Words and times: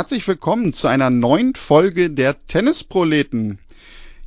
Herzlich 0.00 0.26
willkommen 0.26 0.72
zu 0.72 0.88
einer 0.88 1.10
neuen 1.10 1.54
Folge 1.54 2.08
der 2.08 2.46
Tennisproleten. 2.46 3.58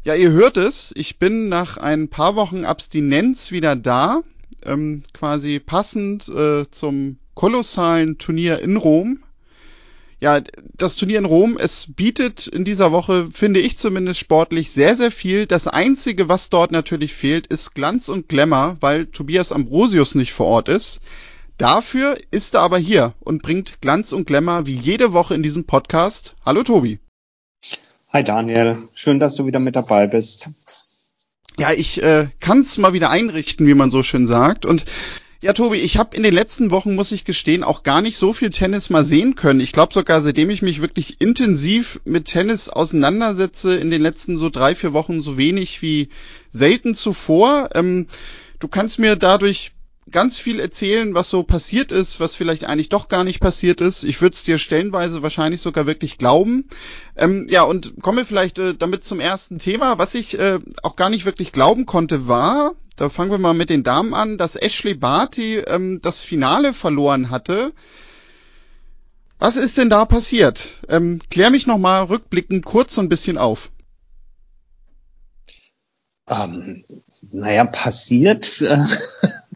Ja, 0.04 0.14
ihr 0.14 0.30
hört 0.30 0.56
es, 0.56 0.94
ich 0.96 1.18
bin 1.18 1.50
nach 1.50 1.78
ein 1.78 2.10
paar 2.10 2.36
Wochen 2.36 2.64
Abstinenz 2.64 3.50
wieder 3.50 3.76
da, 3.76 4.22
ähm, 4.64 5.02
quasi 5.14 5.60
passend 5.60 6.30
äh, 6.30 6.70
zum 6.70 7.18
kolossalen 7.34 8.20
Turnier 8.20 8.60
in 8.60 8.78
Rom. 8.78 9.24
Ja, 10.22 10.42
das 10.78 10.96
Turnier 10.96 11.18
in 11.18 11.26
Rom, 11.26 11.58
es 11.58 11.88
bietet 11.92 12.46
in 12.46 12.66
dieser 12.66 12.92
Woche, 12.92 13.30
finde 13.32 13.60
ich 13.60 13.80
zumindest 13.80 14.20
sportlich, 14.20 14.72
sehr, 14.72 14.96
sehr 14.96 15.10
viel. 15.10 15.48
Das 15.48 15.68
Einzige, 15.68 16.30
was 16.30 16.52
dort 16.52 16.72
natürlich 16.72 17.16
fehlt, 17.16 17.48
ist 17.48 17.74
Glanz 17.74 18.10
und 18.10 18.30
Glamour, 18.30 18.78
weil 18.80 19.08
Tobias 19.08 19.52
Ambrosius 19.52 20.14
nicht 20.14 20.34
vor 20.34 20.46
Ort 20.46 20.70
ist. 20.70 21.02
Dafür 21.58 22.18
ist 22.32 22.56
er 22.56 22.62
aber 22.62 22.80
hier 22.80 23.14
und 23.20 23.44
bringt 23.44 23.80
Glanz 23.80 24.12
und 24.12 24.26
Glamour 24.26 24.66
wie 24.66 24.76
jede 24.76 25.14
Woche 25.14 25.36
in 25.36 25.44
diesem 25.44 25.66
Podcast. 25.66 26.36
Hallo 26.44 26.64
Tobi. 26.64 27.00
Hi 28.12 28.24
Daniel, 28.24 28.78
schön, 28.94 29.20
dass 29.20 29.36
du 29.36 29.46
wieder 29.46 29.60
mit 29.60 29.76
dabei 29.76 30.08
bist. 30.08 30.50
Ja, 31.58 31.72
ich 31.72 32.02
äh, 32.02 32.30
kann 32.40 32.62
es 32.62 32.80
mal 32.80 32.94
wieder 32.94 33.12
einrichten, 33.12 33.68
wie 33.68 33.76
man 33.76 33.92
so 33.92 34.02
schön 34.02 34.26
sagt. 34.26 34.66
Und 34.66 34.86
ja, 35.42 35.54
Tobi, 35.54 35.78
ich 35.78 35.98
habe 35.98 36.16
in 36.16 36.24
den 36.24 36.34
letzten 36.34 36.72
Wochen, 36.72 36.96
muss 36.96 37.12
ich 37.12 37.26
gestehen, 37.26 37.64
auch 37.64 37.84
gar 37.84 38.02
nicht 38.02 38.18
so 38.18 38.34
viel 38.34 38.50
Tennis 38.50 38.90
mal 38.90 39.04
sehen 39.04 39.36
können. 39.36 39.60
Ich 39.60 39.74
glaube 39.74 39.94
sogar, 39.94 40.22
seitdem 40.22 40.50
ich 40.50 40.62
mich 40.62 40.82
wirklich 40.82 41.22
intensiv 41.22 42.00
mit 42.06 42.26
Tennis 42.26 42.70
auseinandersetze, 42.70 43.76
in 43.76 43.92
den 43.92 44.02
letzten 44.02 44.40
so 44.40 44.50
drei, 44.50 44.74
vier 44.74 44.94
Wochen 44.94 45.22
so 45.22 45.38
wenig 45.38 45.82
wie 45.84 46.10
selten 46.52 46.96
zuvor. 46.96 47.70
Ähm, 47.76 48.08
du 48.60 48.68
kannst 48.68 48.98
mir 48.98 49.16
dadurch 49.18 49.73
ganz 50.14 50.38
viel 50.38 50.60
erzählen, 50.60 51.14
was 51.14 51.30
so 51.30 51.44
passiert 51.44 51.92
ist, 51.92 52.22
was 52.22 52.36
vielleicht 52.36 52.64
eigentlich 52.64 52.90
doch 52.90 53.10
gar 53.10 53.26
nicht 53.26 53.42
passiert 53.42 53.82
ist. 53.82 54.06
Ich 54.06 54.22
würde 54.22 54.36
es 54.36 54.44
dir 54.44 54.58
stellenweise 54.58 55.22
wahrscheinlich 55.22 55.60
sogar 55.60 55.86
wirklich 55.86 56.18
glauben. 56.18 56.70
Ähm, 57.18 57.48
ja, 57.50 57.64
und 57.64 58.02
komme 58.02 58.24
vielleicht 58.24 58.60
äh, 58.60 58.74
damit 58.74 59.04
zum 59.04 59.20
ersten 59.20 59.60
Thema. 59.60 59.98
Was 59.98 60.16
ich 60.16 60.40
äh, 60.40 60.60
auch 60.82 60.96
gar 60.96 61.10
nicht 61.10 61.26
wirklich 61.26 61.52
glauben 61.52 61.86
konnte, 61.86 62.28
war, 62.28 62.76
da 62.96 63.10
fangen 63.10 63.32
wir 63.32 63.40
mal 63.40 63.54
mit 63.54 63.70
den 63.70 63.84
Damen 63.84 64.14
an, 64.14 64.38
dass 64.38 64.56
Ashley 64.56 64.94
Barty 64.94 65.58
ähm, 65.58 66.00
das 66.02 66.22
Finale 66.22 66.74
verloren 66.74 67.30
hatte. 67.30 67.74
Was 69.40 69.58
ist 69.58 69.78
denn 69.78 69.90
da 69.90 70.06
passiert? 70.06 70.80
Ähm, 70.88 71.20
klär 71.30 71.50
mich 71.50 71.68
nochmal 71.68 72.06
rückblickend 72.06 72.64
kurz 72.64 72.96
so 72.96 73.02
ein 73.02 73.10
bisschen 73.10 73.38
auf. 73.38 73.72
Ähm, 76.28 76.86
naja, 77.32 77.66
passiert, 77.66 78.62
äh, 78.62 78.84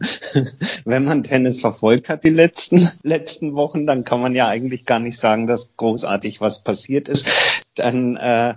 wenn 0.84 1.04
man 1.04 1.22
Tennis 1.22 1.60
verfolgt 1.60 2.08
hat 2.08 2.24
die 2.24 2.30
letzten, 2.30 2.88
letzten 3.02 3.54
Wochen, 3.54 3.86
dann 3.86 4.04
kann 4.04 4.20
man 4.20 4.34
ja 4.34 4.48
eigentlich 4.48 4.84
gar 4.84 4.98
nicht 4.98 5.18
sagen, 5.18 5.46
dass 5.46 5.76
großartig 5.76 6.40
was 6.40 6.62
passiert 6.62 7.08
ist. 7.08 7.72
Dann 7.74 8.16
äh, 8.16 8.54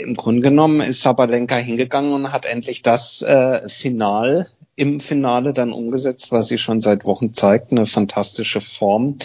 im 0.00 0.14
Grunde 0.14 0.42
genommen 0.42 0.80
ist 0.80 1.02
Sabalenka 1.02 1.56
hingegangen 1.56 2.12
und 2.12 2.32
hat 2.32 2.46
endlich 2.46 2.82
das 2.82 3.22
äh, 3.22 3.68
Final 3.68 4.46
im 4.76 5.00
Finale 5.00 5.52
dann 5.52 5.72
umgesetzt, 5.72 6.32
was 6.32 6.48
sie 6.48 6.58
schon 6.58 6.80
seit 6.80 7.04
Wochen 7.04 7.32
zeigt, 7.32 7.70
eine 7.70 7.86
fantastische 7.86 8.60
Form. 8.60 9.18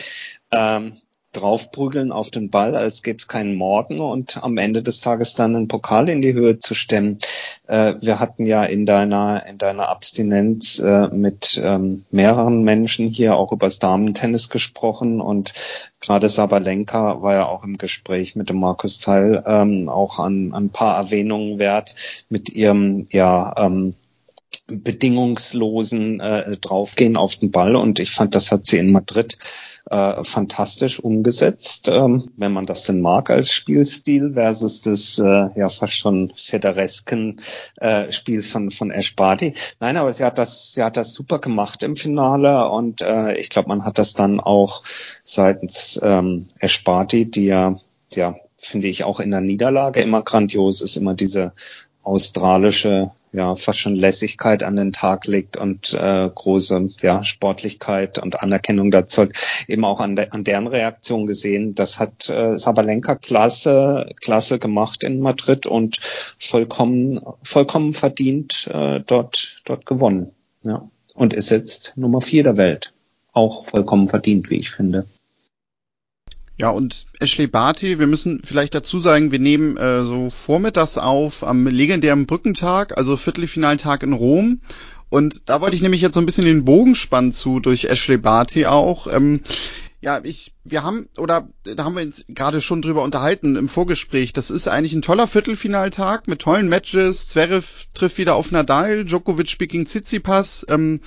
Ähm, 0.51 0.93
draufprügeln 1.33 2.11
auf 2.11 2.31
den 2.31 2.49
Ball, 2.49 2.75
als 2.75 3.03
gäbe 3.03 3.17
es 3.17 3.27
keinen 3.27 3.55
Morgen 3.55 3.99
und 3.99 4.43
am 4.43 4.57
Ende 4.57 4.81
des 4.81 4.99
Tages 4.99 5.35
dann 5.35 5.55
einen 5.55 5.67
Pokal 5.67 6.09
in 6.09 6.21
die 6.21 6.33
Höhe 6.33 6.57
zu 6.57 6.73
stemmen. 6.73 7.19
Äh, 7.67 7.95
wir 8.01 8.19
hatten 8.19 8.45
ja 8.45 8.63
in 8.63 8.85
deiner 8.85 9.45
in 9.45 9.57
deiner 9.57 9.89
Abstinenz 9.89 10.79
äh, 10.79 11.07
mit 11.09 11.61
ähm, 11.63 12.05
mehreren 12.09 12.63
Menschen 12.63 13.07
hier 13.07 13.35
auch 13.35 13.51
über 13.51 13.67
das 13.67 13.79
Damentennis 13.79 14.49
gesprochen 14.49 15.21
und 15.21 15.53
gerade 15.99 16.29
Sabalenka 16.29 17.21
war 17.21 17.33
ja 17.33 17.45
auch 17.45 17.63
im 17.63 17.77
Gespräch 17.77 18.35
mit 18.35 18.49
dem 18.49 18.59
Markus 18.59 18.99
Teil 18.99 19.43
ähm, 19.45 19.87
auch 19.87 20.17
an, 20.17 20.53
an 20.53 20.65
ein 20.65 20.69
paar 20.69 20.97
Erwähnungen 20.97 21.59
wert 21.59 21.93
mit 22.29 22.49
ihrem 22.49 23.07
ja 23.11 23.53
ähm, 23.57 23.93
bedingungslosen 24.69 26.19
äh, 26.19 26.51
draufgehen 26.57 27.17
auf 27.17 27.35
den 27.35 27.51
Ball 27.51 27.75
und 27.75 27.99
ich 27.99 28.11
fand, 28.11 28.35
das 28.35 28.51
hat 28.51 28.65
sie 28.65 28.77
in 28.77 28.91
Madrid 28.91 29.37
äh, 29.89 30.23
fantastisch 30.23 30.99
umgesetzt, 30.99 31.87
ähm, 31.87 32.29
wenn 32.37 32.53
man 32.53 32.65
das 32.65 32.83
denn 32.83 33.01
mag 33.01 33.29
als 33.29 33.51
Spielstil 33.51 34.33
versus 34.33 34.81
des 34.81 35.19
äh, 35.19 35.49
ja 35.55 35.69
fast 35.69 35.93
schon 35.93 36.31
federesken 36.35 37.41
äh, 37.77 38.11
Spiels 38.11 38.47
von 38.47 38.71
von 38.71 38.91
Ash 38.91 39.15
Barty. 39.15 39.53
Nein, 39.79 39.97
aber 39.97 40.13
sie 40.13 40.23
hat 40.23 40.37
das 40.37 40.73
sie 40.73 40.83
hat 40.83 40.97
das 40.97 41.13
super 41.13 41.39
gemacht 41.39 41.83
im 41.83 41.95
Finale 41.95 42.69
und 42.69 43.01
äh, 43.01 43.33
ich 43.37 43.49
glaube, 43.49 43.69
man 43.69 43.83
hat 43.83 43.97
das 43.97 44.13
dann 44.13 44.39
auch 44.39 44.83
seitens 45.23 45.99
ähm, 46.03 46.47
Ash 46.59 46.83
Barty, 46.83 47.29
die 47.29 47.45
ja 47.45 47.75
ja 48.13 48.35
finde 48.57 48.87
ich 48.87 49.03
auch 49.03 49.19
in 49.19 49.31
der 49.31 49.41
Niederlage 49.41 50.01
immer 50.01 50.21
grandios 50.21 50.81
ist, 50.81 50.97
immer 50.97 51.13
diese 51.13 51.53
australische 52.03 53.11
ja 53.31 53.55
fast 53.55 53.79
schon 53.79 53.95
Lässigkeit 53.95 54.63
an 54.63 54.75
den 54.75 54.91
Tag 54.91 55.27
legt 55.27 55.57
und 55.57 55.93
äh, 55.93 56.29
große 56.33 56.89
ja, 57.01 57.23
Sportlichkeit 57.23 58.19
und 58.19 58.41
Anerkennung 58.41 58.91
dazu 58.91 59.27
eben 59.67 59.85
auch 59.85 59.99
an, 59.99 60.15
de 60.15 60.29
an 60.29 60.43
deren 60.43 60.67
Reaktion 60.67 61.27
gesehen. 61.27 61.75
Das 61.75 61.99
hat 61.99 62.29
äh, 62.29 62.57
Sabalenka 62.57 63.15
klasse 63.15 64.09
klasse 64.21 64.59
gemacht 64.59 65.03
in 65.03 65.19
Madrid 65.19 65.67
und 65.67 65.99
vollkommen 66.37 67.19
vollkommen 67.43 67.93
verdient 67.93 68.67
äh, 68.73 69.01
dort 69.05 69.57
dort 69.65 69.85
gewonnen. 69.85 70.31
Ja 70.63 70.89
und 71.19 71.33
ist 71.33 71.49
jetzt 71.49 71.93
Nummer 71.97 72.21
vier 72.21 72.43
der 72.43 72.55
Welt. 72.55 72.93
Auch 73.33 73.65
vollkommen 73.65 74.07
verdient, 74.07 74.49
wie 74.49 74.55
ich 74.55 74.71
finde. 74.71 75.05
Ja, 76.59 76.71
und 76.71 77.05
Ashley 77.21 77.47
Barty, 77.47 77.99
wir 77.99 78.07
müssen 78.07 78.41
vielleicht 78.43 78.75
dazu 78.75 78.99
sagen, 78.99 79.31
wir 79.31 79.39
nehmen 79.39 79.77
äh, 79.77 80.03
so 80.03 80.29
vormittags 80.29 80.97
auf 80.97 81.45
am 81.45 81.65
legendären 81.67 82.25
Brückentag, 82.25 82.97
also 82.97 83.15
Viertelfinaltag 83.15 84.03
in 84.03 84.11
Rom. 84.11 84.59
Und 85.07 85.43
da 85.45 85.61
wollte 85.61 85.77
ich 85.77 85.81
nämlich 85.81 86.01
jetzt 86.01 86.15
so 86.15 86.19
ein 86.19 86.25
bisschen 86.25 86.45
den 86.45 86.65
Bogen 86.65 86.95
spannen 86.95 87.31
zu 87.31 87.61
durch 87.61 87.85
Ashley 87.85 88.17
Barty 88.17 88.65
auch. 88.65 89.07
Ähm, 89.07 89.41
ja, 90.01 90.19
ich, 90.23 90.53
wir 90.65 90.83
haben, 90.83 91.07
oder 91.17 91.49
da 91.63 91.83
haben 91.85 91.95
wir 91.95 92.03
uns 92.03 92.25
gerade 92.27 92.61
schon 92.61 92.81
drüber 92.81 93.03
unterhalten 93.03 93.55
im 93.55 93.69
Vorgespräch. 93.69 94.33
Das 94.33 94.51
ist 94.51 94.67
eigentlich 94.67 94.93
ein 94.93 95.01
toller 95.01 95.27
Viertelfinaltag 95.27 96.27
mit 96.27 96.39
tollen 96.39 96.67
Matches. 96.67 97.29
Zverev 97.29 97.87
trifft 97.93 98.17
wieder 98.17 98.35
auf 98.35 98.51
Nadal, 98.51 99.05
Djokovic 99.05 99.49
speaking 99.49 99.85
Tsitsipas. 99.85 100.65
Ähm, 100.69 100.99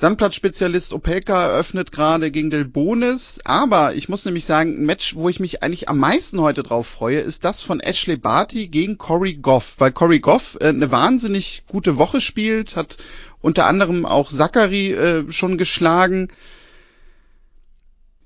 Sandplatzspezialist 0.00 0.92
Opelka 0.92 1.42
eröffnet 1.42 1.90
gerade 1.90 2.30
gegen 2.30 2.50
Del 2.50 2.64
Bonis. 2.64 3.40
Aber 3.42 3.96
ich 3.96 4.08
muss 4.08 4.24
nämlich 4.24 4.44
sagen, 4.44 4.76
ein 4.76 4.86
Match, 4.86 5.16
wo 5.16 5.28
ich 5.28 5.40
mich 5.40 5.60
eigentlich 5.60 5.88
am 5.88 5.98
meisten 5.98 6.40
heute 6.40 6.62
drauf 6.62 6.86
freue, 6.86 7.18
ist 7.18 7.42
das 7.42 7.62
von 7.62 7.80
Ashley 7.80 8.16
Barty 8.16 8.68
gegen 8.68 8.96
Corey 8.96 9.34
Goff. 9.34 9.74
Weil 9.78 9.90
Corey 9.90 10.20
Goff 10.20 10.56
äh, 10.60 10.68
eine 10.68 10.92
wahnsinnig 10.92 11.64
gute 11.66 11.98
Woche 11.98 12.20
spielt, 12.20 12.76
hat 12.76 12.98
unter 13.40 13.66
anderem 13.66 14.06
auch 14.06 14.28
Zachary 14.28 14.92
äh, 14.92 15.32
schon 15.32 15.58
geschlagen 15.58 16.28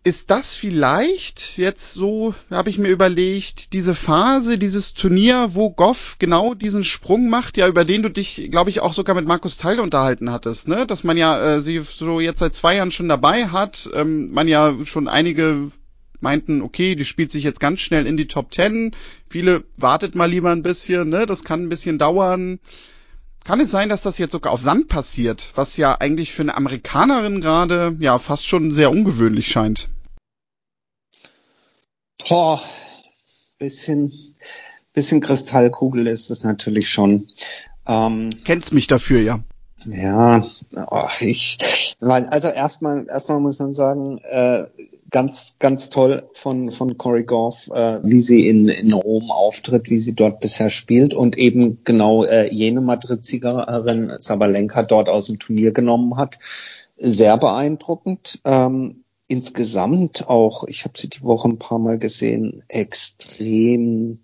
ist 0.04 0.30
das 0.30 0.56
vielleicht 0.56 1.58
jetzt 1.58 1.92
so, 1.92 2.34
habe 2.50 2.70
ich 2.70 2.78
mir 2.78 2.88
überlegt, 2.88 3.72
diese 3.72 3.94
Phase, 3.94 4.58
dieses 4.58 4.94
Turnier, 4.94 5.50
wo 5.52 5.70
Goff 5.70 6.16
genau 6.18 6.54
diesen 6.54 6.82
Sprung 6.82 7.28
macht, 7.28 7.56
ja, 7.56 7.68
über 7.68 7.84
den 7.84 8.02
du 8.02 8.10
dich, 8.10 8.48
glaube 8.50 8.70
ich, 8.70 8.80
auch 8.80 8.94
sogar 8.94 9.14
mit 9.14 9.26
Markus 9.26 9.58
Teil 9.58 9.78
unterhalten 9.78 10.32
hattest, 10.32 10.66
ne? 10.66 10.88
Dass 10.88 11.04
man 11.04 11.16
ja 11.16 11.40
äh, 11.40 11.60
sie 11.60 11.80
so 11.80 12.18
jetzt 12.18 12.40
seit 12.40 12.54
zwei 12.56 12.76
Jahren 12.76 12.90
schon 12.90 13.08
dabei 13.08 13.48
hat, 13.48 13.88
ähm, 13.94 14.32
man 14.32 14.48
ja 14.48 14.74
schon 14.84 15.06
einige 15.06 15.70
meinten, 16.18 16.62
okay, 16.62 16.96
die 16.96 17.04
spielt 17.04 17.30
sich 17.30 17.44
jetzt 17.44 17.60
ganz 17.60 17.80
schnell 17.80 18.06
in 18.06 18.16
die 18.16 18.28
Top 18.28 18.50
Ten. 18.50 18.92
Viele 19.28 19.64
wartet 19.76 20.16
mal 20.16 20.30
lieber 20.30 20.50
ein 20.50 20.62
bisschen, 20.62 21.10
ne? 21.10 21.26
Das 21.26 21.44
kann 21.44 21.62
ein 21.62 21.68
bisschen 21.68 21.98
dauern. 21.98 22.58
Kann 23.44 23.60
es 23.60 23.70
sein, 23.70 23.88
dass 23.88 24.02
das 24.02 24.18
jetzt 24.18 24.32
sogar 24.32 24.52
auf 24.52 24.60
Sand 24.60 24.88
passiert, 24.88 25.50
was 25.54 25.76
ja 25.76 25.96
eigentlich 26.00 26.32
für 26.32 26.42
eine 26.42 26.56
Amerikanerin 26.56 27.40
gerade 27.40 27.96
ja 27.98 28.18
fast 28.18 28.46
schon 28.46 28.72
sehr 28.72 28.90
ungewöhnlich 28.90 29.48
scheint? 29.48 29.88
Boah, 32.28 32.60
bisschen, 33.58 34.12
bisschen 34.92 35.20
Kristallkugel 35.20 36.06
ist 36.06 36.30
es 36.30 36.44
natürlich 36.44 36.88
schon. 36.88 37.28
Ähm, 37.86 38.30
Kennst 38.44 38.72
mich 38.72 38.86
dafür, 38.86 39.20
ja. 39.20 39.40
Ja, 39.84 40.44
oh, 40.90 41.08
ich, 41.20 41.96
weil, 41.98 42.26
also 42.26 42.48
erstmal, 42.48 43.06
erstmal 43.08 43.40
muss 43.40 43.58
man 43.58 43.72
sagen, 43.72 44.18
äh, 44.18 44.66
ganz, 45.10 45.56
ganz 45.58 45.88
toll 45.88 46.28
von, 46.34 46.70
von 46.70 46.96
Cory 46.98 47.24
Goff, 47.24 47.68
äh, 47.68 47.98
wie 48.02 48.20
sie 48.20 48.46
in, 48.46 48.68
in 48.68 48.92
Rom 48.92 49.32
auftritt, 49.32 49.90
wie 49.90 49.98
sie 49.98 50.14
dort 50.14 50.38
bisher 50.38 50.70
spielt 50.70 51.14
und 51.14 51.36
eben 51.36 51.82
genau 51.82 52.24
äh, 52.24 52.52
jene 52.52 52.80
Madrid-Siegerin 52.80 54.12
Sabalenka 54.20 54.82
dort 54.84 55.08
aus 55.08 55.26
dem 55.26 55.40
Turnier 55.40 55.72
genommen 55.72 56.16
hat. 56.16 56.38
Sehr 56.96 57.36
beeindruckend. 57.36 58.40
Ähm, 58.44 59.01
insgesamt 59.32 60.28
auch, 60.28 60.64
ich 60.64 60.84
habe 60.84 60.98
sie 60.98 61.08
die 61.08 61.22
Woche 61.22 61.48
ein 61.48 61.58
paar 61.58 61.78
Mal 61.78 61.98
gesehen, 61.98 62.62
extrem 62.68 64.20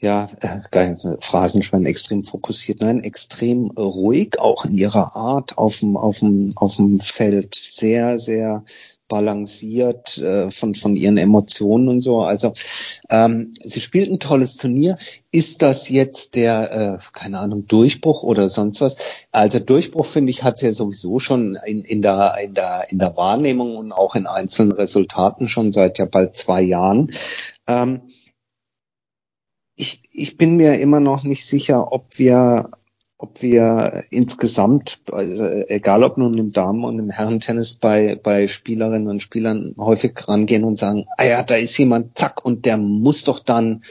ja, 0.00 0.30
äh, 0.40 0.60
geil, 0.70 1.18
Phrasenschwein 1.20 1.84
extrem 1.84 2.24
fokussiert, 2.24 2.80
nein, 2.80 3.00
extrem 3.00 3.70
ruhig, 3.70 4.38
auch 4.38 4.64
in 4.64 4.76
ihrer 4.76 5.14
Art 5.14 5.58
auf 5.58 5.80
dem, 5.80 5.96
auf 5.96 6.22
auf 6.54 6.76
dem 6.76 7.00
Feld, 7.00 7.54
sehr, 7.54 8.18
sehr 8.18 8.64
balanciert 9.10 10.16
äh, 10.18 10.50
von, 10.50 10.74
von 10.74 10.96
ihren 10.96 11.18
Emotionen 11.18 11.88
und 11.88 12.00
so. 12.00 12.22
Also 12.22 12.54
ähm, 13.10 13.52
sie 13.62 13.80
spielt 13.80 14.10
ein 14.10 14.20
tolles 14.20 14.56
Turnier. 14.56 14.96
Ist 15.32 15.60
das 15.60 15.90
jetzt 15.90 16.36
der, 16.36 16.72
äh, 16.72 16.98
keine 17.12 17.40
Ahnung, 17.40 17.66
Durchbruch 17.66 18.22
oder 18.22 18.48
sonst 18.48 18.80
was? 18.80 18.96
Also 19.32 19.58
Durchbruch, 19.58 20.06
finde 20.06 20.30
ich, 20.30 20.44
hat 20.44 20.56
sie 20.56 20.66
ja 20.66 20.72
sowieso 20.72 21.18
schon 21.18 21.58
in, 21.66 21.82
in, 21.84 22.00
der, 22.00 22.36
in, 22.42 22.54
der, 22.54 22.90
in 22.90 22.98
der 22.98 23.16
Wahrnehmung 23.16 23.76
und 23.76 23.92
auch 23.92 24.14
in 24.14 24.26
einzelnen 24.26 24.72
Resultaten 24.72 25.48
schon 25.48 25.72
seit 25.72 25.98
ja 25.98 26.06
bald 26.06 26.36
zwei 26.36 26.62
Jahren. 26.62 27.10
Ähm, 27.66 28.02
ich, 29.74 30.02
ich 30.12 30.36
bin 30.36 30.56
mir 30.56 30.78
immer 30.78 31.00
noch 31.00 31.24
nicht 31.24 31.44
sicher, 31.44 31.92
ob 31.92 32.18
wir 32.18 32.70
ob 33.20 33.42
wir 33.42 34.04
insgesamt, 34.08 35.00
also 35.12 35.44
egal 35.44 36.02
ob 36.04 36.16
nun 36.16 36.38
im 36.38 36.52
Damen- 36.52 36.84
und 36.84 36.98
im 36.98 37.10
Herrentennis 37.10 37.74
bei, 37.74 38.18
bei 38.20 38.46
Spielerinnen 38.46 39.08
und 39.08 39.20
Spielern 39.20 39.74
häufig 39.78 40.26
rangehen 40.26 40.64
und 40.64 40.78
sagen, 40.78 41.06
ah 41.18 41.24
ja, 41.24 41.42
da 41.42 41.56
ist 41.56 41.76
jemand, 41.76 42.18
zack, 42.18 42.42
und 42.42 42.64
der 42.64 42.78
muss 42.78 43.24
doch 43.24 43.38
dann 43.38 43.82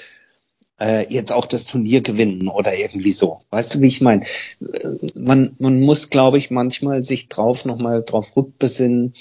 äh, 0.79 1.11
jetzt 1.13 1.31
auch 1.31 1.45
das 1.45 1.65
Turnier 1.65 2.01
gewinnen 2.01 2.47
oder 2.47 2.77
irgendwie 2.77 3.11
so. 3.11 3.39
Weißt 3.49 3.75
du, 3.75 3.81
wie 3.81 3.87
ich 3.87 4.01
meine? 4.01 4.23
Man, 5.15 5.55
man 5.59 5.79
muss, 5.81 6.09
glaube 6.09 6.37
ich, 6.37 6.51
manchmal 6.51 7.03
sich 7.03 7.29
drauf 7.29 7.65
nochmal 7.65 8.03
drauf 8.03 8.35
rückbesinnen, 8.35 9.13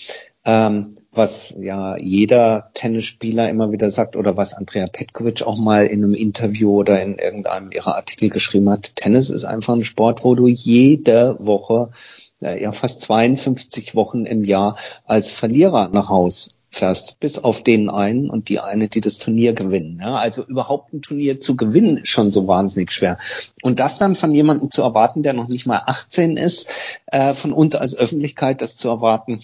ähm, 0.45 0.95
was 1.11 1.55
ja 1.59 1.97
jeder 1.99 2.71
Tennisspieler 2.75 3.49
immer 3.49 3.73
wieder 3.73 3.91
sagt 3.91 4.17
oder 4.17 4.37
was 4.37 4.55
Andrea 4.55 4.87
Petkovic 4.87 5.43
auch 5.43 5.59
mal 5.59 5.87
in 5.87 6.05
einem 6.05 6.15
Interview 6.15 6.79
oder 6.79 7.03
in 7.03 7.19
irgendeinem 7.19 7.73
ihrer 7.73 7.97
Artikel 7.97 8.31
geschrieben 8.31 8.71
hat. 8.71 8.97
Tennis 8.97 9.31
ist 9.31 9.45
einfach 9.45 9.75
ein 9.75 9.85
Sport, 9.85 10.25
wo 10.25 10.35
du 10.35 10.49
jede 10.49 11.37
Woche 11.39 11.91
ja 12.41 12.71
fast 12.71 13.03
52 13.03 13.97
Wochen 13.97 14.25
im 14.25 14.45
Jahr 14.45 14.77
als 15.07 15.31
Verlierer 15.31 15.89
nach 15.89 16.09
Haus 16.09 16.58
fährst, 16.71 17.19
bis 17.21 17.39
auf 17.39 17.63
den 17.63 17.89
einen 17.89 18.31
und 18.31 18.49
die 18.49 18.61
eine, 18.61 18.89
die 18.89 19.01
das 19.01 19.19
Turnier 19.19 19.53
gewinnen. 19.53 20.01
Ja, 20.03 20.17
also 20.17 20.45
überhaupt 20.45 20.93
ein 20.93 21.03
Turnier 21.03 21.41
zu 21.41 21.57
gewinnen 21.57 21.99
ist 21.99 22.09
schon 22.09 22.31
so 22.31 22.47
wahnsinnig 22.47 22.93
schwer. 22.93 23.19
Und 23.63 23.81
das 23.81 23.99
dann 23.99 24.15
von 24.15 24.35
jemandem 24.35 24.71
zu 24.71 24.83
erwarten, 24.83 25.23
der 25.23 25.33
noch 25.33 25.49
nicht 25.49 25.67
mal 25.67 25.83
18 25.87 26.37
ist, 26.37 26.71
äh, 27.07 27.35
von 27.35 27.53
uns 27.53 27.75
als 27.75 27.97
Öffentlichkeit 27.97 28.63
das 28.63 28.77
zu 28.77 28.89
erwarten, 28.89 29.41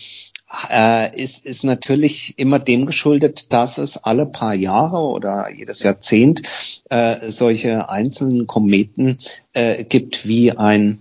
äh, 0.70 1.20
ist, 1.20 1.44
ist 1.44 1.64
natürlich 1.64 2.34
immer 2.38 2.58
dem 2.58 2.86
geschuldet, 2.86 3.52
dass 3.52 3.78
es 3.78 3.96
alle 3.96 4.26
paar 4.26 4.54
Jahre 4.54 4.98
oder 4.98 5.50
jedes 5.50 5.82
Jahrzehnt 5.82 6.42
äh, 6.90 7.30
solche 7.30 7.88
einzelnen 7.88 8.46
Kometen 8.46 9.18
äh, 9.52 9.84
gibt 9.84 10.28
wie 10.28 10.52
ein 10.52 11.00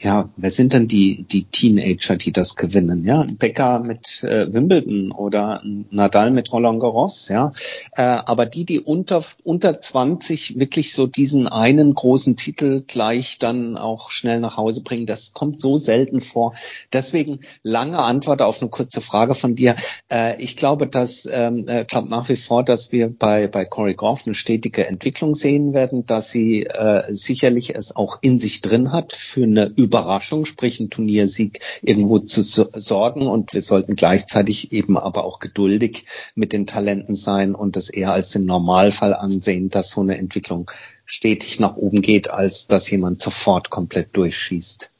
ja, 0.00 0.28
wer 0.36 0.50
sind 0.50 0.72
denn 0.72 0.86
die, 0.86 1.24
die 1.24 1.44
Teenager, 1.44 2.16
die 2.16 2.32
das 2.32 2.54
gewinnen? 2.54 3.04
Ja, 3.04 3.22
ein 3.22 3.36
Becker 3.36 3.80
mit 3.80 4.22
äh, 4.22 4.52
Wimbledon 4.52 5.10
oder 5.10 5.60
ein 5.62 5.86
Nadal 5.90 6.30
mit 6.30 6.52
Roland 6.52 6.80
Garros, 6.80 7.28
ja. 7.28 7.52
Äh, 7.96 8.02
aber 8.02 8.46
die, 8.46 8.64
die 8.64 8.80
unter, 8.80 9.24
unter 9.42 9.80
20 9.80 10.58
wirklich 10.58 10.92
so 10.92 11.06
diesen 11.06 11.48
einen 11.48 11.94
großen 11.94 12.36
Titel 12.36 12.84
gleich 12.86 13.38
dann 13.38 13.76
auch 13.76 14.10
schnell 14.10 14.38
nach 14.40 14.56
Hause 14.56 14.82
bringen, 14.82 15.06
das 15.06 15.32
kommt 15.32 15.60
so 15.60 15.78
selten 15.78 16.20
vor. 16.20 16.54
Deswegen 16.92 17.40
lange 17.62 17.98
Antwort 17.98 18.40
auf 18.40 18.60
eine 18.60 18.70
kurze 18.70 19.00
Frage 19.00 19.34
von 19.34 19.56
dir. 19.56 19.74
Äh, 20.12 20.40
ich 20.40 20.54
glaube, 20.54 20.86
dass, 20.86 21.28
ähm, 21.30 21.64
äh, 21.66 21.84
glaube 21.84 22.08
nach 22.08 22.28
wie 22.28 22.36
vor, 22.36 22.62
dass 22.62 22.92
wir 22.92 23.08
bei, 23.08 23.48
bei 23.48 23.64
Corey 23.64 23.94
Goff 23.94 24.22
eine 24.26 24.34
stetige 24.34 24.86
Entwicklung 24.86 25.34
sehen 25.34 25.72
werden, 25.72 26.06
dass 26.06 26.30
sie 26.30 26.64
äh, 26.64 27.02
sicherlich 27.12 27.74
es 27.74 27.96
auch 27.96 28.18
in 28.20 28.38
sich 28.38 28.60
drin 28.60 28.92
hat 28.92 29.12
für 29.12 29.42
eine 29.42 29.72
Überraschung, 29.88 30.44
sprich 30.44 30.80
ein 30.80 30.90
Turniersieg 30.90 31.60
irgendwo 31.82 32.18
zu 32.18 32.42
sorgen 32.42 33.26
und 33.26 33.54
wir 33.54 33.62
sollten 33.62 33.96
gleichzeitig 33.96 34.72
eben 34.72 34.98
aber 34.98 35.24
auch 35.24 35.40
geduldig 35.40 36.04
mit 36.34 36.52
den 36.52 36.66
Talenten 36.66 37.16
sein 37.16 37.54
und 37.54 37.76
das 37.76 37.88
eher 37.88 38.12
als 38.12 38.30
den 38.30 38.44
Normalfall 38.44 39.14
ansehen, 39.14 39.70
dass 39.70 39.90
so 39.90 40.02
eine 40.02 40.18
Entwicklung 40.18 40.70
stetig 41.06 41.58
nach 41.58 41.76
oben 41.76 42.02
geht, 42.02 42.28
als 42.28 42.66
dass 42.66 42.90
jemand 42.90 43.20
sofort 43.20 43.70
komplett 43.70 44.16
durchschießt. 44.16 44.90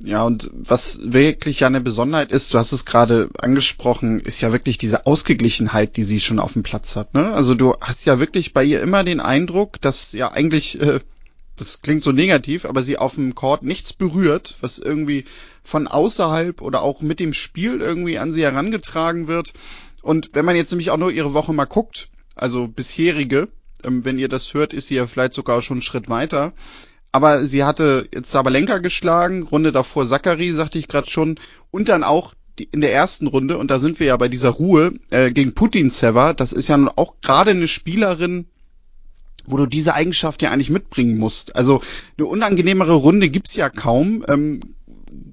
Ja, 0.00 0.24
und 0.24 0.50
was 0.52 0.98
wirklich 1.02 1.60
ja 1.60 1.68
eine 1.68 1.80
Besonderheit 1.80 2.32
ist, 2.32 2.52
du 2.52 2.58
hast 2.58 2.72
es 2.72 2.84
gerade 2.84 3.30
angesprochen, 3.38 4.20
ist 4.20 4.40
ja 4.40 4.50
wirklich 4.52 4.76
diese 4.76 5.06
Ausgeglichenheit, 5.06 5.96
die 5.96 6.02
sie 6.02 6.20
schon 6.20 6.40
auf 6.40 6.54
dem 6.54 6.62
Platz 6.62 6.96
hat. 6.96 7.14
Ne? 7.14 7.32
Also 7.32 7.54
du 7.54 7.74
hast 7.80 8.04
ja 8.04 8.18
wirklich 8.18 8.52
bei 8.52 8.64
ihr 8.64 8.82
immer 8.82 9.04
den 9.04 9.20
Eindruck, 9.20 9.80
dass 9.80 10.12
ja 10.12 10.32
eigentlich 10.32 10.80
äh, 10.80 11.00
das 11.56 11.82
klingt 11.82 12.02
so 12.02 12.12
negativ, 12.12 12.64
aber 12.64 12.82
sie 12.82 12.98
auf 12.98 13.14
dem 13.14 13.34
Court 13.34 13.62
nichts 13.62 13.92
berührt, 13.92 14.56
was 14.60 14.78
irgendwie 14.78 15.24
von 15.62 15.86
außerhalb 15.86 16.60
oder 16.60 16.82
auch 16.82 17.00
mit 17.00 17.20
dem 17.20 17.32
Spiel 17.32 17.80
irgendwie 17.80 18.18
an 18.18 18.32
sie 18.32 18.42
herangetragen 18.42 19.26
wird. 19.26 19.52
Und 20.02 20.30
wenn 20.34 20.44
man 20.44 20.56
jetzt 20.56 20.70
nämlich 20.70 20.90
auch 20.90 20.96
nur 20.96 21.12
ihre 21.12 21.32
Woche 21.32 21.52
mal 21.52 21.64
guckt, 21.64 22.08
also 22.34 22.66
bisherige, 22.68 23.48
ähm, 23.84 24.04
wenn 24.04 24.18
ihr 24.18 24.28
das 24.28 24.52
hört, 24.54 24.72
ist 24.72 24.88
sie 24.88 24.96
ja 24.96 25.06
vielleicht 25.06 25.34
sogar 25.34 25.62
schon 25.62 25.76
einen 25.76 25.82
Schritt 25.82 26.08
weiter. 26.08 26.52
Aber 27.12 27.46
sie 27.46 27.62
hatte 27.62 28.08
jetzt 28.12 28.30
Sabalenka 28.32 28.78
geschlagen, 28.78 29.44
Runde 29.44 29.70
davor 29.70 30.06
Zachary, 30.06 30.50
sagte 30.50 30.78
ich 30.78 30.88
gerade 30.88 31.08
schon, 31.08 31.38
und 31.70 31.88
dann 31.88 32.02
auch 32.02 32.34
in 32.72 32.80
der 32.80 32.92
ersten 32.92 33.26
Runde, 33.26 33.58
und 33.58 33.70
da 33.70 33.78
sind 33.78 34.00
wir 34.00 34.08
ja 34.08 34.16
bei 34.16 34.28
dieser 34.28 34.50
Ruhe, 34.50 34.94
äh, 35.10 35.30
gegen 35.30 35.54
Putin 35.54 35.90
Sever, 35.90 36.34
das 36.34 36.52
ist 36.52 36.68
ja 36.68 36.76
nun 36.76 36.88
auch 36.88 37.14
gerade 37.20 37.52
eine 37.52 37.68
Spielerin, 37.68 38.46
wo 39.46 39.56
du 39.56 39.66
diese 39.66 39.94
Eigenschaft 39.94 40.42
ja 40.42 40.50
eigentlich 40.50 40.70
mitbringen 40.70 41.18
musst. 41.18 41.56
Also 41.56 41.82
eine 42.18 42.26
unangenehmere 42.26 42.94
Runde 42.94 43.28
gibt's 43.28 43.54
ja 43.54 43.68
kaum. 43.68 44.24
Ähm, 44.28 44.60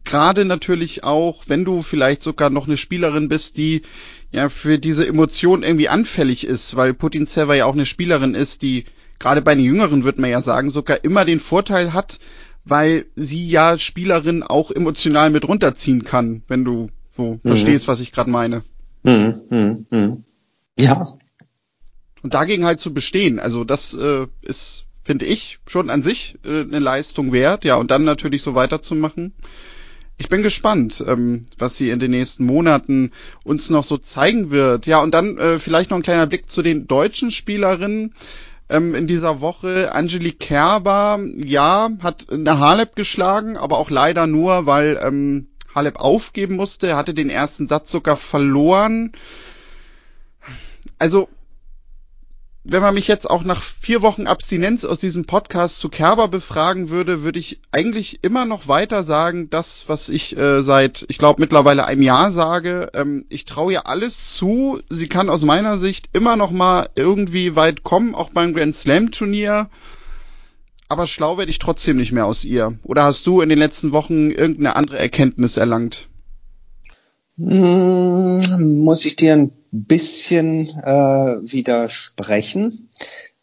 Gerade 0.04 0.46
natürlich 0.46 1.04
auch, 1.04 1.44
wenn 1.48 1.66
du 1.66 1.82
vielleicht 1.82 2.22
sogar 2.22 2.50
noch 2.50 2.68
eine 2.68 2.78
Spielerin 2.78 3.28
bist, 3.30 3.58
die 3.58 3.82
ja 4.32 4.50
für 4.50 4.80
diese 4.80 5.08
Emotion 5.08 5.64
irgendwie 5.64 5.90
anfällig 5.90 6.46
ist, 6.46 6.76
weil 6.76 6.94
Putin 6.94 7.26
Server 7.26 7.56
ja 7.56 7.66
auch 7.66 7.74
eine 7.74 7.86
Spielerin 7.86 8.36
ist, 8.36 8.62
die 8.62 8.86
gerade 9.20 9.42
bei 9.42 9.56
den 9.56 9.66
Jüngeren, 9.66 10.04
würde 10.04 10.22
man 10.22 10.30
ja 10.30 10.42
sagen, 10.42 10.70
sogar 10.70 11.04
immer 11.04 11.26
den 11.26 11.40
Vorteil 11.40 11.94
hat, 11.94 12.20
weil 12.66 13.06
sie 13.16 13.48
ja 13.48 13.78
Spielerin 13.78 14.44
auch 14.44 14.72
emotional 14.72 15.30
mit 15.30 15.48
runterziehen 15.48 16.04
kann, 16.04 16.44
wenn 16.48 16.64
du 16.64 16.90
so 17.18 17.40
mhm. 17.44 17.48
verstehst, 17.48 17.88
was 17.88 18.00
ich 18.00 18.12
gerade 18.12 18.30
meine. 18.30 18.64
Mhm. 19.04 19.42
Mhm. 19.50 19.86
mhm. 19.90 20.24
Ja, 20.78 21.06
und 22.24 22.34
dagegen 22.34 22.66
halt 22.66 22.80
zu 22.80 22.94
bestehen, 22.94 23.40
also 23.40 23.64
das 23.64 23.94
äh, 23.94 24.28
ist, 24.42 24.86
finde 25.04 25.26
ich, 25.26 25.60
schon 25.68 25.90
an 25.90 26.02
sich 26.02 26.38
äh, 26.46 26.62
eine 26.62 26.80
Leistung 26.80 27.32
wert, 27.32 27.66
ja, 27.66 27.76
und 27.76 27.92
dann 27.92 28.04
natürlich 28.04 28.42
so 28.42 28.56
weiterzumachen. 28.56 29.34
Ich 30.18 30.30
bin 30.30 30.44
gespannt, 30.44 31.04
ähm, 31.08 31.48
was 31.58 31.78
sie 31.78 31.90
in 31.90 32.00
den 32.00 32.12
nächsten 32.12 32.46
Monaten 32.46 33.12
uns 33.44 33.72
noch 33.72 33.84
so 33.84 33.98
zeigen 33.98 34.52
wird. 34.52 34.86
Ja, 34.86 35.02
und 35.02 35.16
dann 35.16 35.40
äh, 35.40 35.58
vielleicht 35.58 35.90
noch 35.90 35.98
ein 35.98 36.04
kleiner 36.04 36.28
Blick 36.28 36.48
zu 36.52 36.62
den 36.62 36.86
deutschen 36.86 37.32
Spielerinnen 37.32 38.14
ähm, 38.70 38.94
in 38.94 39.08
dieser 39.08 39.42
Woche. 39.42 39.94
Angelique 39.94 40.38
Kerber, 40.38 41.20
ja, 41.38 41.90
hat 42.04 42.28
eine 42.32 42.60
Halep 42.60 42.96
geschlagen, 42.96 43.58
aber 43.58 43.80
auch 43.80 43.90
leider 43.90 44.28
nur, 44.28 44.68
weil 44.68 45.00
ähm, 45.02 45.48
Halep 45.74 46.00
aufgeben 46.00 46.56
musste, 46.56 46.96
hatte 46.96 47.16
den 47.16 47.32
ersten 47.32 47.68
Satz 47.68 47.90
sogar 47.90 48.16
verloren. 48.16 49.14
Also 51.00 51.30
wenn 52.64 52.82
man 52.82 52.94
mich 52.94 53.08
jetzt 53.08 53.28
auch 53.28 53.44
nach 53.44 53.62
vier 53.62 54.04
Wochen 54.04 54.28
Abstinenz 54.28 54.86
aus 54.86 55.00
diesem 55.00 55.26
Podcast 55.26 55.80
zu 55.80 55.90
Kerber 55.90 56.28
befragen 56.28 56.90
würde, 56.90 57.24
würde 57.24 57.40
ich 57.40 57.60
eigentlich 57.72 58.24
immer 58.24 58.46
noch 58.46 58.68
weiter 58.68 59.02
sagen, 59.04 59.50
das, 59.50 59.86
was 59.88 60.10
ich 60.10 60.38
äh, 60.38 60.62
seit, 60.62 61.06
ich 61.10 61.18
glaube, 61.18 61.42
mittlerweile 61.42 61.86
einem 61.86 62.04
Jahr 62.04 62.32
sage. 62.32 62.92
Ähm, 62.94 63.26
ich 63.30 63.46
traue 63.46 63.74
ihr 63.74 63.88
alles 63.88 64.36
zu. 64.36 64.80
Sie 64.90 65.08
kann 65.08 65.30
aus 65.30 65.44
meiner 65.44 65.80
Sicht 65.80 66.10
immer 66.14 66.36
noch 66.36 66.52
mal 66.52 66.90
irgendwie 66.96 67.56
weit 67.56 67.84
kommen, 67.84 68.14
auch 68.14 68.30
beim 68.30 68.54
Grand 68.54 68.76
Slam 68.76 69.10
Turnier. 69.10 69.68
Aber 70.88 71.08
schlau 71.08 71.40
werde 71.40 71.50
ich 71.50 71.60
trotzdem 71.60 71.98
nicht 71.98 72.12
mehr 72.12 72.28
aus 72.28 72.44
ihr. 72.44 72.78
Oder 72.84 73.06
hast 73.06 73.26
du 73.26 73.42
in 73.42 73.50
den 73.50 73.60
letzten 73.60 73.92
Wochen 73.92 74.30
irgendeine 74.30 74.76
andere 74.76 75.00
Erkenntnis 75.00 75.58
erlangt? 75.58 76.10
Hm, 77.38 78.84
muss 78.84 79.06
ich 79.06 79.16
dir 79.16 79.34
ein 79.34 79.52
bisschen 79.72 80.62
äh, 80.62 81.52
widersprechen. 81.52 82.90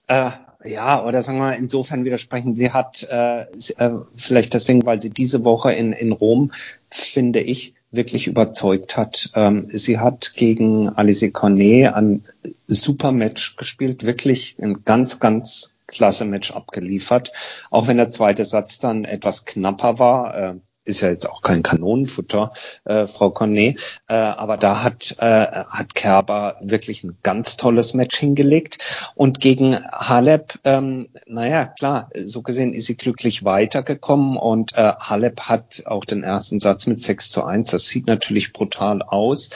Äh, 0.06 0.30
ja, 0.64 1.04
oder 1.04 1.22
sagen 1.22 1.38
wir 1.38 1.56
insofern 1.56 2.04
widersprechen. 2.04 2.54
Sie 2.54 2.70
hat 2.72 3.06
äh, 3.10 3.42
äh, 3.42 3.90
vielleicht 4.14 4.54
deswegen, 4.54 4.84
weil 4.84 5.00
sie 5.00 5.10
diese 5.10 5.44
Woche 5.44 5.72
in, 5.72 5.92
in 5.92 6.12
Rom, 6.12 6.52
finde 6.90 7.40
ich, 7.40 7.74
wirklich 7.90 8.26
überzeugt 8.26 8.96
hat. 8.96 9.30
Ähm, 9.34 9.68
sie 9.72 9.98
hat 9.98 10.34
gegen 10.34 10.88
Alice 10.90 11.32
Cornet 11.32 11.94
ein 11.94 12.24
super 12.66 13.12
Match 13.12 13.56
gespielt, 13.56 14.04
wirklich 14.04 14.56
ein 14.60 14.84
ganz, 14.84 15.20
ganz 15.20 15.78
klasse 15.86 16.24
Match 16.24 16.50
abgeliefert. 16.50 17.32
Auch 17.70 17.86
wenn 17.86 17.96
der 17.96 18.10
zweite 18.10 18.44
Satz 18.44 18.78
dann 18.78 19.04
etwas 19.04 19.44
knapper 19.46 19.98
war. 19.98 20.36
Äh, 20.36 20.54
ist 20.88 21.02
ja 21.02 21.10
jetzt 21.10 21.28
auch 21.28 21.42
kein 21.42 21.62
Kanonenfutter, 21.62 22.52
äh, 22.84 23.06
Frau 23.06 23.30
Cornet, 23.30 24.00
äh, 24.08 24.14
aber 24.14 24.56
da 24.56 24.82
hat, 24.82 25.16
äh, 25.18 25.46
hat 25.68 25.94
Kerber 25.94 26.56
wirklich 26.60 27.04
ein 27.04 27.18
ganz 27.22 27.56
tolles 27.56 27.94
Match 27.94 28.16
hingelegt. 28.16 28.78
Und 29.14 29.40
gegen 29.40 29.76
Halep, 29.92 30.58
ähm, 30.64 31.08
naja, 31.26 31.66
klar, 31.66 32.10
so 32.24 32.42
gesehen 32.42 32.72
ist 32.72 32.86
sie 32.86 32.96
glücklich 32.96 33.44
weitergekommen 33.44 34.36
und 34.36 34.72
äh, 34.76 34.94
Halep 34.98 35.42
hat 35.42 35.82
auch 35.86 36.04
den 36.04 36.24
ersten 36.24 36.58
Satz 36.58 36.86
mit 36.86 37.02
6 37.02 37.30
zu 37.30 37.44
1. 37.44 37.70
Das 37.70 37.86
sieht 37.86 38.06
natürlich 38.06 38.52
brutal 38.52 39.02
aus. 39.02 39.50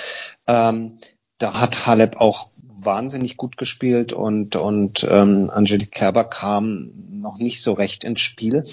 Ähm, 0.46 0.98
da 1.38 1.60
hat 1.60 1.86
Halep 1.86 2.20
auch 2.20 2.50
wahnsinnig 2.84 3.36
gut 3.36 3.56
gespielt 3.56 4.12
und, 4.12 4.56
und 4.56 5.06
ähm, 5.08 5.50
Angelique 5.50 5.90
Kerber 5.90 6.24
kam 6.24 6.92
noch 7.10 7.38
nicht 7.38 7.62
so 7.62 7.72
recht 7.72 8.04
ins 8.04 8.20
Spiel. 8.20 8.64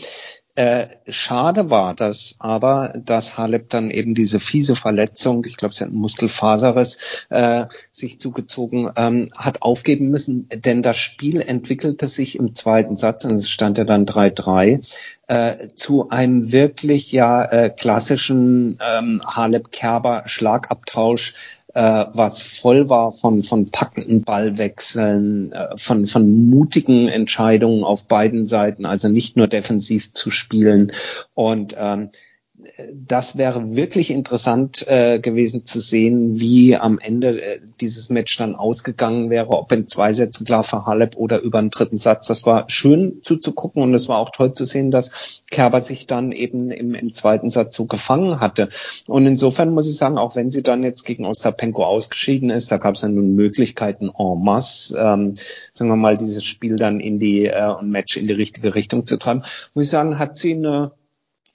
Äh, 0.55 0.87
schade 1.07 1.69
war 1.69 1.93
das 1.93 2.35
aber, 2.39 2.93
dass 2.97 3.37
Halep 3.37 3.69
dann 3.69 3.91
eben 3.91 4.13
diese 4.13 4.41
fiese 4.41 4.75
Verletzung, 4.75 5.45
ich 5.45 5.55
glaube, 5.55 5.73
sie 5.73 5.85
hat 5.85 5.91
einen 5.91 6.01
Muskelfaserriss, 6.01 7.27
äh, 7.29 7.67
sich 7.91 8.19
zugezogen, 8.19 8.91
ähm, 8.97 9.29
hat 9.37 9.61
aufgeben 9.61 10.09
müssen, 10.09 10.49
denn 10.53 10.81
das 10.81 10.97
Spiel 10.97 11.41
entwickelte 11.41 12.07
sich 12.07 12.37
im 12.37 12.55
zweiten 12.55 12.97
Satz, 12.97 13.23
und 13.23 13.35
es 13.35 13.49
stand 13.49 13.77
ja 13.77 13.85
dann 13.85 14.05
3-3, 14.05 14.81
äh, 15.27 15.69
zu 15.75 16.09
einem 16.09 16.51
wirklich 16.51 17.11
ja 17.11 17.45
äh, 17.45 17.69
klassischen 17.69 18.79
ähm, 18.85 19.21
Halep-Kerber-Schlagabtausch, 19.25 21.35
äh, 21.73 22.05
was 22.13 22.41
voll 22.41 22.89
war 22.89 23.11
von, 23.11 23.43
von 23.43 23.65
packenden 23.65 24.23
Ballwechseln, 24.23 25.51
äh, 25.51 25.77
von, 25.77 26.07
von 26.07 26.49
mutigen 26.49 27.07
Entscheidungen 27.07 27.83
auf 27.83 28.07
beiden 28.07 28.45
Seiten, 28.45 28.85
also 28.85 29.09
nicht 29.09 29.37
nur 29.37 29.47
defensiv 29.47 30.13
zu 30.13 30.31
spielen. 30.31 30.91
Und 31.33 31.75
ähm, 31.77 32.09
das 32.93 33.37
wäre 33.37 33.75
wirklich 33.75 34.11
interessant 34.11 34.85
äh, 34.87 35.19
gewesen 35.19 35.65
zu 35.65 35.79
sehen, 35.79 36.39
wie 36.39 36.75
am 36.75 36.99
Ende 36.99 37.41
äh, 37.41 37.59
dieses 37.79 38.09
Match 38.09 38.37
dann 38.37 38.55
ausgegangen 38.55 39.29
wäre, 39.29 39.49
ob 39.49 39.71
in 39.71 39.87
zwei 39.87 40.13
Sätzen 40.13 40.45
klar 40.45 40.63
für 40.63 40.85
Halep 40.85 41.15
oder 41.15 41.39
über 41.41 41.59
einen 41.59 41.69
dritten 41.69 41.97
Satz. 41.97 42.27
Das 42.27 42.45
war 42.45 42.69
schön 42.69 43.19
zuzugucken 43.21 43.83
und 43.83 43.93
es 43.93 44.09
war 44.09 44.17
auch 44.17 44.29
toll 44.29 44.53
zu 44.53 44.65
sehen, 44.65 44.91
dass 44.91 45.43
Kerber 45.49 45.81
sich 45.81 46.07
dann 46.07 46.31
eben 46.31 46.71
im, 46.71 46.95
im 46.95 47.11
zweiten 47.11 47.49
Satz 47.49 47.75
so 47.75 47.85
gefangen 47.85 48.39
hatte. 48.39 48.69
Und 49.07 49.25
insofern 49.25 49.73
muss 49.73 49.87
ich 49.87 49.97
sagen, 49.97 50.17
auch 50.17 50.35
wenn 50.35 50.49
sie 50.49 50.63
dann 50.63 50.83
jetzt 50.83 51.05
gegen 51.05 51.25
Ostapenko 51.25 51.83
ausgeschieden 51.83 52.49
ist, 52.49 52.71
da 52.71 52.77
gab 52.77 52.95
es 52.95 53.01
dann 53.01 53.15
nun 53.15 53.35
Möglichkeiten 53.35 54.09
en 54.17 54.43
masse, 54.43 54.97
ähm, 54.97 55.33
sagen 55.73 55.89
wir 55.89 55.95
mal, 55.95 56.17
dieses 56.17 56.43
Spiel 56.43 56.75
dann 56.75 56.99
in 56.99 57.19
die 57.19 57.45
äh, 57.45 57.81
Match 57.81 58.17
in 58.17 58.27
die 58.27 58.33
richtige 58.33 58.75
Richtung 58.75 59.05
zu 59.05 59.17
treiben, 59.17 59.43
muss 59.73 59.85
ich 59.85 59.91
sagen, 59.91 60.19
hat 60.19 60.37
sie 60.37 60.53
eine 60.53 60.91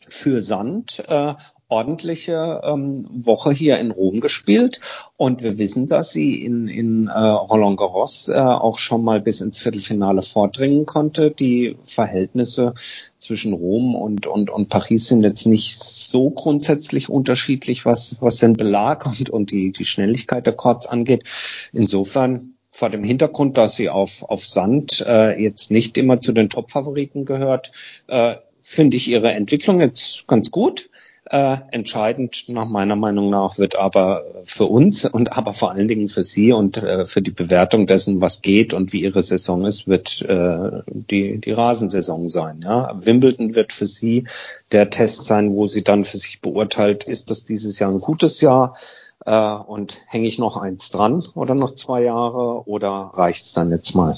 für 0.09 0.43
Sand 0.43 1.03
äh, 1.09 1.35
ordentliche 1.69 2.61
ähm, 2.63 3.07
Woche 3.11 3.53
hier 3.53 3.79
in 3.79 3.91
Rom 3.91 4.21
gespielt 4.21 4.81
und 5.17 5.43
wir 5.43 5.59
wissen, 5.59 5.87
dass 5.87 6.13
sie 6.13 6.45
in, 6.45 6.69
in 6.69 7.09
äh, 7.09 7.19
Roland 7.19 7.79
Garros 7.79 8.29
äh, 8.29 8.39
auch 8.39 8.79
schon 8.79 9.03
mal 9.03 9.21
bis 9.21 9.41
ins 9.41 9.59
Viertelfinale 9.59 10.23
vordringen 10.23 10.87
konnte. 10.87 11.31
Die 11.31 11.77
Verhältnisse 11.83 12.75
zwischen 13.19 13.55
Rom 13.55 13.95
und, 13.95 14.27
und, 14.27 14.51
und 14.51 14.69
Paris 14.69 15.09
sind 15.09 15.23
jetzt 15.23 15.47
nicht 15.47 15.77
so 15.79 16.31
grundsätzlich 16.31 17.09
unterschiedlich, 17.09 17.85
was, 17.85 18.19
was 18.21 18.37
den 18.37 18.53
Belag 18.53 19.07
und, 19.07 19.31
und 19.31 19.51
die, 19.51 19.73
die 19.73 19.85
Schnelligkeit 19.85 20.47
der 20.47 20.55
Courts 20.55 20.87
angeht. 20.87 21.25
Insofern 21.73 22.55
vor 22.69 22.91
dem 22.91 23.05
Hintergrund, 23.05 23.57
dass 23.57 23.77
sie 23.77 23.89
auf, 23.89 24.23
auf 24.25 24.45
Sand 24.45 25.05
äh, 25.07 25.41
jetzt 25.41 25.71
nicht 25.71 25.97
immer 25.97 26.21
zu 26.21 26.33
den 26.33 26.51
Top-Favoriten 26.51 27.25
gehört, 27.25 27.71
äh, 28.09 28.35
finde 28.65 28.97
ich 28.97 29.09
ihre 29.09 29.31
Entwicklung 29.33 29.81
jetzt 29.81 30.27
ganz 30.27 30.51
gut. 30.51 30.89
Äh, 31.27 31.57
entscheidend 31.71 32.45
nach 32.49 32.69
meiner 32.69 32.97
Meinung 32.97 33.31
nach 33.31 33.59
wird 33.59 33.77
aber 33.77 34.25
für 34.45 34.65
uns 34.65 35.07
und 35.07 35.33
aber 35.33 35.55
vor 35.55 35.71
allen 35.71 35.89
Dingen 35.89 36.09
für 36.09 36.23
Sie 36.23 36.53
und 36.53 36.77
äh, 36.77 37.07
für 37.07 37.23
die 37.23 37.31
Bewertung 37.31 37.87
dessen, 37.87 38.21
was 38.21 38.43
geht 38.43 38.75
und 38.75 38.93
wie 38.93 39.03
Ihre 39.03 39.23
Saison 39.23 39.65
ist, 39.65 39.89
wird 39.89 40.21
äh, 40.23 40.83
die, 40.87 41.39
die 41.39 41.53
Rasensaison 41.53 42.29
sein. 42.29 42.61
Ja? 42.63 42.93
Wimbledon 42.95 43.55
wird 43.55 43.73
für 43.73 43.87
Sie 43.87 44.25
der 44.71 44.91
Test 44.91 45.25
sein, 45.25 45.55
wo 45.55 45.67
sie 45.67 45.83
dann 45.83 46.05
für 46.05 46.19
sich 46.19 46.43
beurteilt, 46.43 47.05
ist 47.05 47.31
das 47.31 47.47
dieses 47.47 47.79
Jahr 47.79 47.91
ein 47.91 48.01
gutes 48.01 48.43
Jahr 48.43 48.77
äh, 49.25 49.51
und 49.51 50.03
hänge 50.07 50.29
ich 50.29 50.39
noch 50.39 50.59
eins 50.59 50.91
dran 50.91 51.25
oder 51.35 51.55
noch 51.55 51.75
zwei 51.75 52.03
Jahre 52.03 52.67
oder 52.69 53.13
reicht's 53.15 53.55
dann 53.55 53.71
jetzt 53.71 53.95
mal? 53.95 54.15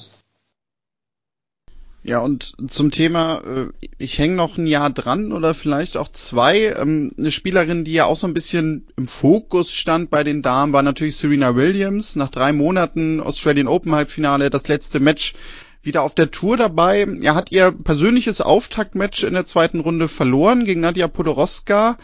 Ja, 2.07 2.21
und 2.21 2.55
zum 2.69 2.93
Thema, 2.93 3.43
äh, 3.45 3.87
ich 3.99 4.21
hänge 4.21 4.37
noch 4.37 4.59
ein 4.59 4.69
Jahr 4.69 4.91
dran 4.91 5.33
oder 5.33 5.55
vielleicht 5.55 5.97
auch 5.97 6.07
zwei. 6.09 6.73
Ähm, 6.79 7.11
eine 7.19 7.33
Spielerin, 7.33 7.83
die 7.83 7.95
ja 7.95 8.05
auch 8.05 8.15
so 8.15 8.29
ein 8.29 8.35
bisschen 8.35 8.87
im 8.97 9.09
Fokus 9.09 9.73
stand 9.73 10.09
bei 10.09 10.23
den 10.23 10.41
Damen, 10.41 10.73
war 10.73 10.85
natürlich 10.85 11.17
Serena 11.17 11.57
Williams. 11.57 12.15
Nach 12.15 12.29
drei 12.29 12.53
Monaten 12.53 13.19
Australian 13.21 13.67
Open 13.67 13.93
Halbfinale, 13.93 14.51
das 14.51 14.69
letzte 14.69 15.01
Match 15.01 15.35
wieder 15.83 16.03
auf 16.03 16.15
der 16.15 16.31
Tour 16.31 16.57
dabei. 16.57 17.05
Er 17.23 17.35
hat 17.35 17.51
ihr 17.51 17.73
persönliches 17.73 18.41
Auftaktmatch 18.41 19.25
in 19.25 19.35
der 19.35 19.47
zweiten 19.47 19.81
Runde 19.81 20.07
verloren 20.07 20.65
gegen 20.65 20.83
Nadia 20.83 21.09
Podoroska. 21.09 21.99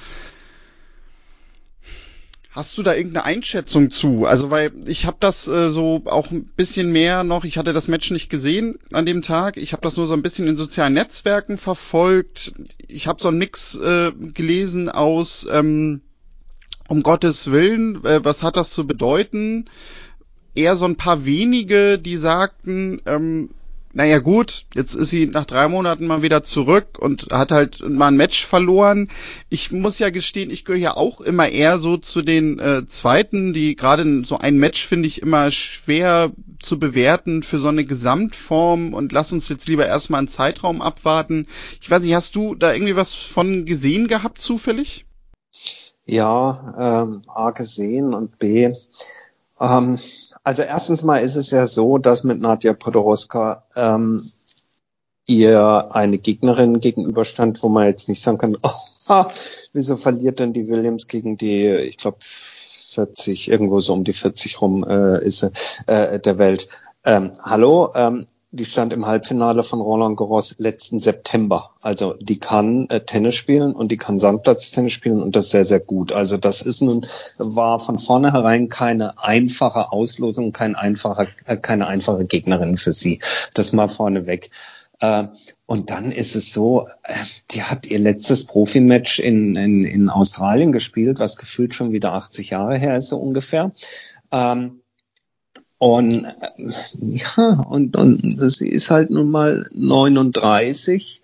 Hast 2.53 2.77
du 2.77 2.83
da 2.83 2.95
irgendeine 2.95 3.25
Einschätzung 3.25 3.91
zu? 3.91 4.27
Also 4.27 4.51
weil 4.51 4.73
ich 4.85 5.07
habe 5.07 5.17
das 5.21 5.49
äh, 5.49 5.71
so 5.71 6.03
auch 6.05 6.31
ein 6.31 6.45
bisschen 6.45 6.93
mehr 6.93 7.25
noch, 7.25 7.45
ich 7.45 7.57
hatte 7.57 7.73
das 7.73 7.89
Match 7.89 8.11
nicht 8.11 8.29
gesehen 8.29 8.79
an 8.93 9.07
dem 9.07 9.23
Tag, 9.23 9.57
ich 9.57 9.73
habe 9.73 9.81
das 9.81 9.97
nur 9.97 10.07
so 10.07 10.13
ein 10.13 10.21
bisschen 10.21 10.47
in 10.47 10.57
sozialen 10.57 10.93
Netzwerken 10.93 11.57
verfolgt. 11.57 12.53
Ich 12.89 13.07
habe 13.07 13.23
so 13.23 13.29
ein 13.29 13.39
Mix 13.39 13.77
äh, 13.77 14.13
gelesen 14.13 14.91
aus 14.91 15.47
ähm, 15.51 16.03
um 16.89 17.03
Gottes 17.03 17.51
Willen, 17.51 18.05
äh, 18.05 18.23
was 18.23 18.43
hat 18.43 18.59
das 18.59 18.71
zu 18.71 18.87
bedeuten? 18.87 19.71
Eher 20.55 20.77
so 20.77 20.85
ein 20.85 20.97
paar 20.97 21.25
wenige, 21.25 21.99
die 21.99 22.19
sagten, 22.19 23.01
ähm, 23.07 23.49
naja 23.95 24.19
gut, 24.19 24.65
jetzt 24.75 24.95
ist 24.95 25.11
sie 25.11 25.27
nach 25.27 25.45
drei 25.45 25.69
Monaten 25.69 26.07
mal 26.07 26.23
wieder 26.23 26.43
zurück 26.43 26.99
und 26.99 27.29
hat 27.31 27.53
halt 27.53 27.87
mal 27.89 28.09
ein 28.09 28.17
Match 28.17 28.47
verloren. 28.47 29.11
Ich 29.51 29.71
muss 29.71 29.99
ja 29.99 30.11
gestehen, 30.11 30.51
ich 30.51 30.65
gehöre 30.65 30.81
ja 30.81 30.97
auch 30.97 31.21
immer 31.21 31.49
eher 31.49 31.79
so 31.79 31.99
zu 31.99 32.23
den 32.23 32.59
äh, 32.59 32.87
Zweiten, 32.89 33.53
die 33.53 33.77
gerade 33.77 34.25
so 34.25 34.39
ein 34.39 34.59
Match 34.59 34.87
finde 34.87 35.09
ich 35.09 35.21
immer 35.21 35.51
schwer 35.51 36.33
zu 36.63 36.79
bewerten 36.79 37.43
für 37.43 37.59
so 37.59 37.69
eine 37.69 37.85
Gesamtform 37.85 38.95
und 38.95 39.13
lass 39.13 39.33
uns 39.33 39.49
jetzt 39.49 39.69
lieber 39.69 39.87
erstmal 39.87 40.19
einen 40.19 40.29
Zeitraum 40.29 40.81
abwarten. 40.81 41.47
Ich 41.81 41.91
weiß 41.91 42.03
nicht, 42.03 42.15
hast 42.15 42.35
du 42.35 42.55
da 42.55 42.73
irgendwie 42.73 42.97
was 42.97 43.13
von 43.13 43.67
gesehen 43.67 44.09
gehabt 44.09 44.41
zufällig? 44.41 45.05
Ja, 46.05 47.03
ähm, 47.05 47.23
A 47.29 47.51
gesehen 47.51 48.15
und 48.15 48.39
B 48.39 48.73
ähm, 49.63 49.97
also 50.43 50.63
erstens 50.63 51.03
mal 51.03 51.19
ist 51.19 51.37
es 51.37 51.51
ja 51.51 51.67
so, 51.67 51.99
dass 51.99 52.25
mit 52.25 52.41
Nadja 52.41 52.73
Podoroska 52.73 53.65
ähm, 53.77 54.21
ihr 55.27 55.89
eine 55.95 56.19
Gegnerin 56.19 56.81
gegenüberstand, 56.81 57.63
wo 57.63 57.69
man 57.69 57.87
jetzt 57.87 58.09
nicht 58.09 58.23
sagen 58.23 58.39
kann, 58.39 58.57
oh, 59.09 59.25
wieso 59.73 59.97
verliert 59.97 60.41
denn 60.41 60.53
die 60.53 60.69
Williams 60.69 61.07
gegen 61.07 61.37
die, 61.37 61.69
ich 61.69 61.97
glaube, 61.97 62.19
40, 62.21 63.51
irgendwo 63.51 63.81
so 63.81 63.93
um 63.95 64.05
die 64.05 64.13
40 64.13 64.61
rum 64.61 64.85
äh, 64.85 65.25
ist 65.25 65.43
äh, 65.87 66.19
der 66.19 66.39
Welt. 66.39 66.69
Ähm, 67.05 67.33
hallo, 67.43 67.93
ähm, 67.95 68.27
die 68.55 68.67
stand 68.67 68.93
im 68.93 69.07
Halbfinale 69.07 69.63
von 69.63 69.81
Roland 69.81 70.19
Garros 70.19 70.57
letzten 70.59 70.99
September. 70.99 71.71
Also 71.81 72.15
die 72.21 72.39
kann 72.39 72.87
äh, 72.91 73.01
Tennis 73.01 73.35
spielen 73.35 73.73
und 73.73 73.91
die 73.91 73.97
kann 73.97 74.19
Sandplatz-Tennis 74.19 74.93
spielen 74.93 75.23
und 75.23 75.35
das 75.35 75.49
sehr, 75.49 75.65
sehr 75.65 75.81
gut. 75.81 76.13
Also 76.13 76.37
das 76.37 76.61
ist 76.61 76.83
nun, 76.83 77.07
war 77.39 77.81
von 77.81 77.99
vornherein 77.99 78.69
keine 78.69 79.19
einfache 79.19 79.91
Auslosung, 79.91 80.53
kein 80.53 80.77
einfacher, 80.77 81.29
äh, 81.47 81.57
keine 81.57 81.87
einfache 81.87 82.27
Gegnerin 82.27 82.77
für 82.77 82.93
sie. 82.93 83.21
Das 83.55 83.73
mal 83.73 83.89
vorneweg. 83.89 84.51
Äh, 85.01 85.29
und 85.65 85.89
dann 85.89 86.13
ist 86.13 86.37
es 86.37 86.53
so, 86.53 86.89
äh, 87.05 87.15
die 87.53 87.63
hat 87.63 87.87
ihr 87.87 88.01
letztes 88.01 88.45
Profimatch 88.45 89.19
in, 89.19 89.57
in, 89.57 89.85
in 89.85 90.11
Australien 90.11 90.73
gespielt, 90.73 91.21
was 91.21 91.39
gefühlt 91.39 91.75
schon 91.75 91.93
wieder 91.93 92.13
80 92.13 92.51
Jahre 92.51 92.77
her 92.77 92.99
ist, 92.99 93.09
so 93.09 93.17
ungefähr. 93.17 93.73
Ähm, 94.31 94.82
und 95.83 96.29
ja, 97.01 97.61
und, 97.69 97.97
und 97.97 98.53
sie 98.53 98.69
ist 98.69 98.93
halt 98.93 99.11
nun 99.11 99.33
mal 99.33 99.69
39 99.73 101.23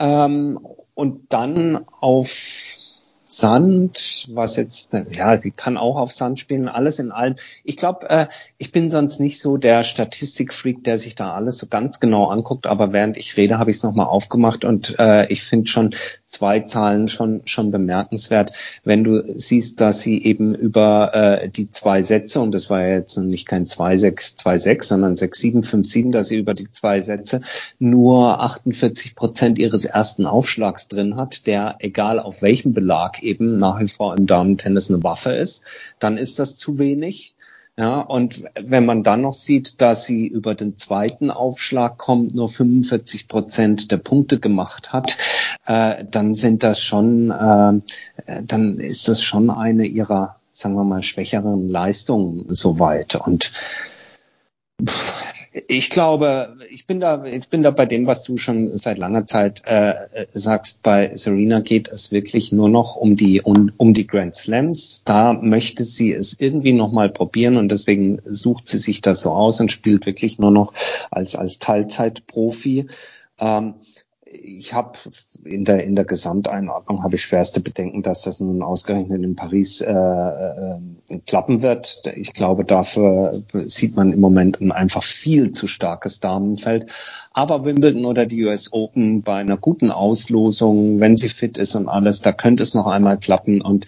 ähm, 0.00 0.58
und 0.94 1.32
dann 1.32 1.86
auf 2.00 2.28
Sand, 3.28 4.26
was 4.32 4.56
jetzt, 4.56 4.92
ja, 5.12 5.36
die 5.36 5.52
kann 5.52 5.76
auch 5.76 5.96
auf 5.96 6.10
Sand 6.10 6.40
spielen, 6.40 6.66
alles 6.66 6.98
in 6.98 7.12
allem. 7.12 7.36
Ich 7.62 7.76
glaube, 7.76 8.10
äh, 8.10 8.26
ich 8.58 8.72
bin 8.72 8.90
sonst 8.90 9.20
nicht 9.20 9.40
so 9.40 9.56
der 9.56 9.84
Statistikfreak, 9.84 10.82
der 10.82 10.98
sich 10.98 11.14
da 11.14 11.32
alles 11.32 11.58
so 11.58 11.68
ganz 11.68 12.00
genau 12.00 12.26
anguckt, 12.30 12.66
aber 12.66 12.92
während 12.92 13.16
ich 13.16 13.36
rede, 13.36 13.60
habe 13.60 13.70
ich 13.70 13.76
es 13.76 13.84
nochmal 13.84 14.06
aufgemacht 14.06 14.64
und 14.64 14.98
äh, 14.98 15.28
ich 15.28 15.44
finde 15.44 15.70
schon 15.70 15.94
zwei 16.30 16.60
Zahlen 16.60 17.08
schon, 17.08 17.42
schon 17.44 17.70
bemerkenswert. 17.70 18.52
Wenn 18.84 19.04
du 19.04 19.22
siehst, 19.36 19.80
dass 19.80 20.00
sie 20.00 20.22
eben 20.24 20.54
über 20.54 21.14
äh, 21.14 21.48
die 21.48 21.70
zwei 21.70 22.02
Sätze, 22.02 22.40
und 22.40 22.52
das 22.52 22.70
war 22.70 22.80
ja 22.82 22.94
jetzt 22.94 23.18
nicht 23.18 23.46
kein 23.46 23.66
2-6-2-6, 23.66 24.82
sondern 24.84 25.14
6-7-5-7, 25.14 26.12
dass 26.12 26.28
sie 26.28 26.38
über 26.38 26.54
die 26.54 26.70
zwei 26.70 27.00
Sätze 27.00 27.42
nur 27.78 28.40
48 28.40 29.16
Prozent 29.16 29.58
ihres 29.58 29.84
ersten 29.84 30.24
Aufschlags 30.24 30.88
drin 30.88 31.16
hat, 31.16 31.46
der, 31.46 31.76
egal 31.80 32.20
auf 32.20 32.42
welchem 32.42 32.72
Belag, 32.72 33.22
eben 33.22 33.58
nach 33.58 33.80
wie 33.80 33.88
vor 33.88 34.16
im 34.16 34.26
Damen-Tennis 34.26 34.90
eine 34.90 35.02
Waffe 35.02 35.32
ist, 35.32 35.64
dann 35.98 36.16
ist 36.16 36.38
das 36.38 36.56
zu 36.56 36.78
wenig. 36.78 37.34
Ja, 37.80 38.00
und 38.00 38.44
wenn 38.60 38.84
man 38.84 39.02
dann 39.02 39.22
noch 39.22 39.32
sieht, 39.32 39.80
dass 39.80 40.04
sie 40.04 40.26
über 40.26 40.54
den 40.54 40.76
zweiten 40.76 41.30
Aufschlag 41.30 41.96
kommt, 41.96 42.34
nur 42.34 42.50
45 42.50 43.26
Prozent 43.26 43.90
der 43.90 43.96
Punkte 43.96 44.38
gemacht 44.38 44.92
hat, 44.92 45.16
äh, 45.70 46.04
dann 46.10 46.34
sind 46.34 46.64
das 46.64 46.82
schon, 46.82 47.30
äh, 47.30 48.42
dann 48.42 48.80
ist 48.80 49.06
das 49.06 49.22
schon 49.22 49.50
eine 49.50 49.86
ihrer, 49.86 50.40
sagen 50.52 50.74
wir 50.74 50.82
mal, 50.82 51.02
schwächeren 51.02 51.68
Leistungen 51.68 52.46
soweit. 52.48 53.14
Und 53.14 53.52
ich 55.68 55.90
glaube, 55.90 56.56
ich 56.70 56.88
bin 56.88 56.98
da, 56.98 57.24
ich 57.24 57.48
bin 57.50 57.62
da 57.62 57.70
bei 57.70 57.86
dem, 57.86 58.08
was 58.08 58.24
du 58.24 58.36
schon 58.36 58.76
seit 58.78 58.98
langer 58.98 59.26
Zeit 59.26 59.62
äh, 59.64 60.26
sagst. 60.32 60.82
Bei 60.82 61.14
Serena 61.14 61.60
geht 61.60 61.86
es 61.86 62.10
wirklich 62.10 62.50
nur 62.50 62.68
noch 62.68 62.96
um 62.96 63.14
die 63.14 63.40
um, 63.40 63.70
um 63.76 63.94
die 63.94 64.08
Grand 64.08 64.34
Slams. 64.34 65.04
Da 65.04 65.34
möchte 65.34 65.84
sie 65.84 66.12
es 66.12 66.34
irgendwie 66.36 66.72
noch 66.72 66.90
mal 66.90 67.10
probieren 67.10 67.56
und 67.56 67.70
deswegen 67.70 68.18
sucht 68.26 68.66
sie 68.66 68.78
sich 68.78 69.02
das 69.02 69.20
so 69.20 69.30
aus 69.30 69.60
und 69.60 69.70
spielt 69.70 70.06
wirklich 70.06 70.40
nur 70.40 70.50
noch 70.50 70.74
als 71.12 71.36
als 71.36 71.60
Teilzeitprofi. 71.60 72.88
Ähm, 73.38 73.74
ich 74.32 74.74
habe 74.74 74.92
in 75.44 75.64
der 75.64 75.84
in 75.84 75.96
der 75.96 76.04
Gesamteinordnung 76.04 77.02
habe 77.02 77.16
ich 77.16 77.22
schwerste 77.22 77.60
Bedenken, 77.60 78.02
dass 78.02 78.22
das 78.22 78.38
nun 78.38 78.62
ausgerechnet 78.62 79.22
in 79.22 79.34
Paris 79.34 79.80
äh, 79.80 79.90
äh, 79.92 80.78
klappen 81.26 81.62
wird. 81.62 82.02
Ich 82.14 82.32
glaube, 82.32 82.64
dafür 82.64 83.32
sieht 83.66 83.96
man 83.96 84.12
im 84.12 84.20
Moment 84.20 84.60
ein 84.60 84.70
einfach 84.70 85.02
viel 85.02 85.50
zu 85.52 85.66
starkes 85.66 86.20
Damenfeld. 86.20 86.86
Aber 87.32 87.64
Wimbledon 87.64 88.04
oder 88.04 88.24
die 88.26 88.44
US 88.44 88.72
Open 88.72 89.22
bei 89.22 89.36
einer 89.36 89.56
guten 89.56 89.90
Auslosung, 89.90 91.00
wenn 91.00 91.16
sie 91.16 91.28
fit 91.28 91.58
ist 91.58 91.74
und 91.74 91.88
alles, 91.88 92.20
da 92.20 92.30
könnte 92.30 92.62
es 92.62 92.74
noch 92.74 92.86
einmal 92.86 93.18
klappen. 93.18 93.60
Und 93.60 93.86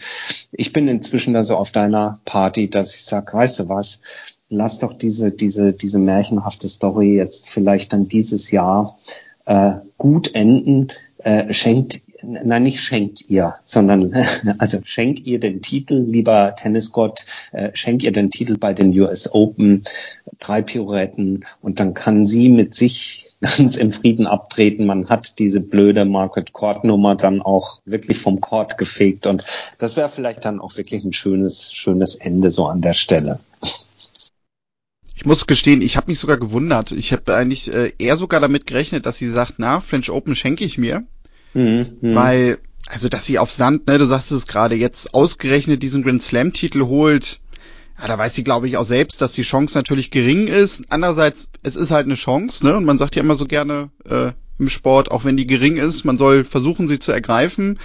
ich 0.51 0.73
bin 0.73 0.89
inzwischen 0.89 1.35
da 1.35 1.45
so 1.45 1.57
auf 1.57 1.71
deiner 1.71 2.19
Party, 2.25 2.69
dass 2.69 2.95
ich 2.95 3.05
sage, 3.05 3.33
weißt 3.33 3.61
du 3.61 3.69
was? 3.69 4.01
Lass 4.49 4.81
doch 4.81 4.93
diese 4.93 5.31
diese 5.31 5.73
diese 5.73 5.99
märchenhafte 5.99 6.69
Story 6.69 7.15
jetzt 7.17 7.49
vielleicht 7.49 7.93
dann 7.93 8.09
dieses 8.09 8.51
Jahr 8.51 8.99
äh, 9.45 9.73
gut 9.99 10.35
enden, 10.35 10.89
äh, 11.19 11.53
schenkt, 11.53 12.03
nein, 12.23 12.63
nicht 12.63 12.81
schenkt 12.81 13.29
ihr, 13.29 13.57
sondern 13.65 14.15
also 14.59 14.79
schenkt 14.85 15.21
ihr 15.27 15.41
den 15.41 15.63
Titel, 15.63 15.97
lieber 15.97 16.55
Tennisgott, 16.57 17.25
äh, 17.53 17.71
schenkt 17.75 18.03
ihr 18.03 18.13
den 18.13 18.31
Titel 18.31 18.59
bei 18.59 18.73
den 18.73 18.99
US 18.99 19.33
Open, 19.33 19.85
drei 20.39 20.63
Pirouetten 20.63 21.45
und 21.61 21.81
dann 21.81 21.95
kann 21.95 22.27
sie 22.27 22.49
mit 22.49 22.75
sich 22.75 23.29
ganz 23.41 23.77
im 23.77 23.93
Frieden 23.93 24.27
abtreten. 24.27 24.87
Man 24.87 25.09
hat 25.09 25.39
diese 25.39 25.61
blöde 25.61 26.05
Margaret 26.05 26.53
Court 26.53 26.85
Nummer 26.85 27.17
dann 27.17 27.43
auch 27.43 27.81
wirklich 27.85 28.19
vom 28.19 28.41
Court 28.41 28.79
gefegt 28.79 29.27
und 29.27 29.45
das 29.79 29.97
wäre 29.97 30.09
vielleicht 30.09 30.45
dann 30.45 30.61
auch 30.61 30.77
wirklich 30.77 31.05
ein 31.05 31.13
schönes, 31.13 31.73
schönes 31.73 32.15
Ende 32.15 32.51
so 32.51 32.67
an 32.67 32.81
der 32.81 32.95
Stelle. 32.95 33.41
Ich 35.15 35.27
muss 35.27 35.47
gestehen, 35.47 35.83
ich 35.83 35.97
habe 35.97 36.11
mich 36.11 36.19
sogar 36.19 36.39
gewundert. 36.39 36.93
Ich 36.93 37.13
habe 37.13 37.35
eigentlich 37.35 37.73
äh, 37.73 37.93
eher 37.99 38.17
sogar 38.17 38.41
damit 38.41 38.67
gerechnet, 38.67 39.07
dass 39.07 39.17
sie 39.17 39.31
sagt, 39.31 39.55
na, 39.59 39.81
French 39.81 40.11
Open 40.11 40.35
schenke 40.35 40.65
ich 40.65 40.79
mir. 40.79 41.05
Mhm, 41.55 41.87
mhm, 42.01 42.15
weil, 42.15 42.59
also 42.87 43.09
dass 43.09 43.27
sie 43.27 43.39
auf 43.39 43.53
Sand, 43.53 43.87
ne, 43.87 43.99
du 43.99 44.07
sagst 44.07 44.33
es 44.33 44.47
gerade, 44.47 44.75
jetzt 44.75 45.15
ausgerechnet 45.15 45.83
diesen 45.83 46.03
Grand 46.03 46.23
Slam-Titel 46.23 46.83
holt, 46.83 47.41
ja, 47.99 48.09
da 48.09 48.19
weiß 48.19 48.35
sie, 48.35 48.43
glaube 48.43 48.69
ich, 48.69 48.77
auch 48.77 48.85
selbst, 48.85 49.21
dass 49.21 49.33
die 49.33 49.43
Chance 49.43 49.77
natürlich 49.77 50.11
gering 50.11 50.49
ist. 50.49 50.83
Andererseits, 50.89 51.49
es 51.63 51.77
ist 51.77 51.91
halt 51.91 52.07
eine 52.07 52.15
Chance, 52.15 52.65
ne? 52.65 52.77
Und 52.77 52.85
man 52.85 52.99
sagt 52.99 53.15
ja 53.15 53.23
immer 53.23 53.37
so 53.37 53.45
gerne 53.45 53.91
äh, 54.05 54.33
im 54.59 54.69
Sport, 54.69 55.11
auch 55.11 55.25
wenn 55.25 55.37
die 55.37 55.47
gering 55.47 55.77
ist, 55.77 56.05
man 56.05 56.19
soll 56.19 56.45
versuchen, 56.45 56.89
sie 56.89 56.99
zu 56.99 57.13
ergreifen. 57.13 57.79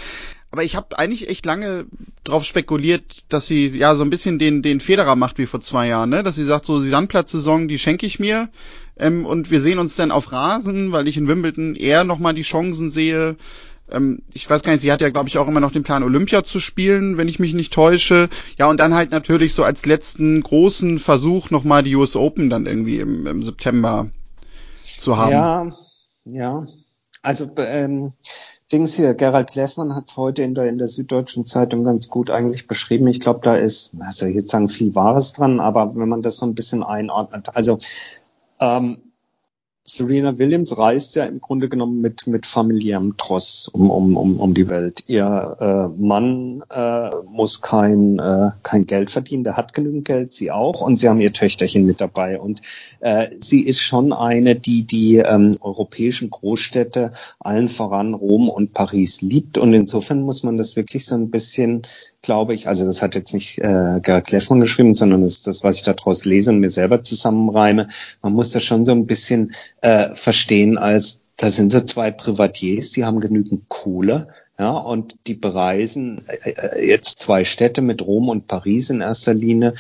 Aber 0.57 0.63
ich 0.63 0.75
habe 0.75 0.97
eigentlich 0.97 1.29
echt 1.29 1.45
lange 1.45 1.85
drauf 2.23 2.43
spekuliert, 2.43 3.25
dass 3.29 3.45
sie 3.45 3.67
ja 3.67 3.93
so 3.93 4.03
ein 4.03 4.09
bisschen 4.09 4.39
den, 4.39 4.63
den 4.63 4.79
Federer 4.79 5.15
macht 5.15 5.37
wie 5.37 5.45
vor 5.45 5.61
zwei 5.61 5.87
Jahren, 5.87 6.09
ne? 6.09 6.23
Dass 6.23 6.33
sie 6.33 6.45
sagt, 6.45 6.65
so 6.65 6.81
die 6.81 6.89
Sandplatzsaison, 6.89 7.67
die 7.67 7.77
schenke 7.77 8.07
ich 8.07 8.17
mir. 8.17 8.49
Ähm, 8.97 9.27
und 9.27 9.51
wir 9.51 9.61
sehen 9.61 9.77
uns 9.77 9.95
dann 9.95 10.09
auf 10.09 10.31
Rasen, 10.31 10.91
weil 10.91 11.07
ich 11.07 11.15
in 11.15 11.27
Wimbledon 11.27 11.75
eher 11.75 12.03
nochmal 12.03 12.33
die 12.33 12.41
Chancen 12.41 12.89
sehe. 12.89 13.35
Ähm, 13.91 14.23
ich 14.33 14.49
weiß 14.49 14.63
gar 14.63 14.71
nicht, 14.71 14.81
sie 14.81 14.91
hat 14.91 14.99
ja, 15.01 15.11
glaube 15.11 15.29
ich, 15.29 15.37
auch 15.37 15.47
immer 15.47 15.59
noch 15.59 15.71
den 15.71 15.83
Plan, 15.83 16.01
Olympia 16.01 16.43
zu 16.43 16.59
spielen, 16.59 17.17
wenn 17.17 17.27
ich 17.27 17.37
mich 17.37 17.53
nicht 17.53 17.71
täusche. 17.71 18.27
Ja, 18.57 18.67
und 18.67 18.79
dann 18.79 18.95
halt 18.95 19.11
natürlich 19.11 19.53
so 19.53 19.63
als 19.63 19.85
letzten 19.85 20.41
großen 20.41 20.97
Versuch 20.97 21.51
nochmal 21.51 21.83
die 21.83 21.95
US 21.95 22.15
Open 22.15 22.49
dann 22.49 22.65
irgendwie 22.65 22.97
im, 22.97 23.27
im 23.27 23.43
September 23.43 24.09
zu 24.73 25.17
haben. 25.17 25.31
Ja, 25.31 25.67
ja. 26.25 26.65
Also 27.21 27.51
ähm, 27.57 28.13
Dings 28.71 28.95
hier, 28.95 29.13
Gerald 29.13 29.51
Kleffmann 29.51 29.95
hat 29.95 30.09
es 30.09 30.17
heute 30.17 30.43
in 30.43 30.53
der, 30.53 30.65
in 30.65 30.77
der 30.77 30.89
Süddeutschen 30.89 31.45
Zeitung 31.45 31.85
ganz 31.85 32.09
gut 32.09 32.29
eigentlich 32.29 32.67
beschrieben. 32.67 33.07
Ich 33.07 33.21
glaube, 33.21 33.39
da 33.41 33.55
ist, 33.55 33.91
also 33.99 34.25
jetzt 34.25 34.49
sagen 34.49 34.67
viel 34.67 34.93
Wahres 34.93 35.31
dran, 35.31 35.61
aber 35.61 35.95
wenn 35.95 36.09
man 36.09 36.21
das 36.21 36.37
so 36.37 36.45
ein 36.45 36.53
bisschen 36.53 36.83
einordnet, 36.83 37.55
also 37.55 37.77
ähm, 38.59 38.97
Serena 39.89 40.37
Williams 40.37 40.77
reist 40.77 41.15
ja 41.15 41.23
im 41.23 41.39
Grunde 41.39 41.69
genommen 41.69 42.01
mit, 42.01 42.27
mit 42.27 42.45
familiärem 42.45 43.15
Tross 43.15 43.69
um, 43.69 43.89
um, 43.89 44.17
um, 44.17 44.37
um 44.37 44.53
die 44.53 44.67
Welt. 44.67 45.05
Ihr 45.07 45.57
äh, 45.61 46.01
Mann 46.01 46.61
äh, 46.69 47.09
muss 47.25 47.61
kein, 47.61 48.19
äh, 48.19 48.51
kein 48.63 48.85
Geld 48.85 49.11
verdienen, 49.11 49.45
der 49.45 49.55
hat 49.55 49.73
genügend 49.73 50.03
Geld, 50.03 50.33
sie 50.33 50.51
auch, 50.51 50.81
und 50.81 50.99
sie 50.99 51.07
haben 51.07 51.21
ihr 51.21 51.31
Töchterchen 51.31 51.85
mit 51.85 52.01
dabei. 52.01 52.37
Und 52.37 52.61
äh, 52.99 53.29
sie 53.39 53.61
ist 53.61 53.79
schon 53.79 54.11
eine, 54.11 54.55
die 54.55 54.83
die 54.83 55.17
ähm, 55.17 55.55
europäischen 55.61 56.29
Großstädte, 56.31 57.13
allen 57.39 57.69
voran 57.69 58.13
Rom 58.13 58.49
und 58.49 58.73
Paris, 58.73 59.21
liebt. 59.21 59.57
Und 59.57 59.73
insofern 59.73 60.21
muss 60.21 60.43
man 60.43 60.57
das 60.57 60.75
wirklich 60.75 61.05
so 61.05 61.15
ein 61.15 61.31
bisschen 61.31 61.83
glaube 62.27 62.53
ich, 62.53 62.67
also 62.67 62.83
das 62.83 63.01
hat 63.01 63.15
jetzt 63.15 63.33
nicht 63.33 63.57
äh, 63.57 64.01
Gerhard 64.01 64.27
Kleffmann 64.27 64.59
geschrieben, 64.59 64.93
sondern 64.93 65.21
das 65.21 65.35
ist 65.35 65.47
das, 65.47 65.63
was 65.63 65.77
ich 65.77 65.83
daraus 65.83 66.25
lese 66.25 66.51
und 66.51 66.59
mir 66.59 66.69
selber 66.69 67.01
zusammenreime. 67.01 67.87
Man 68.21 68.33
muss 68.33 68.49
das 68.49 68.63
schon 68.65 68.83
so 68.83 68.91
ein 68.91 69.07
bisschen 69.07 69.53
äh, 69.79 70.13
verstehen 70.13 70.77
als, 70.77 71.21
da 71.37 71.49
sind 71.49 71.71
so 71.71 71.79
zwei 71.79 72.11
Privatiers, 72.11 72.91
die 72.91 73.05
haben 73.05 73.21
genügend 73.21 73.69
Kohle, 73.69 74.27
ja, 74.59 74.71
und 74.71 75.15
die 75.25 75.35
bereisen 75.35 76.27
äh, 76.27 76.49
äh 76.49 76.85
jetzt 76.85 77.19
zwei 77.19 77.45
Städte 77.45 77.81
mit 77.81 78.01
Rom 78.01 78.27
und 78.27 78.47
Paris 78.47 78.89
in 78.89 78.99
erster 78.99 79.33
Linie 79.33 79.75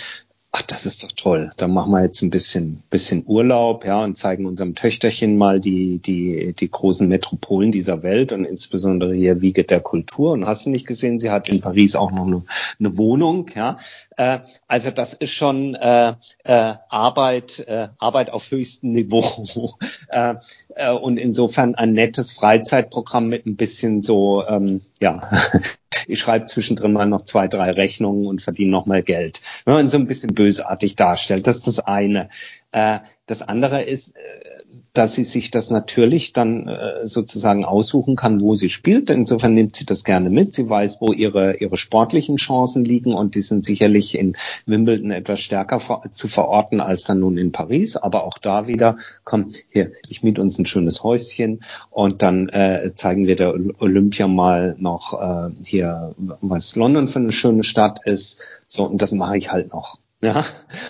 ach, 0.57 0.61
das 0.63 0.85
ist 0.85 1.03
doch 1.03 1.11
toll. 1.11 1.51
Da 1.57 1.67
machen 1.67 1.91
wir 1.91 2.01
jetzt 2.01 2.21
ein 2.21 2.31
bisschen, 2.31 2.81
bisschen 2.89 3.23
Urlaub, 3.25 3.85
ja, 3.85 4.03
und 4.03 4.17
zeigen 4.17 4.45
unserem 4.45 4.73
Töchterchen 4.73 5.37
mal 5.37 5.59
die, 5.59 5.99
die, 5.99 6.53
die 6.57 6.71
großen 6.71 7.07
Metropolen 7.07 7.71
dieser 7.71 8.01
Welt 8.01 8.31
und 8.31 8.43
insbesondere 8.43 9.13
hier 9.13 9.41
Wiege 9.41 9.63
der 9.63 9.81
Kultur. 9.81 10.31
Und 10.31 10.47
hast 10.47 10.65
du 10.65 10.71
nicht 10.71 10.87
gesehen, 10.87 11.19
sie 11.19 11.29
hat 11.29 11.49
in 11.49 11.61
Paris 11.61 11.95
auch 11.95 12.11
noch 12.11 12.25
eine, 12.25 12.43
eine 12.79 12.97
Wohnung, 12.97 13.51
ja. 13.55 13.77
Äh, 14.17 14.39
also 14.67 14.89
das 14.89 15.13
ist 15.13 15.33
schon 15.33 15.75
äh, 15.75 16.15
äh, 16.43 16.73
Arbeit, 16.89 17.59
äh, 17.59 17.89
Arbeit 17.99 18.31
auf 18.31 18.49
höchstem 18.49 18.93
Niveau. 18.93 19.23
äh, 20.09 20.35
äh, 20.75 20.91
und 20.91 21.17
insofern 21.17 21.75
ein 21.75 21.93
nettes 21.93 22.31
Freizeitprogramm 22.31 23.27
mit 23.27 23.45
ein 23.45 23.57
bisschen 23.57 24.01
so, 24.01 24.43
ähm, 24.47 24.81
ja, 24.99 25.29
ich 26.07 26.19
schreibe 26.19 26.45
zwischendrin 26.45 26.93
mal 26.93 27.05
noch 27.05 27.23
zwei, 27.23 27.47
drei 27.47 27.71
Rechnungen 27.71 28.25
und 28.25 28.41
verdiene 28.41 28.71
noch 28.71 28.85
mal 28.85 29.03
Geld. 29.03 29.41
Wenn 29.65 29.73
man 29.73 29.89
so 29.89 29.97
ein 29.97 30.07
bisschen 30.07 30.33
bösartig 30.33 30.95
darstellt, 30.95 31.47
das 31.47 31.57
ist 31.57 31.67
das 31.67 31.79
eine. 31.79 32.29
Äh, 32.71 32.99
das 33.25 33.41
andere 33.41 33.83
ist, 33.83 34.15
äh, 34.15 34.56
dass 34.93 35.15
sie 35.15 35.23
sich 35.23 35.51
das 35.51 35.69
natürlich 35.69 36.33
dann 36.33 36.67
äh, 36.67 37.05
sozusagen 37.05 37.65
aussuchen 37.65 38.15
kann, 38.15 38.41
wo 38.41 38.55
sie 38.55 38.69
spielt. 38.69 39.09
Insofern 39.09 39.53
nimmt 39.53 39.75
sie 39.75 39.85
das 39.85 40.03
gerne 40.03 40.29
mit. 40.29 40.53
Sie 40.53 40.69
weiß, 40.69 41.01
wo 41.01 41.13
ihre, 41.13 41.57
ihre 41.57 41.77
sportlichen 41.77 42.37
Chancen 42.37 42.83
liegen 42.83 43.13
und 43.13 43.35
die 43.35 43.41
sind 43.41 43.65
sicherlich 43.65 44.17
in 44.17 44.35
Wimbledon 44.65 45.11
etwas 45.11 45.39
stärker 45.39 45.79
zu 46.13 46.27
verorten 46.27 46.81
als 46.81 47.03
dann 47.03 47.19
nun 47.19 47.37
in 47.37 47.51
Paris. 47.51 47.95
Aber 47.97 48.23
auch 48.23 48.37
da 48.37 48.67
wieder, 48.67 48.97
komm, 49.23 49.51
hier, 49.69 49.91
ich 50.09 50.23
miete 50.23 50.41
uns 50.41 50.57
ein 50.59 50.65
schönes 50.65 51.03
Häuschen 51.03 51.61
und 51.89 52.21
dann 52.21 52.49
äh, 52.49 52.91
zeigen 52.95 53.27
wir 53.27 53.35
der 53.35 53.53
Olympia 53.79 54.27
mal 54.27 54.75
noch 54.79 55.13
äh, 55.21 55.51
hier, 55.63 56.15
was 56.17 56.75
London 56.75 57.07
für 57.07 57.19
eine 57.19 57.31
schöne 57.31 57.63
Stadt 57.63 58.05
ist. 58.05 58.41
So, 58.67 58.83
und 58.83 59.01
das 59.01 59.11
mache 59.11 59.37
ich 59.37 59.51
halt 59.51 59.73
noch 59.73 59.97
Ja, 60.23 60.43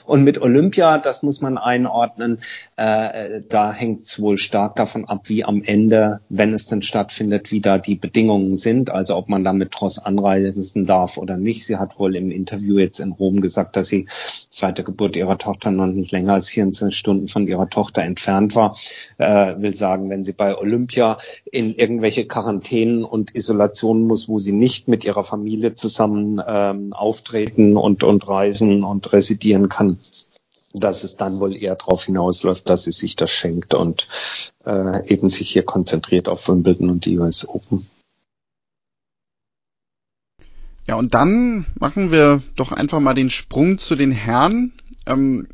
und 0.06 0.24
mit 0.24 0.42
Olympia, 0.42 1.00
das 1.00 1.22
muss 1.22 1.42
man 1.42 1.58
einordnen, 1.58 2.40
äh, 2.78 3.42
da 3.50 3.74
hängt 3.74 4.06
es 4.06 4.22
wohl 4.22 4.38
stark 4.38 4.78
davon 4.78 5.04
ab, 5.04 5.24
wie 5.26 5.44
am 5.44 5.64
Ende, 5.64 6.22
wenn 6.30 6.54
es 6.54 6.68
denn 6.68 6.82
stattfindet, 6.82 7.52
wie 7.52 7.60
da 7.60 7.78
die 7.78 7.96
Bedingungen 7.96 8.56
sind, 8.56 8.90
also 8.90 9.18
ob 9.18 9.28
man 9.28 9.44
damit 9.44 9.74
Tross 9.74 10.00
anreisen 10.00 10.86
darf 10.86 11.18
oder 11.18 11.36
nicht. 11.36 11.66
Sie 11.66 11.76
hat 11.76 12.00
wohl 12.00 12.16
im 12.16 12.32
Interview 12.32 12.78
jetzt 12.80 13.02
in 13.02 13.12
Rom 13.12 13.42
gesagt, 13.42 13.76
dass 13.76 13.88
sie 13.88 14.08
seit 14.50 14.78
der 14.78 14.86
Geburt 14.86 15.18
ihrer 15.18 15.38
Tochter 15.38 15.72
noch 15.72 15.88
nicht 15.88 16.14
länger 16.14 16.36
als 16.36 16.48
24 16.48 16.98
Stunden 16.98 17.28
von 17.28 17.50
ihrer 17.50 17.70
Tochter 17.70 18.04
entfernt 18.04 18.56
war. 18.56 18.78
Äh, 19.18 19.56
will 19.62 19.76
sagen, 19.76 20.10
wenn 20.10 20.24
sie 20.24 20.32
bei 20.32 20.58
Olympia 20.58 21.18
in 21.44 21.76
irgendwelche 21.76 22.28
Quarantänen 22.28 23.04
und 23.04 23.36
Isolationen 23.36 24.08
muss, 24.08 24.30
wo 24.30 24.40
sie 24.40 24.54
nicht 24.54 24.88
mit 24.88 25.04
ihrer 25.04 25.26
Familie 25.26 25.76
zusammen 25.76 26.42
ähm, 26.48 26.94
auftreten 26.94 27.76
und, 27.76 28.06
und 28.06 28.26
reisen 28.26 28.86
und 28.86 29.17
residieren 29.18 29.68
kann, 29.68 29.98
dass 30.74 31.04
es 31.04 31.18
dann 31.18 31.40
wohl 31.40 31.56
eher 31.56 31.76
darauf 31.76 32.04
hinausläuft, 32.04 32.70
dass 32.70 32.84
sie 32.84 32.92
sich 32.92 33.16
das 33.16 33.32
schenkt 33.32 33.74
und 33.74 34.08
äh, 34.66 35.08
eben 35.12 35.30
sich 35.30 35.50
hier 35.50 35.64
konzentriert 35.64 36.30
auf 36.30 36.48
Wimbledon 36.48 36.90
und 36.90 37.06
die 37.06 37.18
US 37.18 37.48
Open. 37.48 37.88
Ja, 40.86 40.96
und 40.96 41.14
dann 41.14 41.66
machen 41.76 42.12
wir 42.12 42.42
doch 42.56 42.72
einfach 42.72 43.00
mal 43.00 43.14
den 43.14 43.30
Sprung 43.30 43.78
zu 43.78 43.96
den 43.96 44.12
Herren. 44.12 44.72
Ähm, 45.06 45.48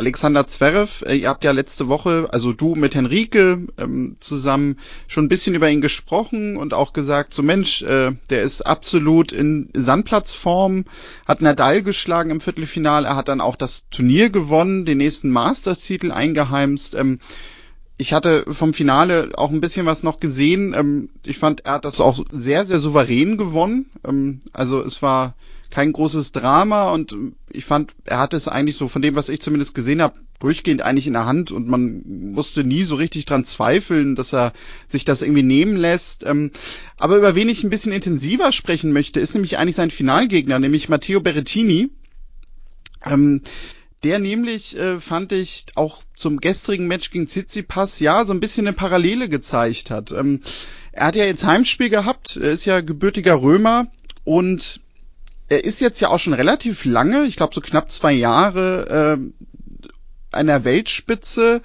Alexander 0.00 0.46
Zverev, 0.46 1.04
äh, 1.06 1.14
ihr 1.14 1.28
habt 1.28 1.44
ja 1.44 1.52
letzte 1.52 1.88
Woche, 1.88 2.28
also 2.32 2.54
du 2.54 2.74
mit 2.74 2.94
Henrike 2.94 3.66
ähm, 3.78 4.16
zusammen 4.18 4.78
schon 5.08 5.26
ein 5.26 5.28
bisschen 5.28 5.54
über 5.54 5.70
ihn 5.70 5.82
gesprochen 5.82 6.56
und 6.56 6.72
auch 6.72 6.94
gesagt, 6.94 7.34
so 7.34 7.42
Mensch, 7.42 7.82
äh, 7.82 8.12
der 8.30 8.42
ist 8.42 8.62
absolut 8.62 9.30
in 9.30 9.68
Sandplatzform, 9.74 10.86
hat 11.26 11.42
Nadal 11.42 11.82
geschlagen 11.82 12.30
im 12.30 12.40
Viertelfinale, 12.40 13.08
er 13.08 13.16
hat 13.16 13.28
dann 13.28 13.42
auch 13.42 13.56
das 13.56 13.84
Turnier 13.90 14.30
gewonnen, 14.30 14.86
den 14.86 14.98
nächsten 14.98 15.30
Masters-Titel 15.30 16.12
eingeheimst. 16.12 16.94
Ähm, 16.94 17.20
ich 17.98 18.14
hatte 18.14 18.46
vom 18.48 18.72
Finale 18.72 19.32
auch 19.34 19.50
ein 19.50 19.60
bisschen 19.60 19.84
was 19.84 20.02
noch 20.02 20.18
gesehen. 20.18 20.72
Ähm, 20.72 21.10
ich 21.22 21.36
fand, 21.36 21.66
er 21.66 21.74
hat 21.74 21.84
das 21.84 22.00
auch 22.00 22.24
sehr, 22.30 22.64
sehr 22.64 22.80
souverän 22.80 23.36
gewonnen. 23.36 23.90
Ähm, 24.02 24.40
also 24.54 24.82
es 24.82 25.02
war 25.02 25.34
kein 25.70 25.92
großes 25.92 26.32
Drama 26.32 26.90
und 26.90 27.14
ich 27.50 27.64
fand, 27.64 27.94
er 28.04 28.18
hatte 28.18 28.36
es 28.36 28.48
eigentlich 28.48 28.76
so 28.76 28.88
von 28.88 29.02
dem, 29.02 29.14
was 29.14 29.28
ich 29.28 29.40
zumindest 29.40 29.74
gesehen 29.74 30.02
habe, 30.02 30.14
durchgehend 30.40 30.82
eigentlich 30.82 31.06
in 31.06 31.12
der 31.12 31.26
Hand 31.26 31.52
und 31.52 31.68
man 31.68 32.02
musste 32.32 32.64
nie 32.64 32.84
so 32.84 32.96
richtig 32.96 33.26
dran 33.26 33.44
zweifeln, 33.44 34.16
dass 34.16 34.32
er 34.32 34.52
sich 34.86 35.04
das 35.04 35.22
irgendwie 35.22 35.42
nehmen 35.42 35.76
lässt. 35.76 36.24
Ähm, 36.24 36.50
aber 36.98 37.16
über 37.16 37.34
wen 37.34 37.48
ich 37.48 37.62
ein 37.62 37.70
bisschen 37.70 37.92
intensiver 37.92 38.50
sprechen 38.50 38.92
möchte, 38.92 39.20
ist 39.20 39.34
nämlich 39.34 39.58
eigentlich 39.58 39.76
sein 39.76 39.90
Finalgegner, 39.90 40.58
nämlich 40.58 40.88
Matteo 40.88 41.20
Berrettini. 41.20 41.90
Ähm, 43.04 43.42
der 44.02 44.18
nämlich, 44.18 44.78
äh, 44.78 44.98
fand 44.98 45.32
ich, 45.32 45.66
auch 45.74 46.02
zum 46.16 46.38
gestrigen 46.38 46.86
Match 46.86 47.10
gegen 47.10 47.26
Tsitsipas, 47.26 48.00
ja, 48.00 48.24
so 48.24 48.32
ein 48.32 48.40
bisschen 48.40 48.66
eine 48.66 48.74
Parallele 48.74 49.28
gezeigt 49.28 49.90
hat. 49.90 50.10
Ähm, 50.12 50.40
er 50.92 51.06
hat 51.06 51.16
ja 51.16 51.24
jetzt 51.24 51.44
Heimspiel 51.44 51.90
gehabt, 51.90 52.36
er 52.36 52.52
ist 52.52 52.64
ja 52.64 52.80
gebürtiger 52.80 53.40
Römer 53.40 53.88
und 54.24 54.80
er 55.50 55.64
ist 55.64 55.80
jetzt 55.80 56.00
ja 56.00 56.08
auch 56.08 56.18
schon 56.18 56.32
relativ 56.32 56.84
lange, 56.84 57.24
ich 57.24 57.36
glaube 57.36 57.54
so 57.54 57.60
knapp 57.60 57.90
zwei 57.90 58.12
Jahre, 58.12 59.20
äh, 60.32 60.44
der 60.44 60.64
Weltspitze. 60.64 61.60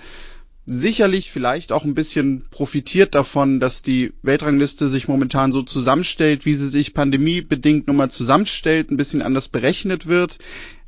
Sicherlich 0.68 1.30
vielleicht 1.30 1.72
auch 1.72 1.84
ein 1.84 1.94
bisschen 1.94 2.46
profitiert 2.50 3.14
davon, 3.14 3.60
dass 3.60 3.84
die 3.84 4.14
Weltrangliste 4.24 4.90
sich 4.90 5.08
momentan 5.08 5.52
so 5.52 5.62
zusammenstellt, 5.62 6.48
wie 6.48 6.56
sie 6.56 6.70
sich 6.70 6.96
pandemiebedingt 6.96 7.86
nun 7.86 7.98
mal 7.98 8.10
zusammenstellt, 8.10 8.90
ein 8.90 8.98
bisschen 8.98 9.22
anders 9.22 9.48
berechnet 9.48 10.08
wird. 10.08 10.40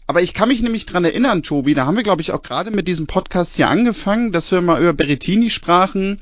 Aber 0.07 0.23
ich 0.23 0.33
kann 0.33 0.47
mich 0.47 0.63
nämlich 0.63 0.87
dran 0.87 1.05
erinnern, 1.05 1.43
Tobi, 1.43 1.75
da 1.75 1.85
haben 1.85 1.97
wir, 1.97 2.03
glaube 2.03 2.23
ich, 2.23 2.31
auch 2.31 2.41
gerade 2.41 2.71
mit 2.71 2.87
diesem 2.87 3.05
Podcast 3.05 3.57
hier 3.57 3.69
angefangen, 3.69 4.31
dass 4.31 4.51
wir 4.51 4.61
mal 4.61 4.81
über 4.81 4.93
Berettini 4.93 5.51
sprachen 5.51 6.21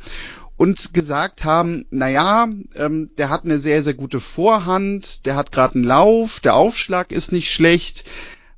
und 0.58 0.94
gesagt 0.94 1.44
haben, 1.44 1.86
na 1.90 2.10
ja, 2.10 2.48
ähm, 2.76 3.10
der 3.18 3.30
hat 3.30 3.44
eine 3.44 3.58
sehr, 3.58 3.84
sehr 3.84 3.94
gute 3.94 4.20
Vorhand, 4.20 5.26
der 5.26 5.36
hat 5.36 5.52
gerade 5.52 5.76
einen 5.76 5.84
Lauf, 5.84 6.40
der 6.40 6.56
Aufschlag 6.56 7.12
ist 7.12 7.32
nicht 7.32 7.52
schlecht. 7.52 8.06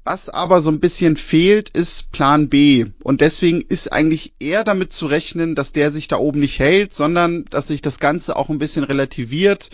Was 0.03 0.29
aber 0.29 0.61
so 0.61 0.71
ein 0.71 0.79
bisschen 0.79 1.17
fehlt, 1.17 1.69
ist 1.69 2.13
Plan 2.13 2.47
B. 2.47 2.85
Und 3.03 3.19
deswegen 3.19 3.61
ist 3.61 3.91
eigentlich 3.91 4.35
eher 4.39 4.63
damit 4.63 4.93
zu 4.93 5.05
rechnen, 5.05 5.53
dass 5.53 5.73
der 5.73 5.91
sich 5.91 6.07
da 6.07 6.15
oben 6.15 6.39
nicht 6.39 6.59
hält, 6.59 6.93
sondern 6.93 7.43
dass 7.45 7.67
sich 7.67 7.81
das 7.81 7.99
Ganze 7.99 8.37
auch 8.37 8.49
ein 8.49 8.59
bisschen 8.59 8.85
relativiert 8.85 9.69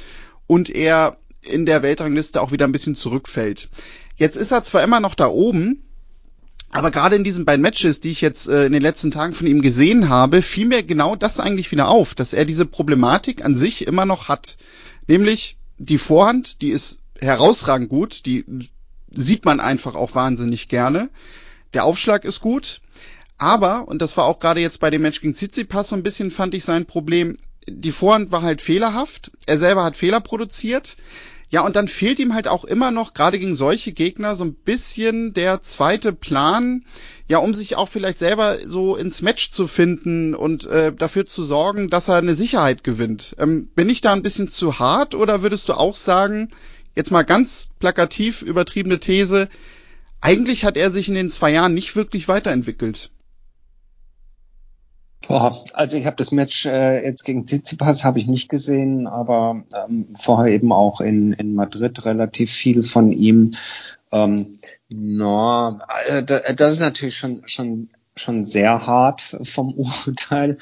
und 0.47 0.71
er 0.71 1.17
in 1.41 1.67
der 1.67 1.83
Weltrangliste 1.83 2.41
auch 2.41 2.51
wieder 2.51 2.65
ein 2.65 2.71
bisschen 2.71 2.95
zurückfällt. 2.95 3.69
Jetzt 4.15 4.37
ist 4.37 4.51
er 4.51 4.63
zwar 4.63 4.83
immer 4.83 4.99
noch 4.99 5.13
da 5.13 5.27
oben, 5.27 5.83
aber 6.73 6.89
gerade 6.89 7.15
in 7.15 7.23
diesen 7.23 7.45
beiden 7.45 7.61
Matches, 7.61 8.01
die 8.01 8.09
ich 8.09 8.21
jetzt 8.21 8.47
äh, 8.47 8.65
in 8.65 8.73
den 8.73 8.81
letzten 8.81 9.11
Tagen 9.11 9.35
von 9.35 9.45
ihm 9.45 9.61
gesehen 9.61 10.09
habe, 10.09 10.41
fiel 10.41 10.65
mir 10.65 10.81
genau 10.81 11.15
das 11.15 11.39
eigentlich 11.39 11.71
wieder 11.71 11.87
auf, 11.87 12.15
dass 12.15 12.33
er 12.33 12.45
diese 12.45 12.65
Problematik 12.65 13.45
an 13.45 13.53
sich 13.53 13.85
immer 13.85 14.05
noch 14.05 14.27
hat. 14.27 14.57
Nämlich 15.07 15.57
die 15.77 15.99
Vorhand, 15.99 16.61
die 16.61 16.71
ist 16.71 16.97
herausragend 17.19 17.89
gut, 17.89 18.25
die 18.25 18.43
sieht 19.11 19.45
man 19.45 19.59
einfach 19.59 19.93
auch 19.93 20.15
wahnsinnig 20.15 20.67
gerne. 20.67 21.09
Der 21.75 21.85
Aufschlag 21.85 22.25
ist 22.25 22.39
gut, 22.39 22.81
aber, 23.37 23.87
und 23.87 24.01
das 24.01 24.17
war 24.17 24.25
auch 24.25 24.39
gerade 24.39 24.59
jetzt 24.59 24.79
bei 24.79 24.89
dem 24.89 25.03
Match 25.03 25.21
gegen 25.21 25.35
Tsitsipas 25.35 25.89
so 25.89 25.95
ein 25.95 26.03
bisschen, 26.03 26.31
fand 26.31 26.55
ich 26.55 26.63
sein 26.63 26.85
Problem, 26.85 27.37
die 27.67 27.91
Vorhand 27.91 28.31
war 28.31 28.41
halt 28.41 28.61
fehlerhaft, 28.61 29.31
er 29.45 29.59
selber 29.59 29.83
hat 29.83 29.95
Fehler 29.95 30.21
produziert, 30.21 30.97
ja, 31.53 31.61
und 31.61 31.75
dann 31.75 31.87
fehlt 31.87 32.17
ihm 32.17 32.33
halt 32.33 32.47
auch 32.47 32.65
immer 32.65 32.89
noch, 32.89 33.13
gerade 33.13 33.37
gegen 33.37 33.53
solche 33.53 33.91
Gegner, 33.91 34.33
so 34.33 34.43
ein 34.43 34.55
bisschen 34.55 35.35
der 35.35 35.61
zweite 35.61 36.11
Plan, 36.11 36.83
ja, 37.27 37.37
um 37.37 37.53
sich 37.53 37.75
auch 37.75 37.89
vielleicht 37.89 38.17
selber 38.17 38.57
so 38.65 38.95
ins 38.95 39.21
Match 39.21 39.51
zu 39.51 39.67
finden 39.67 40.33
und 40.33 40.65
äh, 40.65 40.91
dafür 40.91 41.27
zu 41.27 41.43
sorgen, 41.43 41.91
dass 41.91 42.07
er 42.07 42.15
eine 42.15 42.33
Sicherheit 42.33 42.83
gewinnt. 42.83 43.35
Ähm, 43.37 43.67
bin 43.67 43.87
ich 43.87 44.01
da 44.01 44.13
ein 44.13 44.23
bisschen 44.23 44.47
zu 44.47 44.79
hart 44.79 45.13
oder 45.13 45.43
würdest 45.43 45.69
du 45.69 45.73
auch 45.73 45.95
sagen, 45.95 46.49
jetzt 46.95 47.11
mal 47.11 47.21
ganz 47.21 47.67
plakativ 47.77 48.41
übertriebene 48.41 48.99
These, 48.99 49.47
eigentlich 50.21 50.65
hat 50.65 50.75
er 50.75 50.89
sich 50.89 51.07
in 51.07 51.13
den 51.13 51.29
zwei 51.29 51.51
Jahren 51.51 51.75
nicht 51.75 51.95
wirklich 51.95 52.27
weiterentwickelt? 52.27 53.11
Boah, 55.27 55.63
also 55.73 55.97
ich 55.97 56.05
habe 56.05 56.17
das 56.17 56.31
Match 56.31 56.65
äh, 56.65 57.03
jetzt 57.03 57.23
gegen 57.23 57.45
Tsitsipas 57.45 58.03
habe 58.03 58.19
ich 58.19 58.27
nicht 58.27 58.49
gesehen, 58.49 59.07
aber 59.07 59.63
ähm, 59.73 60.07
vorher 60.15 60.53
eben 60.53 60.71
auch 60.71 60.99
in, 60.99 61.33
in 61.33 61.55
Madrid 61.55 62.03
relativ 62.05 62.51
viel 62.51 62.83
von 62.83 63.11
ihm. 63.11 63.51
Ähm, 64.11 64.59
no, 64.89 65.79
äh, 66.07 66.23
das 66.23 66.73
ist 66.73 66.79
natürlich 66.81 67.17
schon 67.17 67.41
schon 67.45 67.89
schon 68.15 68.45
sehr 68.45 68.85
hart 68.85 69.21
vom 69.21 69.73
Urteil. 70.05 70.57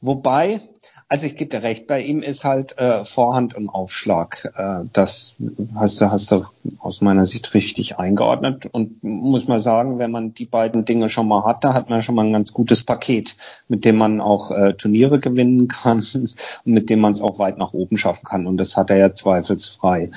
Wobei, 0.00 0.60
also 1.08 1.26
ich 1.26 1.36
gebe 1.36 1.50
dir 1.50 1.62
recht, 1.62 1.86
bei 1.86 2.00
ihm 2.00 2.20
ist 2.20 2.44
halt 2.44 2.78
äh, 2.78 3.04
Vorhand 3.04 3.54
und 3.54 3.68
Aufschlag. 3.68 4.52
Äh, 4.56 4.88
das 4.92 5.36
hast 5.76 6.00
du, 6.00 6.06
hast 6.06 6.32
du 6.32 6.42
aus 6.80 7.00
meiner 7.00 7.26
Sicht 7.26 7.54
richtig 7.54 7.98
eingeordnet. 7.98 8.66
Und 8.72 9.04
muss 9.04 9.46
man 9.46 9.60
sagen, 9.60 10.00
wenn 10.00 10.10
man 10.10 10.34
die 10.34 10.46
beiden 10.46 10.84
Dinge 10.84 11.08
schon 11.08 11.28
mal 11.28 11.44
hat, 11.44 11.62
da 11.62 11.74
hat 11.74 11.90
man 11.90 12.02
schon 12.02 12.16
mal 12.16 12.24
ein 12.24 12.32
ganz 12.32 12.52
gutes 12.52 12.82
Paket, 12.82 13.36
mit 13.68 13.84
dem 13.84 13.96
man 13.96 14.20
auch 14.20 14.50
äh, 14.50 14.74
Turniere 14.74 15.20
gewinnen 15.20 15.68
kann 15.68 15.98
und 16.14 16.34
mit 16.64 16.90
dem 16.90 17.00
man 17.00 17.12
es 17.12 17.22
auch 17.22 17.38
weit 17.38 17.56
nach 17.56 17.72
oben 17.72 17.98
schaffen 17.98 18.24
kann. 18.24 18.48
Und 18.48 18.56
das 18.56 18.76
hat 18.76 18.90
er 18.90 18.96
ja 18.96 19.14
zweifelsfrei. 19.14 20.10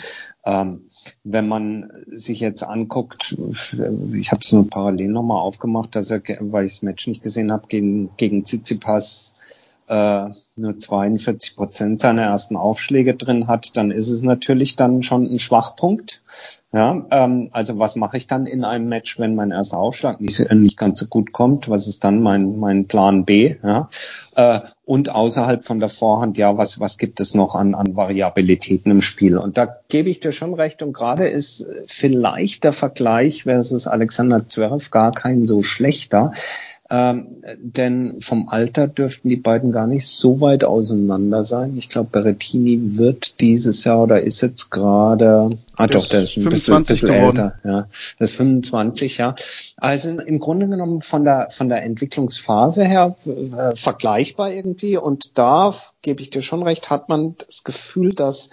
Ähm, 0.43 0.89
wenn 1.23 1.47
man 1.47 1.91
sich 2.08 2.39
jetzt 2.39 2.63
anguckt, 2.63 3.38
ich 4.13 4.32
habe 4.32 4.41
es 4.41 4.52
nur 4.52 4.67
parallel 4.67 5.10
nochmal 5.10 5.39
aufgemacht, 5.39 5.95
dass 5.95 6.10
er, 6.10 6.21
weil 6.39 6.65
ich 6.65 6.73
das 6.73 6.82
Match 6.82 7.06
nicht 7.06 7.21
gesehen 7.21 7.52
habe, 7.52 7.67
gegen, 7.67 8.10
gegen 8.17 8.43
Tsitsipas 8.43 9.38
äh, 9.89 10.30
nur 10.56 10.78
42 10.78 11.56
Prozent 11.56 12.02
seiner 12.02 12.23
ersten 12.23 12.56
Aufschläge 12.56 13.15
drin 13.15 13.47
hat, 13.47 13.75
dann 13.75 13.91
ist 13.91 14.10
es 14.10 14.21
natürlich 14.21 14.75
dann 14.75 15.04
schon 15.04 15.25
ein 15.25 15.39
Schwachpunkt. 15.39 16.21
Ja, 16.71 17.04
ähm, 17.10 17.49
also 17.52 17.80
was 17.80 17.95
mache 17.95 18.17
ich 18.17 18.28
dann 18.28 18.45
in 18.45 18.63
einem 18.63 18.88
Match, 18.88 19.17
wenn 19.19 19.34
mein 19.34 19.49
erster 19.49 19.80
Aufschlag 19.80 20.21
nicht, 20.21 20.39
nicht 20.54 20.78
ganz 20.78 20.99
so 20.99 21.08
gut 21.08 21.34
kommt? 21.34 21.67
Was 21.67 21.88
ist 21.88 22.04
dann 22.04 22.21
mein, 22.21 22.60
mein 22.60 22.86
Plan 22.86 23.25
B? 23.25 23.56
Ja? 23.63 23.89
Äh, 24.36 24.60
und 24.89 25.10
außerhalb 25.10 25.63
von 25.63 25.80
der 25.80 25.88
Vorhand, 25.88 26.39
ja, 26.39 26.58
was, 26.58 26.80
was 26.80 26.97
gibt 26.97 27.19
es 27.19 27.36
noch 27.36 27.54
an, 27.54 27.75
an 27.75 27.95
Variabilitäten 27.95 28.91
im 28.91 29.04
Spiel? 29.04 29.38
Und 29.38 29.56
da 29.56 29.78
gebe 29.88 30.10
ich 30.10 30.19
dir 30.19 30.32
schon 30.32 30.56
recht. 30.56 30.82
Und 30.82 30.93
gerade 30.93 31.30
ist 31.30 31.69
vielleicht 31.86 32.63
der 32.63 32.73
Vergleich 32.73 33.43
versus 33.43 33.86
Alexander 33.86 34.47
Zverev 34.47 34.89
gar 34.89 35.12
kein 35.12 35.45
so 35.45 35.62
schlechter. 35.62 36.34
Ähm, 36.91 37.28
denn 37.60 38.19
vom 38.19 38.49
Alter 38.49 38.88
dürften 38.88 39.30
die 39.30 39.36
beiden 39.36 39.71
gar 39.71 39.86
nicht 39.86 40.08
so 40.08 40.41
weit 40.41 40.63
auseinander 40.63 41.43
sein. 41.43 41.78
Ich 41.78 41.88
glaube, 41.88 42.10
Berettini 42.12 42.97
wird 42.97 43.39
dieses 43.41 43.84
Jahr 43.84 44.02
oder 44.02 44.23
ist 44.23 44.41
jetzt 44.41 44.71
gerade, 44.71 45.52
ah 45.75 45.86
doch, 45.86 46.08
der 46.08 46.23
ist 46.23 46.36
ein 46.38 46.41
25 46.41 46.88
bisschen, 46.88 47.10
bisschen 47.10 47.28
älter, 47.28 47.54
ja, 47.63 47.88
das 48.17 48.32
ist 48.32 48.38
25, 48.38 49.19
ja. 49.19 49.36
Also 49.78 50.10
im 50.10 50.39
Grunde 50.39 50.67
genommen 50.67 51.02
von 51.02 51.25
der 51.25 51.49
von 51.52 51.69
der 51.69 51.84
Entwicklungsphase 51.84 52.84
her 52.86 53.15
äh, 53.28 53.75
vergleichbar 53.75 54.52
irgendwie. 54.52 54.79
Und 54.84 55.38
da 55.38 55.74
gebe 56.02 56.22
ich 56.22 56.30
dir 56.30 56.42
schon 56.42 56.63
recht, 56.63 56.89
hat 56.89 57.10
man 57.10 57.36
das 57.36 57.63
Gefühl, 57.63 58.13
dass 58.13 58.50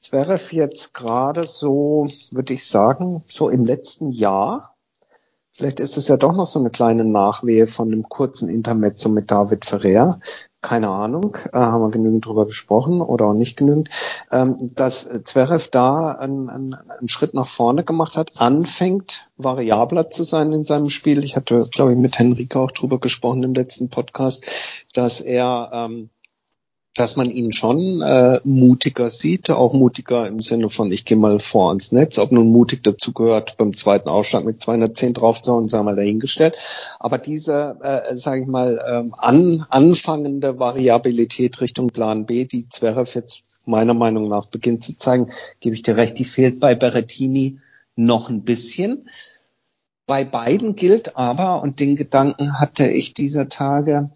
Zverev 0.00 0.54
jetzt 0.54 0.94
gerade 0.94 1.46
so, 1.46 2.06
würde 2.30 2.54
ich 2.54 2.66
sagen, 2.66 3.24
so 3.28 3.48
im 3.48 3.64
letzten 3.64 4.12
Jahr 4.12 4.73
Vielleicht 5.56 5.78
ist 5.78 5.96
es 5.96 6.08
ja 6.08 6.16
doch 6.16 6.34
noch 6.34 6.46
so 6.46 6.58
eine 6.58 6.70
kleine 6.70 7.04
Nachwehe 7.04 7.68
von 7.68 7.92
einem 7.92 8.08
kurzen 8.08 8.48
Intermezzo 8.48 9.08
mit 9.08 9.30
David 9.30 9.64
Ferrer. 9.64 10.18
Keine 10.60 10.88
Ahnung, 10.88 11.36
äh, 11.52 11.58
haben 11.58 11.80
wir 11.80 11.90
genügend 11.90 12.26
drüber 12.26 12.44
gesprochen 12.46 13.00
oder 13.00 13.26
auch 13.26 13.34
nicht 13.34 13.56
genügend, 13.56 13.88
ähm, 14.32 14.72
dass 14.74 15.06
Zverev 15.22 15.68
da 15.70 16.10
einen, 16.10 16.50
einen, 16.50 16.76
Schritt 17.06 17.34
nach 17.34 17.46
vorne 17.46 17.84
gemacht 17.84 18.16
hat, 18.16 18.40
anfängt 18.40 19.30
variabler 19.36 20.10
zu 20.10 20.24
sein 20.24 20.52
in 20.52 20.64
seinem 20.64 20.90
Spiel. 20.90 21.24
Ich 21.24 21.36
hatte, 21.36 21.64
glaube 21.70 21.92
ich, 21.92 21.98
mit 21.98 22.18
Henrike 22.18 22.58
auch 22.58 22.72
drüber 22.72 22.98
gesprochen 22.98 23.44
im 23.44 23.54
letzten 23.54 23.90
Podcast, 23.90 24.44
dass 24.92 25.20
er 25.20 25.70
ähm, 25.72 26.10
dass 26.94 27.16
man 27.16 27.28
ihn 27.28 27.52
schon 27.52 28.00
äh, 28.02 28.40
mutiger 28.44 29.10
sieht, 29.10 29.50
auch 29.50 29.72
mutiger 29.72 30.26
im 30.28 30.40
Sinne 30.40 30.68
von, 30.68 30.92
ich 30.92 31.04
gehe 31.04 31.16
mal 31.16 31.40
vor 31.40 31.68
ans 31.68 31.90
Netz. 31.90 32.18
Ob 32.18 32.30
nun 32.30 32.52
mutig 32.52 32.84
dazu 32.84 33.12
gehört, 33.12 33.56
beim 33.56 33.74
zweiten 33.74 34.08
Aufschlag 34.08 34.44
mit 34.44 34.62
210 34.62 35.14
draufzuhauen, 35.14 35.68
sagen 35.68 35.86
wir 35.86 35.92
mal 35.92 35.96
dahingestellt. 35.96 36.56
Aber 37.00 37.18
diese, 37.18 37.78
äh, 37.82 38.14
sage 38.14 38.42
ich 38.42 38.46
mal, 38.46 38.80
ähm, 38.88 39.14
an, 39.18 39.66
anfangende 39.70 40.60
Variabilität 40.60 41.60
Richtung 41.60 41.88
Plan 41.88 42.26
B, 42.26 42.44
die 42.44 42.68
Zverev 42.68 43.12
jetzt 43.14 43.42
meiner 43.66 43.94
Meinung 43.94 44.28
nach 44.28 44.46
beginnt 44.46 44.84
zu 44.84 44.96
zeigen, 44.96 45.30
gebe 45.60 45.74
ich 45.74 45.82
dir 45.82 45.96
recht, 45.96 46.18
die 46.18 46.24
fehlt 46.24 46.60
bei 46.60 46.76
Berrettini 46.76 47.58
noch 47.96 48.30
ein 48.30 48.42
bisschen. 48.42 49.08
Bei 50.06 50.24
beiden 50.24 50.76
gilt 50.76 51.16
aber, 51.16 51.62
und 51.62 51.80
den 51.80 51.96
Gedanken 51.96 52.60
hatte 52.60 52.86
ich 52.86 53.14
dieser 53.14 53.48
Tage, 53.48 54.10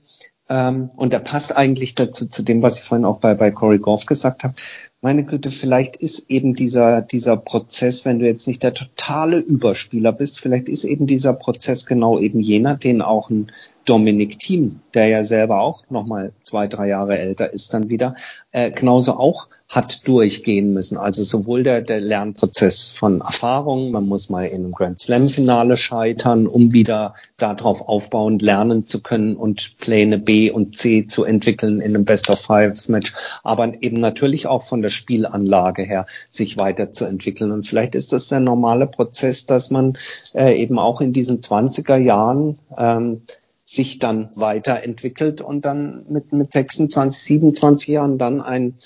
ähm, 0.48 0.90
und 0.96 1.12
der 1.12 1.18
passt 1.18 1.56
eigentlich 1.56 1.94
dazu, 1.94 2.26
zu 2.26 2.42
dem, 2.42 2.62
was 2.62 2.78
ich 2.78 2.82
vorhin 2.84 3.04
auch 3.04 3.18
bei, 3.18 3.34
bei 3.34 3.50
Corey 3.50 3.78
Goff 3.78 4.06
gesagt 4.06 4.44
habe. 4.44 4.54
Meine 5.00 5.24
Güte, 5.24 5.50
vielleicht 5.50 5.96
ist 5.96 6.30
eben 6.30 6.54
dieser, 6.54 7.02
dieser 7.02 7.36
Prozess, 7.36 8.04
wenn 8.04 8.18
du 8.18 8.26
jetzt 8.26 8.48
nicht 8.48 8.62
der 8.62 8.74
totale 8.74 9.38
Überspieler 9.38 10.12
bist, 10.12 10.40
vielleicht 10.40 10.68
ist 10.68 10.84
eben 10.84 11.06
dieser 11.06 11.34
Prozess 11.34 11.86
genau 11.86 12.18
eben 12.18 12.40
jener, 12.40 12.76
den 12.76 13.02
auch 13.02 13.30
ein 13.30 13.52
Dominik 13.84 14.38
Thiem, 14.38 14.80
der 14.94 15.08
ja 15.08 15.22
selber 15.22 15.60
auch 15.60 15.84
nochmal 15.90 16.32
zwei, 16.42 16.66
drei 16.66 16.88
Jahre 16.88 17.18
älter 17.18 17.52
ist 17.52 17.72
dann 17.74 17.90
wieder, 17.90 18.16
äh, 18.50 18.70
genauso 18.70 19.14
auch 19.14 19.48
hat 19.68 20.08
durchgehen 20.08 20.72
müssen. 20.72 20.96
Also 20.96 21.24
sowohl 21.24 21.62
der, 21.62 21.82
der 21.82 22.00
Lernprozess 22.00 22.90
von 22.90 23.20
Erfahrungen, 23.20 23.90
man 23.90 24.06
muss 24.06 24.30
mal 24.30 24.46
in 24.46 24.64
einem 24.64 24.72
Grand 24.72 24.98
Slam 24.98 25.28
Finale 25.28 25.76
scheitern, 25.76 26.46
um 26.46 26.72
wieder 26.72 27.14
darauf 27.36 27.86
aufbauend 27.86 28.40
lernen 28.40 28.86
zu 28.86 29.02
können 29.02 29.36
und 29.36 29.76
Pläne 29.78 30.18
B 30.18 30.50
und 30.50 30.78
C 30.78 31.06
zu 31.06 31.24
entwickeln 31.24 31.80
in 31.80 31.94
einem 31.94 32.06
Best 32.06 32.30
of 32.30 32.40
Five 32.40 32.88
Match, 32.88 33.12
aber 33.44 33.74
eben 33.82 34.00
natürlich 34.00 34.46
auch 34.46 34.62
von 34.62 34.80
der 34.80 34.88
Spielanlage 34.88 35.82
her 35.82 36.06
sich 36.30 36.56
weiterzuentwickeln. 36.56 37.52
Und 37.52 37.66
vielleicht 37.66 37.94
ist 37.94 38.14
das 38.14 38.28
der 38.28 38.40
normale 38.40 38.86
Prozess, 38.86 39.44
dass 39.44 39.70
man 39.70 39.98
äh, 40.34 40.58
eben 40.58 40.78
auch 40.78 41.02
in 41.02 41.12
diesen 41.12 41.40
20er 41.40 41.96
Jahren 41.96 42.58
ähm, 42.76 43.20
sich 43.66 43.98
dann 43.98 44.30
weiterentwickelt 44.34 45.42
und 45.42 45.66
dann 45.66 46.06
mit, 46.08 46.32
mit 46.32 46.52
26, 46.52 47.22
27 47.22 47.88
Jahren 47.88 48.16
dann 48.16 48.40
ein 48.40 48.78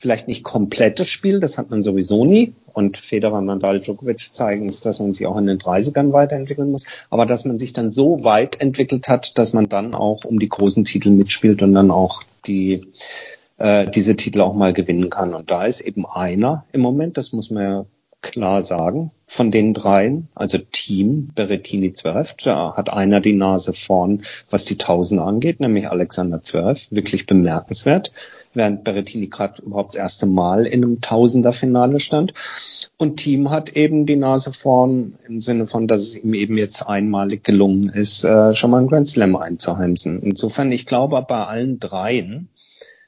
vielleicht 0.00 0.28
nicht 0.28 0.44
komplettes 0.44 1.08
Spiel, 1.08 1.40
das 1.40 1.58
hat 1.58 1.68
man 1.70 1.82
sowieso 1.82 2.24
nie. 2.24 2.54
Und 2.72 2.96
Federer, 2.96 3.42
Nadal, 3.42 3.80
Djokovic 3.80 4.32
zeigen 4.32 4.66
es, 4.66 4.80
dass 4.80 4.98
man 4.98 5.12
sich 5.12 5.26
auch 5.26 5.36
in 5.36 5.46
den 5.46 5.58
30ern 5.58 6.12
weiterentwickeln 6.12 6.70
muss. 6.70 6.86
Aber 7.10 7.26
dass 7.26 7.44
man 7.44 7.58
sich 7.58 7.74
dann 7.74 7.90
so 7.90 8.24
weit 8.24 8.62
entwickelt 8.62 9.08
hat, 9.08 9.36
dass 9.36 9.52
man 9.52 9.68
dann 9.68 9.94
auch 9.94 10.24
um 10.24 10.38
die 10.38 10.48
großen 10.48 10.86
Titel 10.86 11.10
mitspielt 11.10 11.62
und 11.62 11.74
dann 11.74 11.90
auch 11.90 12.22
die 12.46 12.80
äh, 13.58 13.84
diese 13.90 14.16
Titel 14.16 14.40
auch 14.40 14.54
mal 14.54 14.72
gewinnen 14.72 15.10
kann. 15.10 15.34
Und 15.34 15.50
da 15.50 15.66
ist 15.66 15.82
eben 15.82 16.06
einer 16.06 16.64
im 16.72 16.80
Moment, 16.80 17.18
das 17.18 17.32
muss 17.32 17.50
man 17.50 17.62
ja 17.62 17.82
klar 18.22 18.62
sagen, 18.62 19.10
von 19.26 19.50
den 19.50 19.74
dreien, 19.74 20.28
also 20.34 20.58
Team 20.58 21.30
Berettini 21.34 21.92
Zverev, 21.92 22.34
da 22.42 22.74
hat 22.76 22.92
einer 22.92 23.20
die 23.20 23.32
Nase 23.32 23.72
vorn, 23.72 24.22
was 24.50 24.64
die 24.64 24.76
Tausend 24.76 25.20
angeht, 25.20 25.60
nämlich 25.60 25.88
Alexander 25.88 26.42
Zverev, 26.42 26.88
wirklich 26.90 27.26
bemerkenswert, 27.26 28.12
während 28.54 28.82
Berettini 28.82 29.28
gerade 29.28 29.62
überhaupt 29.62 29.90
das 29.90 30.00
erste 30.00 30.26
Mal 30.26 30.66
in 30.66 30.84
einem 30.84 31.00
Tausender-Finale 31.00 32.00
stand. 32.00 32.32
Und 32.98 33.16
Team 33.16 33.50
hat 33.50 33.76
eben 33.76 34.04
die 34.04 34.16
Nase 34.16 34.52
vorn 34.52 35.14
im 35.26 35.40
Sinne 35.40 35.66
von, 35.66 35.86
dass 35.86 36.00
es 36.00 36.22
ihm 36.22 36.34
eben 36.34 36.58
jetzt 36.58 36.82
einmalig 36.82 37.44
gelungen 37.44 37.88
ist, 37.88 38.24
äh, 38.24 38.54
schon 38.54 38.72
mal 38.72 38.78
einen 38.78 38.88
Grand 38.88 39.08
Slam 39.08 39.36
einzuheimsen. 39.36 40.20
Insofern, 40.22 40.72
ich 40.72 40.86
glaube, 40.86 41.24
bei 41.26 41.46
allen 41.46 41.78
dreien 41.78 42.48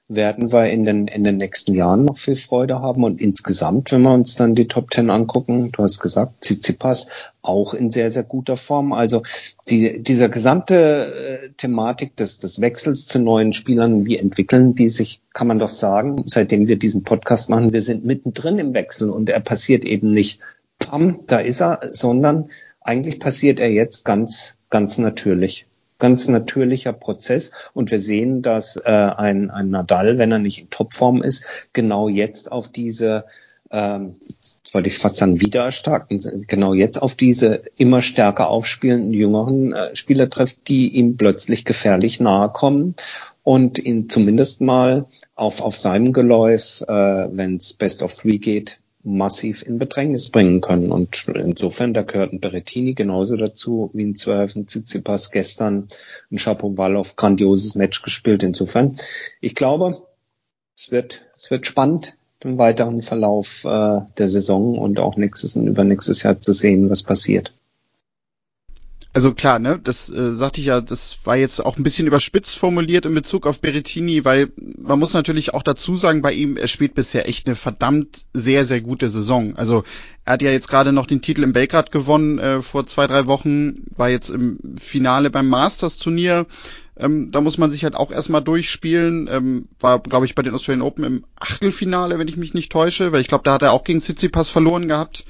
werden 0.08 0.52
wir 0.52 0.70
in 0.70 0.84
den, 0.84 1.06
in 1.08 1.24
den 1.24 1.36
nächsten 1.38 1.74
Jahren 1.74 2.04
noch 2.04 2.16
viel 2.16 2.36
Freude 2.36 2.80
haben. 2.80 3.04
Und 3.04 3.20
insgesamt, 3.20 3.92
wenn 3.92 4.02
wir 4.02 4.12
uns 4.12 4.36
dann 4.36 4.54
die 4.54 4.66
Top 4.66 4.90
Ten 4.90 5.10
angucken, 5.10 5.70
du 5.72 5.82
hast 5.82 6.00
gesagt, 6.00 6.42
Tsitsipas 6.42 7.08
auch 7.40 7.74
in 7.74 7.90
sehr, 7.90 8.10
sehr 8.10 8.22
guter 8.22 8.56
Form. 8.56 8.92
Also 8.92 9.22
die, 9.68 10.02
dieser 10.02 10.28
gesamte 10.28 10.76
äh, 10.76 11.48
Thematik 11.56 12.16
des, 12.16 12.38
des 12.38 12.60
Wechsels 12.60 13.06
zu 13.06 13.18
neuen 13.18 13.52
Spielern, 13.52 14.04
wie 14.04 14.18
entwickeln 14.18 14.74
die 14.74 14.88
sich, 14.88 15.20
kann 15.32 15.46
man 15.46 15.58
doch 15.58 15.68
sagen, 15.68 16.24
seitdem 16.26 16.66
wir 16.66 16.78
diesen 16.78 17.04
Podcast 17.04 17.48
machen, 17.48 17.72
wir 17.72 17.82
sind 17.82 18.04
mittendrin 18.04 18.58
im 18.58 18.74
Wechsel 18.74 19.10
und 19.10 19.30
er 19.30 19.40
passiert 19.40 19.84
eben 19.84 20.08
nicht, 20.08 20.40
pam, 20.78 21.20
da 21.26 21.38
ist 21.38 21.62
er, 21.62 21.80
sondern 21.92 22.50
eigentlich 22.80 23.20
passiert 23.20 23.60
er 23.60 23.70
jetzt 23.70 24.04
ganz, 24.04 24.58
ganz 24.68 24.98
natürlich 24.98 25.66
ganz 26.02 26.26
natürlicher 26.26 26.92
Prozess. 26.92 27.52
Und 27.74 27.92
wir 27.92 28.00
sehen, 28.00 28.42
dass 28.42 28.76
äh, 28.76 28.90
ein, 28.90 29.50
ein 29.50 29.70
Nadal, 29.70 30.18
wenn 30.18 30.32
er 30.32 30.40
nicht 30.40 30.58
in 30.60 30.68
Topform 30.68 31.22
ist, 31.22 31.68
genau 31.72 32.08
jetzt 32.08 32.50
auf 32.50 32.70
diese 32.70 33.24
ähm, 33.70 34.16
wollte 34.72 34.88
ich 34.88 34.98
fast 34.98 35.16
sagen, 35.16 35.40
wieder 35.40 35.70
stark, 35.70 36.08
genau 36.08 36.74
jetzt 36.74 37.00
auf 37.00 37.14
diese 37.14 37.62
immer 37.76 38.02
stärker 38.02 38.48
aufspielenden 38.48 39.14
jüngeren 39.14 39.72
äh, 39.72 39.94
Spieler 39.94 40.28
trifft, 40.28 40.68
die 40.68 40.88
ihm 40.88 41.16
plötzlich 41.16 41.64
gefährlich 41.64 42.20
nahe 42.20 42.50
kommen 42.50 42.94
und 43.42 43.78
ihn 43.78 44.08
zumindest 44.08 44.60
mal 44.60 45.06
auf, 45.34 45.62
auf 45.62 45.76
seinem 45.76 46.12
Geläuf, 46.12 46.82
äh, 46.82 46.92
wenn 46.92 47.56
es 47.56 47.74
Best 47.74 48.02
of 48.02 48.14
Three 48.14 48.38
geht, 48.38 48.81
massiv 49.04 49.62
in 49.62 49.78
Bedrängnis 49.78 50.30
bringen 50.30 50.60
können. 50.60 50.92
Und 50.92 51.26
insofern, 51.34 51.94
da 51.94 52.02
gehört 52.02 52.32
ein 52.32 52.40
Berettini 52.40 52.94
genauso 52.94 53.36
dazu 53.36 53.90
wie 53.94 54.04
ein 54.04 54.16
Zwerf, 54.16 54.54
ein 54.54 54.66
Tsitsipas 54.66 55.30
gestern, 55.30 55.88
ein 56.30 56.38
Shapovalov, 56.38 57.16
grandioses 57.16 57.74
Match 57.74 58.02
gespielt. 58.02 58.42
Insofern, 58.42 58.96
ich 59.40 59.54
glaube, 59.54 59.96
es 60.74 60.90
wird, 60.90 61.22
es 61.36 61.50
wird 61.50 61.66
spannend 61.66 62.16
im 62.40 62.58
weiteren 62.58 63.02
Verlauf 63.02 63.64
äh, 63.64 64.00
der 64.18 64.28
Saison 64.28 64.78
und 64.78 64.98
auch 64.98 65.16
nächstes 65.16 65.56
und 65.56 65.66
übernächstes 65.66 66.22
Jahr 66.22 66.40
zu 66.40 66.52
sehen, 66.52 66.90
was 66.90 67.02
passiert. 67.02 67.52
Also 69.14 69.34
klar, 69.34 69.58
ne, 69.58 69.78
das 69.82 70.08
äh, 70.08 70.34
sagte 70.34 70.60
ich 70.60 70.66
ja, 70.66 70.80
das 70.80 71.18
war 71.24 71.36
jetzt 71.36 71.60
auch 71.60 71.76
ein 71.76 71.82
bisschen 71.82 72.06
überspitzt 72.06 72.56
formuliert 72.56 73.04
in 73.04 73.12
Bezug 73.12 73.46
auf 73.46 73.60
Berettini, 73.60 74.24
weil 74.24 74.50
man 74.56 74.98
muss 74.98 75.12
natürlich 75.12 75.52
auch 75.52 75.62
dazu 75.62 75.96
sagen, 75.96 76.22
bei 76.22 76.32
ihm, 76.32 76.56
er 76.56 76.66
spielt 76.66 76.94
bisher 76.94 77.28
echt 77.28 77.46
eine 77.46 77.54
verdammt 77.54 78.24
sehr, 78.32 78.64
sehr 78.64 78.80
gute 78.80 79.10
Saison. 79.10 79.54
Also 79.56 79.84
er 80.24 80.34
hat 80.34 80.42
ja 80.42 80.50
jetzt 80.50 80.68
gerade 80.68 80.92
noch 80.92 81.04
den 81.04 81.20
Titel 81.20 81.42
im 81.42 81.52
Belgrad 81.52 81.92
gewonnen 81.92 82.38
äh, 82.38 82.62
vor 82.62 82.86
zwei, 82.86 83.06
drei 83.06 83.26
Wochen, 83.26 83.84
war 83.94 84.08
jetzt 84.08 84.30
im 84.30 84.58
Finale 84.80 85.28
beim 85.28 85.48
Masters-Turnier. 85.48 86.46
Ähm, 87.02 87.30
da 87.30 87.40
muss 87.40 87.58
man 87.58 87.70
sich 87.70 87.84
halt 87.84 87.96
auch 87.96 88.10
erstmal 88.10 88.42
durchspielen. 88.42 89.28
Ähm, 89.30 89.68
war, 89.80 90.00
glaube 90.00 90.26
ich, 90.26 90.34
bei 90.34 90.42
den 90.42 90.54
Australian 90.54 90.82
Open 90.82 91.04
im 91.04 91.24
Achtelfinale, 91.36 92.18
wenn 92.18 92.28
ich 92.28 92.36
mich 92.36 92.54
nicht 92.54 92.72
täusche, 92.72 93.12
weil 93.12 93.20
ich 93.20 93.28
glaube, 93.28 93.44
da 93.44 93.54
hat 93.54 93.62
er 93.62 93.72
auch 93.72 93.84
gegen 93.84 94.00
Tsitsipas 94.00 94.48
verloren 94.48 94.88
gehabt 94.88 95.24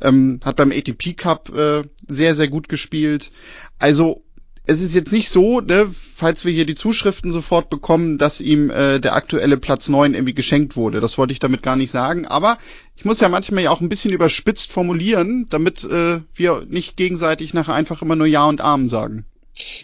ähm, 0.00 0.40
hat 0.44 0.56
beim 0.56 0.72
ATP 0.72 1.14
Cup 1.16 1.54
äh, 1.54 1.82
sehr, 2.08 2.34
sehr 2.34 2.48
gut 2.48 2.68
gespielt. 2.68 3.30
Also 3.78 4.22
es 4.66 4.80
ist 4.80 4.94
jetzt 4.94 5.12
nicht 5.12 5.28
so, 5.28 5.60
ne, 5.60 5.88
falls 5.92 6.46
wir 6.46 6.52
hier 6.52 6.64
die 6.64 6.74
Zuschriften 6.74 7.32
sofort 7.32 7.68
bekommen, 7.68 8.16
dass 8.16 8.40
ihm 8.40 8.70
äh, 8.70 8.98
der 8.98 9.14
aktuelle 9.14 9.58
Platz 9.58 9.90
9 9.90 10.14
irgendwie 10.14 10.32
geschenkt 10.32 10.74
wurde. 10.74 11.00
Das 11.00 11.18
wollte 11.18 11.32
ich 11.32 11.38
damit 11.38 11.62
gar 11.62 11.76
nicht 11.76 11.90
sagen. 11.90 12.26
Aber 12.26 12.56
ich 12.96 13.04
muss 13.04 13.20
ja 13.20 13.28
manchmal 13.28 13.64
ja 13.64 13.70
auch 13.70 13.82
ein 13.82 13.90
bisschen 13.90 14.12
überspitzt 14.12 14.72
formulieren, 14.72 15.46
damit 15.50 15.84
äh, 15.84 16.20
wir 16.34 16.64
nicht 16.66 16.96
gegenseitig 16.96 17.52
nachher 17.52 17.74
einfach 17.74 18.00
immer 18.00 18.16
nur 18.16 18.26
Ja 18.26 18.46
und 18.46 18.62
Amen 18.62 18.88
sagen. 18.88 19.26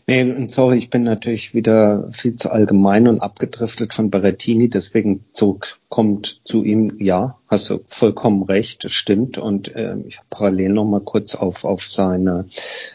Nee, 0.07 0.49
sorry, 0.49 0.79
ich 0.79 0.91
bin 0.91 1.05
natürlich 1.05 1.55
wieder 1.55 2.11
viel 2.11 2.35
zu 2.35 2.51
allgemein 2.51 3.07
und 3.07 3.21
abgedriftet 3.21 3.95
von 3.95 4.11
Berettini, 4.11 4.69
deswegen 4.69 5.25
zurück 5.33 5.79
kommt 5.89 6.41
zu 6.45 6.65
ihm, 6.65 6.97
ja, 6.99 7.39
hast 7.47 7.71
du 7.71 7.81
vollkommen 7.87 8.43
recht, 8.43 8.83
das 8.83 8.93
stimmt. 8.93 9.39
Und 9.39 9.75
äh, 9.77 9.97
ich 10.09 10.19
habe 10.19 10.27
parallel 10.29 10.73
noch 10.73 10.87
mal 10.87 11.01
kurz 11.01 11.37
auf, 11.37 11.65
auf 11.65 11.85
seine 11.85 12.47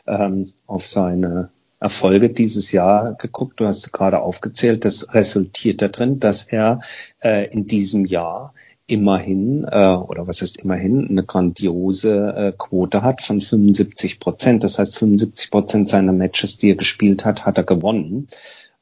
ähm, 0.06 0.52
auf 0.68 0.86
seine 0.86 1.50
Erfolge 1.80 2.30
dieses 2.30 2.72
Jahr 2.72 3.14
geguckt. 3.14 3.60
Du 3.60 3.66
hast 3.66 3.92
gerade 3.94 4.20
aufgezählt, 4.20 4.86
das 4.86 5.14
resultiert 5.14 5.82
darin, 5.82 6.20
dass 6.20 6.44
er 6.44 6.82
äh, 7.24 7.48
in 7.52 7.68
diesem 7.68 8.06
Jahr 8.06 8.54
immerhin, 8.88 9.64
äh, 9.64 9.96
oder 9.96 10.28
was 10.28 10.42
heißt 10.42 10.58
immerhin, 10.58 11.08
eine 11.10 11.24
grandiose 11.24 12.34
äh, 12.36 12.54
Quote 12.58 13.02
hat 13.02 13.22
von 13.22 13.42
75 13.42 14.20
Prozent. 14.20 14.64
Das 14.64 14.80
heißt, 14.80 14.98
75 14.98 15.52
Prozent 15.52 15.90
seiner 15.90 16.14
Matches, 16.14 16.58
die 16.58 16.72
er 16.72 16.76
gespielt 16.76 17.26
hat, 17.26 17.46
hat 17.46 17.58
er 17.58 17.64
gewonnen. 17.64 18.28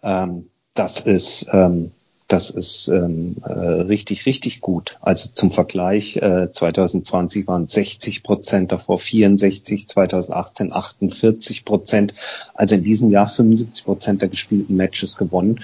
Ähm, 0.01 0.49
das 0.73 1.01
ist 1.01 1.49
ähm, 1.53 1.91
das 2.27 2.49
ist 2.49 2.87
ähm, 2.87 3.35
äh, 3.43 3.51
richtig, 3.51 4.25
richtig 4.25 4.61
gut. 4.61 4.97
Also 5.01 5.29
zum 5.33 5.51
Vergleich, 5.51 6.17
äh, 6.17 6.51
2020 6.51 7.47
waren 7.47 7.67
60 7.67 8.23
Prozent, 8.23 8.71
davor 8.71 8.97
64, 8.97 9.87
2018 9.87 10.73
48 10.73 11.63
Prozent. 11.63 12.15
Also 12.55 12.73
in 12.75 12.83
diesem 12.83 13.11
Jahr 13.11 13.27
75 13.27 13.85
Prozent 13.85 14.21
der 14.21 14.29
gespielten 14.29 14.75
Matches 14.75 15.17
gewonnen. 15.17 15.59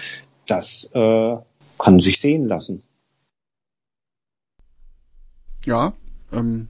Das 0.46 0.90
äh, 0.94 1.38
kann 1.80 2.00
sich 2.02 2.20
sehen 2.20 2.46
lassen. 2.46 2.84
Ja, 5.70 5.94
ähm, 6.34 6.68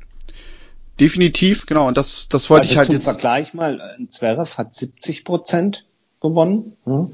definitiv, 0.99 1.65
genau. 1.65 1.87
Und 1.87 1.97
das, 1.97 2.27
das 2.29 2.49
wollte 2.49 2.63
also 2.63 2.73
ich 2.73 2.77
halt 2.77 2.85
zum 2.87 2.95
jetzt. 2.95 3.05
Vergleich 3.05 3.53
mal, 3.53 3.79
ein 3.81 4.11
Zverev 4.11 4.57
hat 4.57 4.75
70 4.75 5.23
Prozent 5.23 5.85
gewonnen. 6.19 6.75
Ja. 6.85 7.07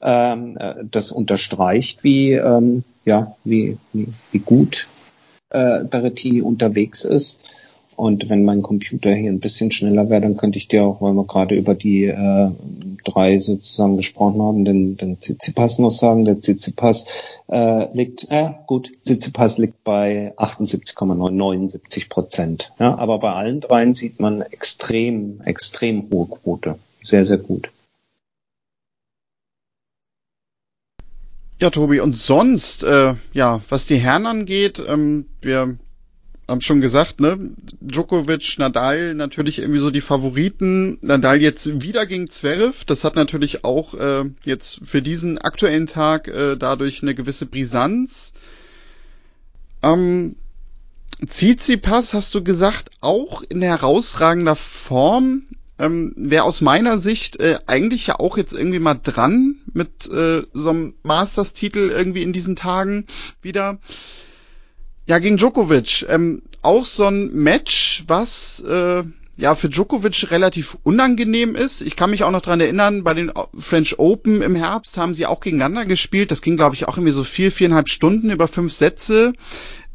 Ähm, 0.00 0.56
äh, 0.56 0.76
das 0.90 1.12
unterstreicht, 1.12 2.04
wie, 2.04 2.32
ähm, 2.32 2.84
ja, 3.04 3.36
wie, 3.44 3.76
wie, 3.92 4.08
wie 4.32 4.38
gut 4.38 4.88
äh, 5.50 5.84
Berrettini 5.84 6.40
unterwegs 6.40 7.04
ist. 7.04 7.42
Und 7.96 8.28
wenn 8.28 8.44
mein 8.44 8.62
Computer 8.62 9.14
hier 9.14 9.30
ein 9.30 9.40
bisschen 9.40 9.70
schneller 9.70 10.10
wäre, 10.10 10.20
dann 10.20 10.36
könnte 10.36 10.58
ich 10.58 10.68
dir 10.68 10.84
auch, 10.84 11.00
weil 11.00 11.14
wir 11.14 11.24
gerade 11.24 11.54
über 11.54 11.74
die 11.74 12.04
äh, 12.04 12.50
drei 13.04 13.38
sozusagen 13.38 13.96
gesprochen 13.96 14.42
haben, 14.42 14.64
den, 14.66 14.98
den 14.98 15.18
Tsitsipas 15.18 15.78
noch 15.78 15.90
sagen. 15.90 16.26
Der 16.26 16.38
Tsitsipas 16.38 17.06
äh, 17.48 17.92
liegt, 17.96 18.26
äh, 18.30 18.50
gut, 18.66 18.92
Tsitsipas 19.04 19.56
liegt 19.56 19.82
bei 19.82 20.34
78,79 20.36 22.10
Prozent. 22.10 22.72
Ja, 22.78 22.98
aber 22.98 23.18
bei 23.18 23.32
allen 23.32 23.60
dreien 23.60 23.94
sieht 23.94 24.20
man 24.20 24.42
extrem, 24.42 25.40
extrem 25.42 26.10
hohe 26.10 26.26
Quote. 26.26 26.78
Sehr, 27.02 27.24
sehr 27.24 27.38
gut. 27.38 27.70
Ja, 31.58 31.70
Tobi, 31.70 32.00
und 32.00 32.14
sonst, 32.14 32.82
äh, 32.82 33.14
ja, 33.32 33.60
was 33.70 33.86
die 33.86 33.96
Herren 33.96 34.26
angeht, 34.26 34.84
ähm, 34.86 35.24
wir 35.40 35.78
haben 36.48 36.60
schon 36.60 36.80
gesagt, 36.80 37.20
ne, 37.20 37.50
Djokovic, 37.80 38.58
Nadal 38.58 39.14
natürlich 39.14 39.58
irgendwie 39.58 39.80
so 39.80 39.90
die 39.90 40.00
Favoriten. 40.00 40.98
Nadal 41.00 41.42
jetzt 41.42 41.82
wieder 41.82 42.06
gegen 42.06 42.30
Zverev, 42.30 42.84
das 42.84 43.04
hat 43.04 43.16
natürlich 43.16 43.64
auch 43.64 43.94
äh, 43.94 44.24
jetzt 44.44 44.80
für 44.84 45.02
diesen 45.02 45.38
aktuellen 45.38 45.86
Tag 45.86 46.28
äh, 46.28 46.56
dadurch 46.56 47.02
eine 47.02 47.14
gewisse 47.14 47.46
Brisanz. 47.46 48.32
Ähm, 49.82 50.36
Tsitsipas, 51.24 52.14
hast 52.14 52.34
du 52.34 52.44
gesagt, 52.44 52.90
auch 53.00 53.42
in 53.48 53.62
herausragender 53.62 54.56
Form 54.56 55.44
ähm, 55.78 56.12
wäre 56.16 56.44
aus 56.44 56.60
meiner 56.60 56.98
Sicht 56.98 57.40
äh, 57.40 57.58
eigentlich 57.66 58.06
ja 58.06 58.18
auch 58.18 58.36
jetzt 58.36 58.52
irgendwie 58.52 58.78
mal 58.78 58.94
dran 58.94 59.56
mit 59.72 60.08
äh, 60.08 60.42
so 60.52 60.70
einem 60.70 60.94
Masters-Titel 61.02 61.90
irgendwie 61.90 62.22
in 62.22 62.32
diesen 62.32 62.56
Tagen 62.56 63.06
wieder. 63.42 63.78
Ja, 65.06 65.20
gegen 65.20 65.36
Djokovic. 65.36 66.04
Ähm, 66.08 66.42
auch 66.62 66.84
so 66.84 67.04
ein 67.04 67.32
Match, 67.32 68.02
was 68.08 68.62
äh, 68.68 69.04
ja 69.36 69.54
für 69.54 69.68
Djokovic 69.68 70.32
relativ 70.32 70.76
unangenehm 70.82 71.54
ist. 71.54 71.80
Ich 71.80 71.94
kann 71.94 72.10
mich 72.10 72.24
auch 72.24 72.32
noch 72.32 72.42
dran 72.42 72.60
erinnern, 72.60 73.04
bei 73.04 73.14
den 73.14 73.30
French 73.56 74.00
Open 74.00 74.42
im 74.42 74.56
Herbst 74.56 74.96
haben 74.96 75.14
sie 75.14 75.26
auch 75.26 75.38
gegeneinander 75.38 75.84
gespielt. 75.84 76.32
Das 76.32 76.42
ging, 76.42 76.56
glaube 76.56 76.74
ich, 76.74 76.88
auch 76.88 76.96
irgendwie 76.96 77.12
so 77.12 77.22
vier, 77.22 77.52
viereinhalb 77.52 77.88
Stunden 77.88 78.30
über 78.30 78.48
fünf 78.48 78.72
Sätze. 78.72 79.32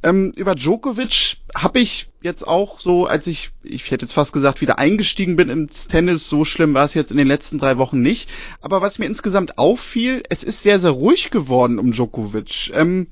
Ähm, 0.02 0.32
über 0.38 0.56
Djokovic 0.56 1.38
habe 1.54 1.80
ich 1.80 2.08
jetzt 2.21 2.47
auch 2.47 2.80
so, 2.80 3.06
als 3.06 3.28
ich, 3.28 3.52
ich 3.63 3.91
hätte 3.91 4.06
jetzt 4.06 4.13
fast 4.13 4.32
gesagt, 4.32 4.62
wieder 4.62 4.80
eingestiegen 4.80 5.36
bin 5.36 5.50
ins 5.50 5.89
Tennis, 5.89 6.30
so 6.30 6.45
schlimm 6.45 6.74
war 6.74 6.86
es 6.86 6.93
jetzt 6.93 7.12
in 7.12 7.17
den 7.17 7.28
letzten 7.28 7.58
drei 7.58 7.78
Wochen 7.78 8.02
nicht. 8.02 8.30
Aber 8.62 8.82
was 8.82 8.97
mir 8.97 9.08
insgesamt 9.08 9.58
auffiel, 9.58 10.24
es 10.30 10.43
ist 10.43 10.63
sehr, 10.63 10.80
sehr 10.80 10.91
ruhig 10.91 11.32
geworden 11.32 11.80
um 11.80 11.91
Djokovic. 11.91 12.71
Ähm, 12.74 13.08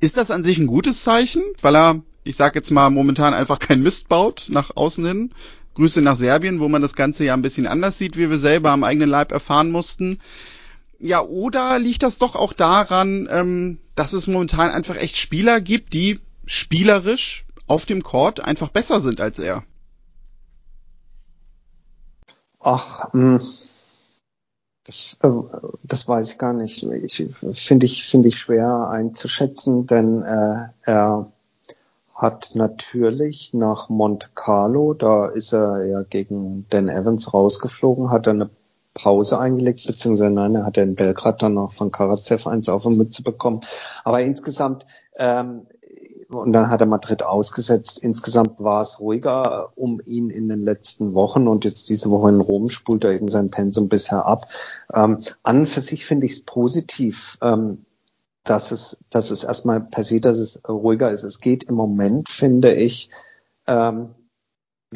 ist 0.00 0.16
das 0.16 0.30
an 0.30 0.44
sich 0.44 0.58
ein 0.58 0.66
gutes 0.66 1.02
Zeichen, 1.02 1.42
weil 1.62 1.76
er, 1.76 2.02
ich 2.24 2.36
sag 2.36 2.54
jetzt 2.54 2.70
mal, 2.70 2.90
momentan 2.90 3.34
einfach 3.34 3.58
kein 3.58 3.82
Mist 3.82 4.08
baut 4.08 4.46
nach 4.48 4.76
außen 4.76 5.04
hin? 5.06 5.32
Grüße 5.74 6.00
nach 6.00 6.16
Serbien, 6.16 6.60
wo 6.60 6.68
man 6.68 6.82
das 6.82 6.94
Ganze 6.94 7.24
ja 7.24 7.34
ein 7.34 7.42
bisschen 7.42 7.66
anders 7.66 7.98
sieht, 7.98 8.16
wie 8.16 8.30
wir 8.30 8.38
selber 8.38 8.70
am 8.70 8.82
eigenen 8.82 9.10
Leib 9.10 9.30
erfahren 9.30 9.70
mussten. 9.70 10.20
Ja, 10.98 11.20
oder 11.20 11.78
liegt 11.78 12.02
das 12.02 12.16
doch 12.16 12.34
auch 12.34 12.54
daran, 12.54 13.28
ähm, 13.30 13.78
dass 13.94 14.14
es 14.14 14.26
momentan 14.26 14.70
einfach 14.70 14.96
echt 14.96 15.18
Spieler 15.18 15.60
gibt, 15.60 15.92
die 15.92 16.20
spielerisch 16.46 17.44
auf 17.66 17.84
dem 17.84 18.02
Court 18.02 18.40
einfach 18.40 18.68
besser 18.68 19.00
sind 19.00 19.20
als 19.20 19.38
er? 19.38 19.64
Ach, 22.60 23.12
mh, 23.12 23.38
hm, 23.38 23.40
das, 24.86 25.18
äh, 25.22 25.28
das 25.82 26.08
weiß 26.08 26.30
ich 26.30 26.38
gar 26.38 26.52
nicht. 26.52 26.82
Ich 26.84 27.16
finde 27.52 27.86
ich 27.86 28.04
finde 28.04 28.28
ich 28.28 28.38
schwer 28.38 28.88
einzuschätzen, 28.88 29.86
denn 29.86 30.22
äh, 30.22 30.68
er 30.82 31.26
hat 32.14 32.52
natürlich 32.54 33.52
nach 33.52 33.88
Monte 33.88 34.28
Carlo, 34.34 34.94
da 34.94 35.26
ist 35.26 35.52
er 35.52 35.84
ja 35.84 36.02
gegen 36.02 36.66
Dan 36.70 36.88
Evans 36.88 37.34
rausgeflogen, 37.34 38.10
hat 38.10 38.26
er 38.26 38.32
eine 38.32 38.50
Pause 38.94 39.38
eingelegt, 39.38 39.86
beziehungsweise 39.86 40.32
nein, 40.32 40.54
er 40.54 40.64
hat 40.64 40.78
in 40.78 40.94
Belgrad 40.94 41.42
dann 41.42 41.54
noch 41.54 41.72
von 41.72 41.90
Karatsev 41.90 42.46
eins 42.46 42.70
auf 42.70 42.84
die 42.84 42.96
Mütze 42.96 43.22
bekommen. 43.22 43.60
Aber 44.04 44.22
insgesamt, 44.22 44.86
ähm, 45.18 45.66
und 46.28 46.52
dann 46.52 46.70
hat 46.70 46.80
er 46.80 46.86
Madrid 46.86 47.22
ausgesetzt. 47.22 47.98
Insgesamt 47.98 48.60
war 48.60 48.82
es 48.82 49.00
ruhiger 49.00 49.72
um 49.76 50.00
ihn 50.04 50.30
in 50.30 50.48
den 50.48 50.60
letzten 50.60 51.14
Wochen 51.14 51.48
und 51.48 51.64
jetzt 51.64 51.88
diese 51.88 52.10
Woche 52.10 52.28
in 52.28 52.40
Rom 52.40 52.68
spult 52.68 53.04
er 53.04 53.12
eben 53.12 53.28
sein 53.28 53.50
Pensum 53.50 53.88
bisher 53.88 54.26
ab. 54.26 54.42
Ähm, 54.92 55.18
an 55.42 55.60
und 55.60 55.68
für 55.68 55.80
sich 55.80 56.04
finde 56.04 56.26
ich 56.26 56.32
es 56.32 56.44
positiv, 56.44 57.38
ähm, 57.42 57.84
dass 58.44 58.70
es, 58.70 59.04
dass 59.10 59.30
es 59.30 59.44
erstmal 59.44 59.80
per 59.80 60.04
se, 60.04 60.20
dass 60.20 60.38
es 60.38 60.60
ruhiger 60.68 61.10
ist. 61.10 61.24
Es 61.24 61.40
geht 61.40 61.64
im 61.64 61.74
Moment, 61.74 62.28
finde 62.28 62.74
ich, 62.74 63.10
ähm, 63.66 64.14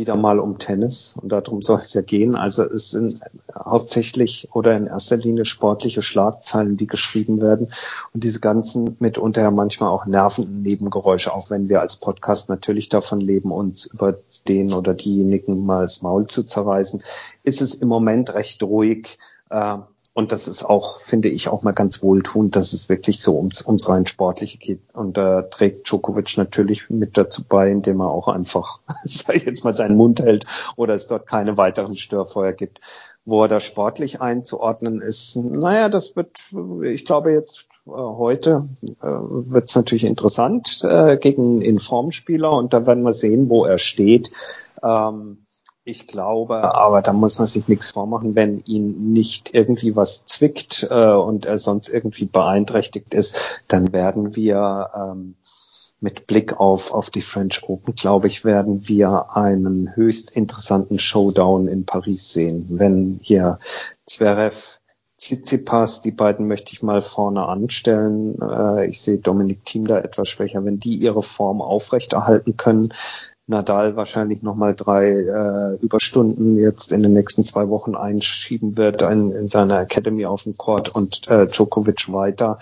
wieder 0.01 0.17
mal 0.17 0.41
um 0.41 0.59
Tennis 0.59 1.15
und 1.21 1.31
darum 1.31 1.61
soll 1.61 1.79
es 1.79 1.93
ja 1.93 2.01
gehen. 2.01 2.35
Also 2.35 2.65
es 2.65 2.91
sind 2.91 3.21
hauptsächlich 3.55 4.49
oder 4.53 4.77
in 4.77 4.87
erster 4.87 5.19
Linie 5.19 5.45
sportliche 5.45 6.01
Schlagzeilen, 6.01 6.79
die 6.79 6.87
geschrieben 6.87 7.41
werden 7.41 7.73
und 8.15 8.25
diese 8.25 8.41
ganzen 8.41 8.97
mitunter 8.99 9.43
ja 9.43 9.51
manchmal 9.51 9.91
auch 9.91 10.07
nervenden 10.07 10.63
Nebengeräusche, 10.63 11.33
auch 11.35 11.51
wenn 11.51 11.69
wir 11.69 11.81
als 11.81 11.97
Podcast 11.97 12.49
natürlich 12.49 12.89
davon 12.89 13.21
leben, 13.21 13.53
uns 13.53 13.85
über 13.85 14.17
den 14.49 14.73
oder 14.73 14.95
diejenigen 14.95 15.67
mal 15.67 15.83
das 15.83 16.01
Maul 16.01 16.27
zu 16.27 16.43
zerreißen, 16.45 17.03
ist 17.43 17.61
es 17.61 17.75
im 17.75 17.89
Moment 17.89 18.33
recht 18.35 18.63
ruhig. 18.63 19.19
Äh, 19.51 19.77
und 20.13 20.33
das 20.33 20.49
ist 20.49 20.65
auch, 20.65 20.97
finde 20.97 21.29
ich, 21.29 21.49
auch 21.49 21.63
mal 21.63 21.71
ganz 21.73 22.03
wohltuend, 22.03 22.57
dass 22.57 22.73
es 22.73 22.89
wirklich 22.89 23.23
so 23.23 23.37
ums, 23.37 23.65
ums 23.65 23.89
rein 23.89 24.07
Sportliche 24.07 24.59
geht. 24.59 24.81
Und 24.93 25.17
da 25.17 25.43
trägt 25.43 25.89
Djokovic 25.89 26.37
natürlich 26.37 26.91
mit 26.91 27.17
dazu 27.17 27.45
bei, 27.49 27.71
indem 27.71 28.01
er 28.01 28.09
auch 28.09 28.27
einfach, 28.27 28.81
sag 29.05 29.37
ich 29.37 29.45
jetzt 29.45 29.63
mal, 29.63 29.73
seinen 29.73 29.97
Mund 29.97 30.21
hält 30.21 30.47
oder 30.75 30.95
es 30.95 31.07
dort 31.07 31.29
keine 31.29 31.57
weiteren 31.57 31.95
Störfeuer 31.95 32.53
gibt. 32.53 32.81
Wo 33.25 33.43
er 33.43 33.49
da 33.49 33.61
sportlich 33.61 34.21
einzuordnen 34.21 35.01
ist, 35.01 35.37
naja, 35.37 35.89
das 35.89 36.17
wird, 36.17 36.39
ich 36.83 37.05
glaube 37.05 37.33
jetzt 37.33 37.67
äh, 37.87 37.91
heute 37.91 38.69
äh, 39.03 39.07
wird 39.07 39.69
es 39.69 39.77
natürlich 39.77 40.05
interessant 40.05 40.83
äh, 40.83 41.19
gegen 41.19 41.63
Informspieler 41.63 42.51
und 42.51 42.73
da 42.73 42.87
werden 42.87 43.05
wir 43.05 43.13
sehen, 43.13 43.49
wo 43.49 43.65
er 43.65 43.79
steht. 43.79 44.31
Ähm, 44.83 45.45
ich 45.85 46.07
glaube, 46.07 46.75
aber 46.75 47.03
da 47.03 47.13
muss 47.13 47.39
man 47.39 47.49
sich 47.49 47.67
nichts 47.69 47.91
vormachen, 47.91 48.35
wenn 48.35 48.59
ihn 48.59 49.13
nicht 49.13 49.55
irgendwie 49.55 49.97
was 49.97 50.27
zwickt 50.27 50.87
äh, 50.91 51.13
und 51.13 51.47
er 51.47 51.59
sonst 51.59 51.89
irgendwie 51.89 52.27
beeinträchtigt 52.27 53.15
ist, 53.15 53.63
dann 53.67 53.93
werden 53.93 54.37
wir 54.37 54.91
ähm, 54.95 55.37
mit 56.01 56.27
Blick 56.27 56.59
auf, 56.59 56.93
auf 56.93 57.11
die 57.11 57.21
French 57.21 57.63
Open, 57.63 57.95
glaube 57.95 58.27
ich, 58.27 58.45
werden 58.45 58.89
wir 58.89 59.37
einen 59.37 59.95
höchst 59.97 60.37
interessanten 60.37 60.99
Showdown 60.99 61.69
in 61.69 61.85
Paris 61.85 62.33
sehen. 62.33 62.67
Wenn 62.71 63.19
hier 63.23 63.59
Zverev, 64.07 64.81
Tsitsipas, 65.19 66.01
die 66.01 66.13
beiden 66.13 66.47
möchte 66.47 66.73
ich 66.73 66.83
mal 66.83 67.03
vorne 67.03 67.47
anstellen. 67.47 68.41
Äh, 68.41 68.87
ich 68.87 69.03
sehe 69.03 69.19
Dominik 69.19 69.67
Thiem 69.67 69.87
da 69.87 69.99
etwas 69.99 70.31
schwächer. 70.31 70.65
Wenn 70.65 70.81
die 70.81 70.97
ihre 70.97 71.23
Form 71.23 71.61
aufrechterhalten 71.61 72.57
können, 72.57 72.91
Nadal 73.51 73.97
wahrscheinlich 73.97 74.43
nochmal 74.43 74.75
drei 74.75 75.11
äh, 75.11 75.77
Überstunden 75.83 76.57
jetzt 76.57 76.93
in 76.93 77.03
den 77.03 77.13
nächsten 77.13 77.43
zwei 77.43 77.69
Wochen 77.69 77.95
einschieben 77.95 78.77
wird 78.77 79.03
in, 79.03 79.33
in 79.33 79.49
seiner 79.49 79.81
Academy 79.81 80.25
auf 80.25 80.45
dem 80.45 80.57
Court 80.57 80.95
und 80.95 81.29
äh, 81.29 81.47
Djokovic 81.47 82.13
weiter 82.13 82.59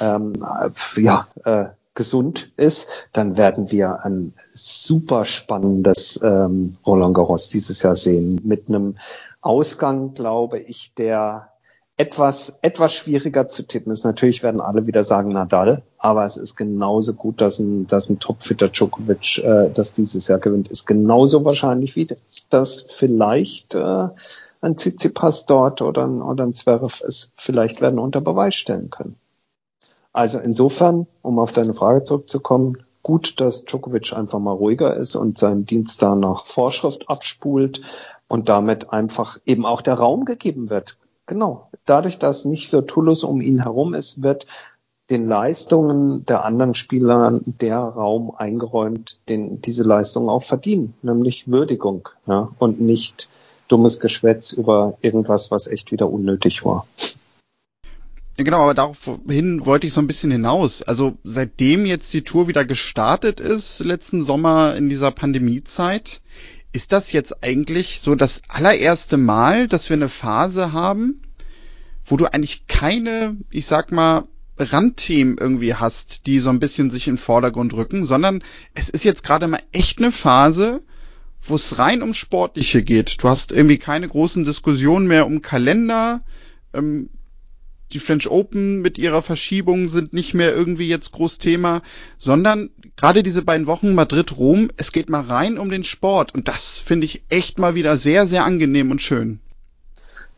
ähm, 0.00 0.32
äh, 0.42 1.00
ja, 1.00 1.26
äh, 1.44 1.66
gesund 1.94 2.52
ist, 2.56 3.08
dann 3.12 3.36
werden 3.36 3.72
wir 3.72 4.04
ein 4.04 4.32
super 4.54 5.24
spannendes 5.24 6.20
ähm, 6.22 6.76
Roland 6.86 7.14
Garros 7.14 7.48
dieses 7.48 7.82
Jahr 7.82 7.96
sehen. 7.96 8.40
Mit 8.44 8.68
einem 8.68 8.98
Ausgang, 9.40 10.14
glaube 10.14 10.60
ich, 10.60 10.94
der 10.94 11.48
etwas, 11.98 12.60
etwas 12.62 12.94
schwieriger 12.94 13.48
zu 13.48 13.64
tippen 13.64 13.92
ist. 13.92 14.04
Natürlich 14.04 14.44
werden 14.44 14.60
alle 14.60 14.86
wieder 14.86 15.02
sagen 15.02 15.30
Nadal, 15.30 15.82
aber 15.98 16.24
es 16.24 16.36
ist 16.36 16.56
genauso 16.56 17.12
gut, 17.12 17.40
dass 17.40 17.58
ein, 17.58 17.88
dass 17.88 18.08
ein 18.08 18.20
Topfitter 18.20 18.68
Djokovic 18.68 19.38
äh, 19.38 19.68
das 19.74 19.94
dieses 19.94 20.28
Jahr 20.28 20.38
gewinnt. 20.38 20.68
Ist 20.68 20.86
genauso 20.86 21.44
wahrscheinlich 21.44 21.96
wie 21.96 22.06
dass 22.50 22.82
vielleicht 22.82 23.74
äh, 23.74 24.08
ein 24.60 24.76
Tsitsipas 24.76 25.46
dort 25.46 25.82
oder 25.82 26.04
ein, 26.04 26.22
oder 26.22 26.44
ein 26.44 26.52
Zverev 26.52 27.02
es 27.04 27.32
vielleicht 27.36 27.80
werden 27.80 27.98
unter 27.98 28.20
Beweis 28.20 28.54
stellen 28.54 28.90
können. 28.90 29.16
Also 30.12 30.38
insofern, 30.38 31.08
um 31.22 31.40
auf 31.40 31.52
deine 31.52 31.74
Frage 31.74 32.04
zurückzukommen, 32.04 32.78
gut, 33.02 33.40
dass 33.40 33.64
Djokovic 33.64 34.12
einfach 34.12 34.38
mal 34.38 34.52
ruhiger 34.52 34.96
ist 34.96 35.16
und 35.16 35.36
seinen 35.36 35.66
Dienst 35.66 36.00
da 36.00 36.14
nach 36.14 36.46
Vorschrift 36.46 37.10
abspult 37.10 37.82
und 38.28 38.48
damit 38.48 38.92
einfach 38.92 39.38
eben 39.46 39.66
auch 39.66 39.80
der 39.80 39.94
Raum 39.94 40.24
gegeben 40.24 40.70
wird. 40.70 40.96
Genau. 41.28 41.68
Dadurch, 41.84 42.18
dass 42.18 42.46
nicht 42.46 42.70
so 42.70 42.80
Tullus 42.80 43.22
um 43.22 43.40
ihn 43.40 43.62
herum 43.62 43.94
ist, 43.94 44.22
wird 44.22 44.46
den 45.10 45.28
Leistungen 45.28 46.24
der 46.26 46.44
anderen 46.44 46.74
Spieler 46.74 47.40
der 47.44 47.78
Raum 47.78 48.32
eingeräumt, 48.36 49.20
den 49.28 49.60
diese 49.62 49.84
Leistungen 49.84 50.28
auch 50.28 50.42
verdienen, 50.42 50.94
nämlich 51.02 51.48
Würdigung 51.48 52.08
ja, 52.26 52.50
und 52.58 52.80
nicht 52.80 53.28
dummes 53.68 54.00
Geschwätz 54.00 54.52
über 54.52 54.96
irgendwas, 55.02 55.50
was 55.50 55.66
echt 55.66 55.92
wieder 55.92 56.10
unnötig 56.10 56.64
war. 56.64 56.86
Ja, 58.38 58.44
genau, 58.44 58.62
aber 58.62 58.74
daraufhin 58.74 59.66
wollte 59.66 59.86
ich 59.86 59.92
so 59.92 60.00
ein 60.00 60.06
bisschen 60.06 60.30
hinaus. 60.30 60.82
Also 60.82 61.14
seitdem 61.24 61.84
jetzt 61.84 62.12
die 62.12 62.22
Tour 62.22 62.48
wieder 62.48 62.64
gestartet 62.64 63.40
ist, 63.40 63.80
letzten 63.80 64.22
Sommer 64.22 64.76
in 64.76 64.88
dieser 64.88 65.10
Pandemiezeit, 65.10 66.20
ist 66.72 66.92
das 66.92 67.12
jetzt 67.12 67.42
eigentlich 67.42 68.00
so 68.00 68.14
das 68.14 68.42
allererste 68.48 69.16
Mal, 69.16 69.68
dass 69.68 69.88
wir 69.88 69.96
eine 69.96 70.08
Phase 70.08 70.72
haben, 70.72 71.22
wo 72.04 72.16
du 72.16 72.26
eigentlich 72.26 72.66
keine, 72.66 73.36
ich 73.50 73.66
sag 73.66 73.92
mal, 73.92 74.24
Randthemen 74.58 75.38
irgendwie 75.38 75.74
hast, 75.74 76.26
die 76.26 76.40
so 76.40 76.50
ein 76.50 76.58
bisschen 76.58 76.90
sich 76.90 77.06
in 77.06 77.14
den 77.14 77.20
Vordergrund 77.20 77.74
rücken, 77.74 78.04
sondern 78.04 78.42
es 78.74 78.88
ist 78.88 79.04
jetzt 79.04 79.22
gerade 79.22 79.46
mal 79.46 79.62
echt 79.72 79.98
eine 79.98 80.10
Phase, 80.10 80.82
wo 81.42 81.54
es 81.54 81.78
rein 81.78 82.02
um 82.02 82.12
Sportliche 82.12 82.82
geht. 82.82 83.22
Du 83.22 83.28
hast 83.28 83.52
irgendwie 83.52 83.78
keine 83.78 84.08
großen 84.08 84.44
Diskussionen 84.44 85.06
mehr 85.06 85.26
um 85.26 85.42
Kalender. 85.42 86.22
Ähm, 86.74 87.10
die 87.92 87.98
French 87.98 88.30
Open 88.30 88.80
mit 88.80 88.98
ihrer 88.98 89.22
Verschiebung 89.22 89.88
sind 89.88 90.12
nicht 90.12 90.34
mehr 90.34 90.54
irgendwie 90.54 90.88
jetzt 90.88 91.12
groß 91.12 91.38
Thema, 91.38 91.82
sondern 92.18 92.70
gerade 92.96 93.22
diese 93.22 93.42
beiden 93.42 93.66
Wochen 93.66 93.94
Madrid-Rom, 93.94 94.70
es 94.76 94.92
geht 94.92 95.08
mal 95.08 95.22
rein 95.22 95.58
um 95.58 95.70
den 95.70 95.84
Sport 95.84 96.34
und 96.34 96.48
das 96.48 96.78
finde 96.78 97.06
ich 97.06 97.24
echt 97.28 97.58
mal 97.58 97.74
wieder 97.74 97.96
sehr, 97.96 98.26
sehr 98.26 98.44
angenehm 98.44 98.90
und 98.90 99.00
schön. 99.00 99.40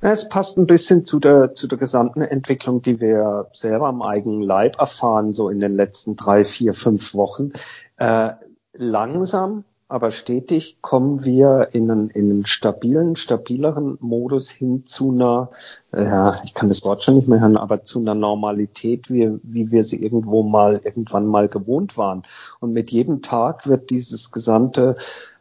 Es 0.02 0.28
passt 0.28 0.56
ein 0.56 0.66
bisschen 0.66 1.04
zu 1.04 1.20
der, 1.20 1.52
zu 1.54 1.66
der 1.66 1.76
gesamten 1.76 2.22
Entwicklung, 2.22 2.80
die 2.80 3.00
wir 3.00 3.48
selber 3.52 3.86
am 3.86 4.00
eigenen 4.00 4.40
Leib 4.40 4.78
erfahren, 4.78 5.34
so 5.34 5.50
in 5.50 5.60
den 5.60 5.76
letzten 5.76 6.16
drei, 6.16 6.42
vier, 6.42 6.72
fünf 6.72 7.12
Wochen. 7.12 7.52
Äh, 7.98 8.30
langsam, 8.72 9.64
aber 9.90 10.12
stetig 10.12 10.78
kommen 10.82 11.24
wir 11.24 11.70
in 11.72 11.90
einen, 11.90 12.10
in 12.10 12.30
einen 12.30 12.46
stabilen, 12.46 13.16
stabileren 13.16 13.98
Modus 14.00 14.48
hin 14.48 14.86
zu 14.86 15.10
einer, 15.10 15.50
äh, 15.92 16.04
ja, 16.04 16.32
ich 16.44 16.54
kann 16.54 16.68
das 16.68 16.84
Wort 16.84 17.02
schon 17.02 17.16
nicht 17.16 17.26
mehr 17.26 17.40
hören, 17.40 17.56
aber 17.56 17.84
zu 17.84 17.98
einer 17.98 18.14
Normalität, 18.14 19.10
wie, 19.10 19.40
wie 19.42 19.72
wir 19.72 19.82
sie 19.82 20.00
irgendwo 20.00 20.44
mal, 20.44 20.80
irgendwann 20.84 21.26
mal 21.26 21.48
gewohnt 21.48 21.98
waren. 21.98 22.22
Und 22.60 22.72
mit 22.72 22.92
jedem 22.92 23.20
Tag 23.20 23.66
wird 23.66 23.90
dieses 23.90 24.30
gesamte 24.30 24.94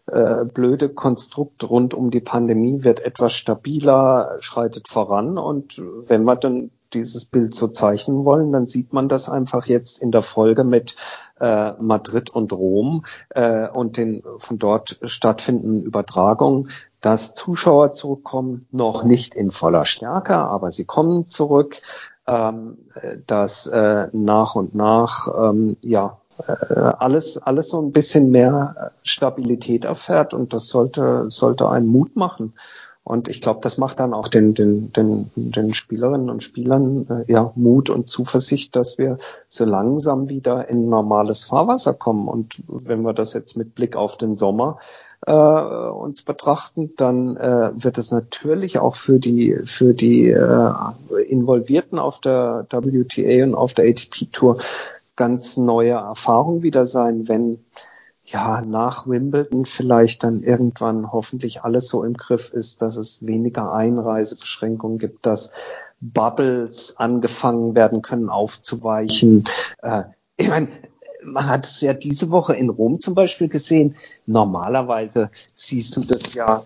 äh, 0.08 0.46
blöde 0.46 0.90
Konstrukt 0.90 1.70
rund 1.70 1.94
um 1.94 2.10
die 2.10 2.20
Pandemie 2.20 2.84
wird 2.84 3.02
etwas 3.02 3.34
stabiler, 3.34 4.38
schreitet 4.40 4.88
voran 4.88 5.38
und 5.38 5.80
wenn 6.08 6.24
wir 6.24 6.36
dann 6.36 6.72
dieses 6.94 7.26
Bild 7.26 7.56
so 7.56 7.68
zeichnen 7.68 8.26
wollen, 8.26 8.52
dann 8.52 8.68
sieht 8.68 8.94
man 8.94 9.08
das 9.08 9.30
einfach 9.30 9.66
jetzt 9.66 10.02
in 10.02 10.12
der 10.12 10.22
Folge 10.22 10.64
mit 10.64 10.96
äh, 11.40 11.74
Madrid 11.74 12.30
und 12.30 12.54
Rom 12.54 13.06
äh, 13.30 13.68
und 13.68 13.98
den 13.98 14.24
von 14.38 14.58
dort 14.58 15.00
stattfindenden 15.04 15.84
Übertragungen, 15.84 16.70
dass 17.02 17.34
Zuschauer 17.34 17.94
zurückkommen, 17.94 18.68
noch 18.72 19.04
nicht 19.04 19.36
in 19.36 19.52
voller 19.52 19.86
Stärke, 19.86 20.36
aber 20.36 20.72
sie 20.72 20.86
kommen 20.86 21.28
zurück, 21.28 21.82
ähm, 22.28 22.78
dass 23.26 23.68
äh, 23.68 24.08
nach 24.12 24.56
und 24.56 24.76
nach 24.76 25.28
ähm, 25.36 25.78
ja 25.82 26.20
äh, 26.48 26.74
alles, 26.74 27.38
alles 27.38 27.70
so 27.70 27.82
ein 27.82 27.92
bisschen 27.92 28.32
mehr 28.32 28.92
Stabilität 29.04 29.86
erfährt 29.86 30.34
und 30.34 30.54
das 30.54 30.68
sollte, 30.68 31.26
sollte 31.30 31.70
einen 31.70 31.88
Mut 31.88 32.16
machen. 32.16 32.54
Und 33.10 33.28
ich 33.28 33.42
glaube, 33.42 33.62
das 33.64 33.80
macht 33.80 34.00
dann 34.00 34.14
auch 34.14 34.28
den, 34.28 34.54
den, 34.54 34.94
den, 34.94 35.32
den 35.36 35.74
Spielerinnen 35.74 36.30
und 36.30 36.44
Spielern 36.44 37.08
äh, 37.10 37.32
ja 37.32 37.52
Mut 37.56 37.90
und 37.90 38.08
Zuversicht, 38.08 38.76
dass 38.76 39.00
wir 39.00 39.18
so 39.48 39.66
langsam 39.66 40.30
wieder 40.30 40.70
in 40.70 40.90
normales 40.90 41.44
Fahrwasser 41.44 41.96
kommen. 41.96 42.28
Und 42.28 42.62
wenn 42.68 43.02
wir 43.02 43.14
das 43.14 43.34
jetzt 43.34 43.58
mit 43.58 43.74
Blick 43.74 43.96
auf 43.96 44.16
den 44.18 44.36
Sommer 44.36 44.78
äh, 45.26 45.34
uns 45.34 46.22
betrachten, 46.22 46.92
dann 46.98 47.36
äh, 47.36 47.72
wird 47.74 47.98
es 47.98 48.12
natürlich 48.12 48.78
auch 48.78 48.94
für 48.94 49.18
die 49.18 49.58
für 49.64 49.96
die 49.96 50.30
äh, 50.30 50.72
Involvierten 51.28 51.98
auf 51.98 52.22
der 52.22 52.68
WTA 52.70 53.44
und 53.44 53.56
auf 53.56 53.74
der 53.74 53.90
ATP 53.90 54.32
Tour 54.32 54.60
ganz 55.16 55.58
neue 55.58 55.94
Erfahrung 55.94 56.62
wieder 56.62 56.86
sein, 56.86 57.28
wenn 57.28 57.58
ja 58.32 58.62
nach 58.62 59.08
Wimbledon 59.08 59.66
vielleicht 59.66 60.24
dann 60.24 60.44
irgendwann 60.44 61.12
hoffentlich 61.12 61.64
alles 61.64 61.88
so 61.88 62.04
im 62.04 62.14
Griff 62.14 62.52
ist, 62.54 62.82
dass 62.82 62.96
es 62.96 63.26
weniger 63.26 63.74
Einreisebeschränkungen 63.74 65.00
gibt, 65.00 65.26
dass 65.26 65.52
Bubbles 66.02 66.98
angefangen 66.98 67.76
werden 67.76 68.02
können 68.02 68.30
aufzuweichen. 68.30 69.46
Äh, 69.82 70.04
ich 70.38 70.48
meine, 70.48 70.70
man 71.24 71.48
hat 71.48 71.66
es 71.66 71.82
ja 71.82 71.94
diese 71.94 72.32
Woche 72.32 72.56
in 72.56 72.70
Rom 72.70 73.00
zum 73.00 73.16
Beispiel 73.16 73.50
gesehen. 73.50 73.96
Normalerweise 74.26 75.30
siehst 75.54 75.98
du 75.98 76.02
das 76.02 76.34
ja 76.34 76.64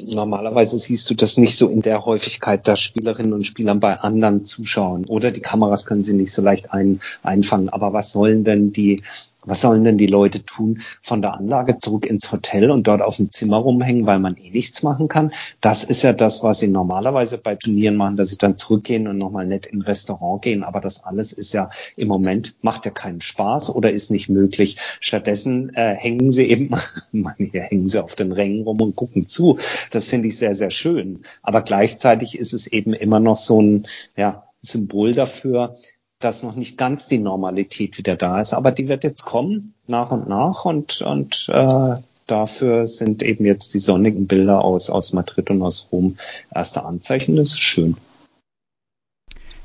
normalerweise 0.00 0.78
siehst 0.78 1.10
du 1.10 1.14
das 1.14 1.36
nicht 1.36 1.56
so 1.56 1.68
in 1.68 1.82
der 1.82 2.04
Häufigkeit, 2.04 2.68
dass 2.68 2.80
Spielerinnen 2.80 3.32
und 3.32 3.46
Spielern 3.46 3.80
bei 3.80 3.98
anderen 3.98 4.44
zuschauen. 4.44 5.04
Oder 5.04 5.30
die 5.30 5.40
Kameras 5.40 5.86
können 5.86 6.04
sie 6.04 6.14
nicht 6.14 6.32
so 6.32 6.42
leicht 6.42 6.72
ein, 6.72 7.00
einfangen. 7.22 7.68
Aber 7.68 7.92
was 7.92 8.12
sollen 8.12 8.44
denn 8.44 8.72
die 8.72 9.02
was 9.48 9.62
sollen 9.62 9.84
denn 9.84 9.96
die 9.98 10.06
Leute 10.06 10.44
tun? 10.44 10.82
Von 11.00 11.22
der 11.22 11.34
Anlage 11.34 11.78
zurück 11.78 12.04
ins 12.04 12.30
Hotel 12.30 12.70
und 12.70 12.86
dort 12.86 13.00
auf 13.00 13.16
dem 13.16 13.30
Zimmer 13.30 13.56
rumhängen, 13.56 14.04
weil 14.04 14.18
man 14.18 14.36
eh 14.36 14.50
nichts 14.50 14.82
machen 14.82 15.08
kann? 15.08 15.32
Das 15.60 15.84
ist 15.84 16.02
ja 16.02 16.12
das, 16.12 16.42
was 16.42 16.58
sie 16.58 16.68
normalerweise 16.68 17.38
bei 17.38 17.54
Turnieren 17.54 17.96
machen, 17.96 18.16
dass 18.16 18.28
sie 18.28 18.36
dann 18.36 18.58
zurückgehen 18.58 19.08
und 19.08 19.16
nochmal 19.16 19.46
nett 19.46 19.66
in 19.66 19.80
Restaurant 19.80 20.42
gehen. 20.42 20.64
Aber 20.64 20.80
das 20.80 21.04
alles 21.04 21.32
ist 21.32 21.52
ja 21.52 21.70
im 21.96 22.08
Moment, 22.08 22.56
macht 22.62 22.84
ja 22.84 22.90
keinen 22.90 23.20
Spaß 23.20 23.74
oder 23.74 23.90
ist 23.90 24.10
nicht 24.10 24.28
möglich. 24.28 24.76
Stattdessen 25.00 25.74
äh, 25.74 25.94
hängen 25.94 26.30
sie 26.30 26.50
eben, 26.50 26.70
man, 27.12 27.34
hier 27.38 27.62
hängen 27.62 27.88
sie 27.88 28.02
auf 28.02 28.16
den 28.16 28.32
Rängen 28.32 28.64
rum 28.64 28.80
und 28.82 28.96
gucken 28.96 29.28
zu. 29.28 29.58
Das 29.90 30.08
finde 30.08 30.28
ich 30.28 30.38
sehr, 30.38 30.54
sehr 30.54 30.70
schön. 30.70 31.22
Aber 31.42 31.62
gleichzeitig 31.62 32.38
ist 32.38 32.52
es 32.52 32.66
eben 32.66 32.92
immer 32.92 33.20
noch 33.20 33.38
so 33.38 33.60
ein, 33.60 33.86
ja, 34.16 34.44
Symbol 34.60 35.14
dafür, 35.14 35.76
dass 36.18 36.42
noch 36.42 36.56
nicht 36.56 36.76
ganz 36.76 37.06
die 37.06 37.18
Normalität 37.18 37.96
wieder 37.98 38.16
da 38.16 38.40
ist. 38.40 38.54
Aber 38.54 38.72
die 38.72 38.88
wird 38.88 39.04
jetzt 39.04 39.24
kommen, 39.24 39.74
nach 39.86 40.10
und 40.10 40.28
nach. 40.28 40.64
Und, 40.64 41.00
und 41.02 41.48
äh, 41.52 41.96
dafür 42.26 42.86
sind 42.86 43.22
eben 43.22 43.44
jetzt 43.44 43.72
die 43.74 43.78
sonnigen 43.78 44.26
Bilder 44.26 44.64
aus, 44.64 44.90
aus 44.90 45.12
Madrid 45.12 45.50
und 45.50 45.62
aus 45.62 45.88
Rom 45.92 46.18
erste 46.52 46.84
Anzeichen. 46.84 47.36
Das 47.36 47.50
ist 47.50 47.60
schön. 47.60 47.96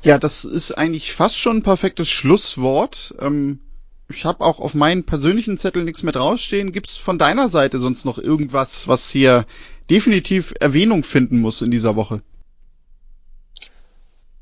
Ja, 0.02 0.18
das 0.18 0.44
ist 0.44 0.72
eigentlich 0.72 1.12
fast 1.12 1.36
schon 1.36 1.58
ein 1.58 1.62
perfektes 1.62 2.10
Schlusswort. 2.10 3.14
Ähm, 3.20 3.60
ich 4.08 4.24
habe 4.26 4.44
auch 4.44 4.60
auf 4.60 4.74
meinen 4.74 5.04
persönlichen 5.04 5.56
Zettel 5.56 5.82
nichts 5.82 6.02
mehr 6.02 6.12
draufstehen. 6.12 6.72
Gibt 6.72 6.90
es 6.90 6.96
von 6.96 7.18
deiner 7.18 7.48
Seite 7.48 7.78
sonst 7.78 8.04
noch 8.04 8.18
irgendwas, 8.18 8.86
was 8.86 9.08
hier 9.08 9.46
definitiv 9.90 10.54
Erwähnung 10.60 11.04
finden 11.04 11.40
muss 11.40 11.62
in 11.62 11.70
dieser 11.70 11.96
Woche? 11.96 12.22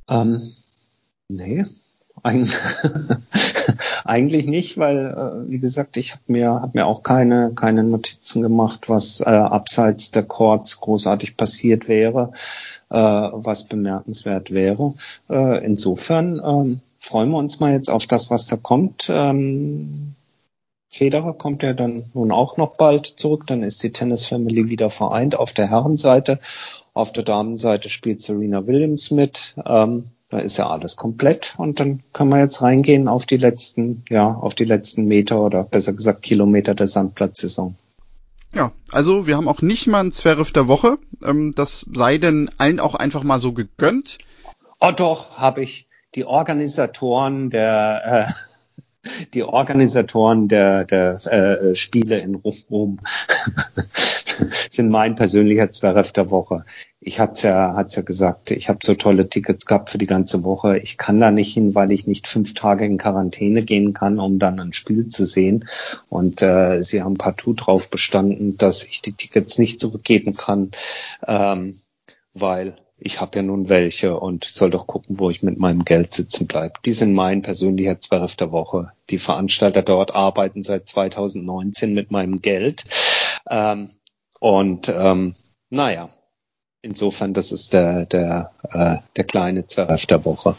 Ähm, 0.08 0.42
nee, 1.28 1.64
Eigentlich 4.04 4.46
nicht, 4.46 4.78
weil, 4.78 5.06
äh, 5.06 5.50
wie 5.50 5.58
gesagt, 5.58 5.96
ich 5.96 6.12
habe 6.12 6.22
mir, 6.28 6.50
hab 6.50 6.74
mir 6.74 6.86
auch 6.86 7.02
keine, 7.02 7.52
keine 7.54 7.82
Notizen 7.82 8.42
gemacht, 8.42 8.88
was 8.88 9.20
äh, 9.20 9.24
abseits 9.30 10.12
der 10.12 10.22
Chords 10.22 10.80
großartig 10.80 11.36
passiert 11.36 11.88
wäre, 11.88 12.32
äh, 12.90 12.96
was 12.96 13.64
bemerkenswert 13.64 14.52
wäre. 14.52 14.94
Äh, 15.28 15.64
insofern 15.64 16.40
ähm, 16.44 16.80
freuen 16.98 17.30
wir 17.30 17.38
uns 17.38 17.58
mal 17.58 17.72
jetzt 17.72 17.90
auf 17.90 18.06
das, 18.06 18.30
was 18.30 18.46
da 18.46 18.56
kommt. 18.56 19.10
Ähm, 19.12 20.14
Federer 20.92 21.32
kommt 21.32 21.62
ja 21.62 21.72
dann 21.72 22.04
nun 22.12 22.30
auch 22.32 22.58
noch 22.58 22.76
bald 22.76 23.06
zurück. 23.06 23.46
Dann 23.46 23.62
ist 23.62 23.82
die 23.82 23.92
Tennis 23.92 24.26
Family 24.26 24.68
wieder 24.68 24.90
vereint 24.90 25.34
auf 25.34 25.54
der 25.54 25.70
Herrenseite. 25.70 26.38
Auf 26.92 27.12
der 27.12 27.24
Damenseite 27.24 27.88
spielt 27.88 28.20
Serena 28.20 28.66
Williams 28.66 29.10
mit. 29.10 29.54
Ähm, 29.64 30.10
da 30.28 30.38
ist 30.38 30.58
ja 30.58 30.68
alles 30.68 30.96
komplett 30.96 31.54
und 31.56 31.80
dann 31.80 32.02
kann 32.12 32.28
man 32.28 32.40
jetzt 32.40 32.60
reingehen 32.60 33.08
auf 33.08 33.24
die 33.24 33.38
letzten, 33.38 34.04
ja, 34.10 34.34
auf 34.34 34.54
die 34.54 34.64
letzten 34.64 35.06
Meter 35.06 35.40
oder 35.40 35.64
besser 35.64 35.94
gesagt 35.94 36.22
Kilometer 36.22 36.74
der 36.74 36.86
Sandplatzsaison. 36.86 37.74
Ja, 38.54 38.72
also 38.90 39.26
wir 39.26 39.38
haben 39.38 39.48
auch 39.48 39.62
nicht 39.62 39.86
mal 39.86 40.00
ein 40.00 40.12
Zwerf 40.12 40.52
der 40.52 40.68
Woche. 40.68 40.98
Ähm, 41.24 41.54
das 41.54 41.86
sei 41.94 42.18
denn 42.18 42.50
allen 42.58 42.80
auch 42.80 42.94
einfach 42.94 43.22
mal 43.22 43.40
so 43.40 43.52
gegönnt. 43.52 44.18
Oh 44.78 44.90
doch, 44.90 45.38
habe 45.38 45.62
ich. 45.62 45.86
Die 46.14 46.26
Organisatoren 46.26 47.48
der 47.48 48.26
äh, 48.28 48.32
die 49.34 49.42
Organisatoren 49.42 50.48
der, 50.48 50.84
der 50.84 51.14
äh, 51.26 51.74
Spiele 51.74 52.18
in 52.20 52.36
Rom 52.36 53.00
sind 54.70 54.90
mein 54.90 55.14
persönlicher 55.14 55.70
Zverev 55.70 56.12
der 56.12 56.30
Woche. 56.30 56.64
Ich 57.00 57.18
hat's 57.18 57.42
ja, 57.42 57.74
hat's 57.74 57.96
ja 57.96 58.02
gesagt, 58.02 58.50
ich 58.52 58.68
habe 58.68 58.78
so 58.82 58.94
tolle 58.94 59.28
Tickets 59.28 59.66
gehabt 59.66 59.90
für 59.90 59.98
die 59.98 60.06
ganze 60.06 60.44
Woche. 60.44 60.78
Ich 60.78 60.98
kann 60.98 61.20
da 61.20 61.30
nicht 61.30 61.52
hin, 61.52 61.74
weil 61.74 61.90
ich 61.90 62.06
nicht 62.06 62.28
fünf 62.28 62.54
Tage 62.54 62.84
in 62.84 62.98
Quarantäne 62.98 63.62
gehen 63.62 63.92
kann, 63.92 64.20
um 64.20 64.38
dann 64.38 64.60
ein 64.60 64.72
Spiel 64.72 65.08
zu 65.08 65.26
sehen. 65.26 65.64
Und 66.08 66.42
äh, 66.42 66.82
sie 66.82 67.02
haben 67.02 67.14
partout 67.14 67.54
drauf 67.56 67.90
bestanden, 67.90 68.56
dass 68.56 68.84
ich 68.84 69.02
die 69.02 69.12
Tickets 69.12 69.58
nicht 69.58 69.80
zurückgeben 69.80 70.34
kann, 70.34 70.70
ähm, 71.26 71.74
weil 72.34 72.76
ich 73.04 73.20
habe 73.20 73.36
ja 73.36 73.42
nun 73.42 73.68
welche 73.68 74.18
und 74.18 74.44
soll 74.44 74.70
doch 74.70 74.86
gucken, 74.86 75.18
wo 75.18 75.30
ich 75.30 75.42
mit 75.42 75.58
meinem 75.58 75.84
Geld 75.84 76.12
sitzen 76.12 76.46
bleibe. 76.46 76.74
Die 76.84 76.92
sind 76.92 77.14
mein 77.14 77.42
persönlicher 77.42 78.00
Zwerf 78.00 78.36
der 78.36 78.52
Woche. 78.52 78.92
Die 79.10 79.18
Veranstalter 79.18 79.82
dort 79.82 80.14
arbeiten 80.14 80.62
seit 80.62 80.88
2019 80.88 81.94
mit 81.94 82.10
meinem 82.10 82.40
Geld. 82.40 82.84
Ähm, 83.50 83.90
und 84.38 84.88
ähm, 84.88 85.34
naja, 85.70 86.10
insofern, 86.82 87.34
das 87.34 87.52
ist 87.52 87.72
der, 87.72 88.06
der, 88.06 88.52
äh, 88.70 88.98
der 89.16 89.24
kleine 89.24 89.66
Zwerf 89.66 90.06
der 90.06 90.24
Woche. 90.24 90.56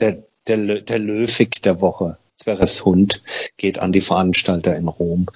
Der, 0.00 0.22
der, 0.46 0.80
der 0.80 0.98
Löwig 0.98 1.62
der 1.62 1.80
Woche. 1.80 2.18
Zwerfs 2.36 2.84
Hund 2.84 3.22
geht 3.56 3.80
an 3.80 3.90
die 3.90 4.00
Veranstalter 4.00 4.76
in 4.76 4.86
Rom. 4.86 5.26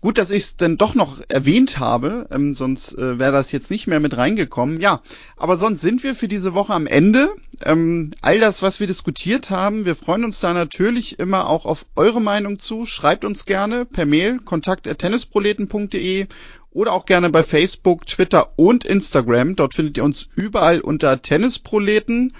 Gut, 0.00 0.16
dass 0.16 0.30
ich 0.30 0.44
es 0.44 0.56
denn 0.56 0.76
doch 0.76 0.94
noch 0.94 1.20
erwähnt 1.28 1.80
habe, 1.80 2.28
ähm, 2.30 2.54
sonst 2.54 2.92
äh, 2.92 3.18
wäre 3.18 3.32
das 3.32 3.50
jetzt 3.50 3.68
nicht 3.68 3.88
mehr 3.88 3.98
mit 3.98 4.16
reingekommen. 4.16 4.80
Ja, 4.80 5.02
aber 5.36 5.56
sonst 5.56 5.80
sind 5.80 6.04
wir 6.04 6.14
für 6.14 6.28
diese 6.28 6.54
Woche 6.54 6.72
am 6.72 6.86
Ende. 6.86 7.28
Ähm, 7.64 8.12
all 8.20 8.38
das, 8.38 8.62
was 8.62 8.78
wir 8.78 8.86
diskutiert 8.86 9.50
haben, 9.50 9.86
wir 9.86 9.96
freuen 9.96 10.24
uns 10.24 10.38
da 10.38 10.54
natürlich 10.54 11.18
immer 11.18 11.48
auch 11.48 11.64
auf 11.64 11.84
eure 11.96 12.20
Meinung 12.20 12.60
zu. 12.60 12.86
Schreibt 12.86 13.24
uns 13.24 13.44
gerne 13.44 13.84
per 13.86 14.06
Mail 14.06 14.38
kontakt@tennisproleten.de 14.38 16.28
oder 16.70 16.92
auch 16.92 17.04
gerne 17.04 17.30
bei 17.30 17.42
Facebook, 17.42 18.06
Twitter 18.06 18.52
und 18.54 18.84
Instagram. 18.84 19.56
Dort 19.56 19.74
findet 19.74 19.96
ihr 19.96 20.04
uns 20.04 20.28
überall 20.36 20.80
unter 20.80 21.22
Tennisproleten. 21.22 22.36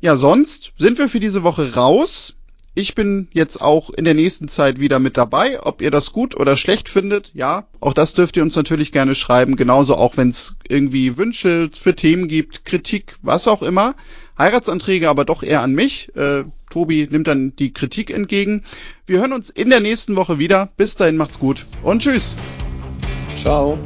Ja, 0.00 0.16
sonst 0.16 0.72
sind 0.76 0.98
wir 0.98 1.08
für 1.08 1.20
diese 1.20 1.44
Woche 1.44 1.74
raus. 1.74 2.34
Ich 2.78 2.94
bin 2.94 3.26
jetzt 3.32 3.60
auch 3.60 3.90
in 3.90 4.04
der 4.04 4.14
nächsten 4.14 4.46
Zeit 4.46 4.78
wieder 4.78 5.00
mit 5.00 5.16
dabei. 5.16 5.60
Ob 5.60 5.82
ihr 5.82 5.90
das 5.90 6.12
gut 6.12 6.36
oder 6.36 6.56
schlecht 6.56 6.88
findet, 6.88 7.32
ja, 7.34 7.66
auch 7.80 7.92
das 7.92 8.14
dürft 8.14 8.36
ihr 8.36 8.44
uns 8.44 8.54
natürlich 8.54 8.92
gerne 8.92 9.16
schreiben. 9.16 9.56
Genauso 9.56 9.96
auch, 9.96 10.16
wenn 10.16 10.28
es 10.28 10.54
irgendwie 10.68 11.16
Wünsche 11.16 11.70
für 11.72 11.96
Themen 11.96 12.28
gibt, 12.28 12.64
Kritik, 12.64 13.16
was 13.20 13.48
auch 13.48 13.62
immer. 13.62 13.96
Heiratsanträge 14.38 15.08
aber 15.08 15.24
doch 15.24 15.42
eher 15.42 15.62
an 15.62 15.72
mich. 15.72 16.14
Äh, 16.14 16.44
Tobi 16.70 17.08
nimmt 17.10 17.26
dann 17.26 17.56
die 17.56 17.72
Kritik 17.72 18.12
entgegen. 18.12 18.62
Wir 19.06 19.18
hören 19.18 19.32
uns 19.32 19.50
in 19.50 19.70
der 19.70 19.80
nächsten 19.80 20.14
Woche 20.14 20.38
wieder. 20.38 20.68
Bis 20.76 20.94
dahin 20.94 21.16
macht's 21.16 21.40
gut 21.40 21.66
und 21.82 22.02
tschüss. 22.02 22.36
Ciao. 23.34 23.76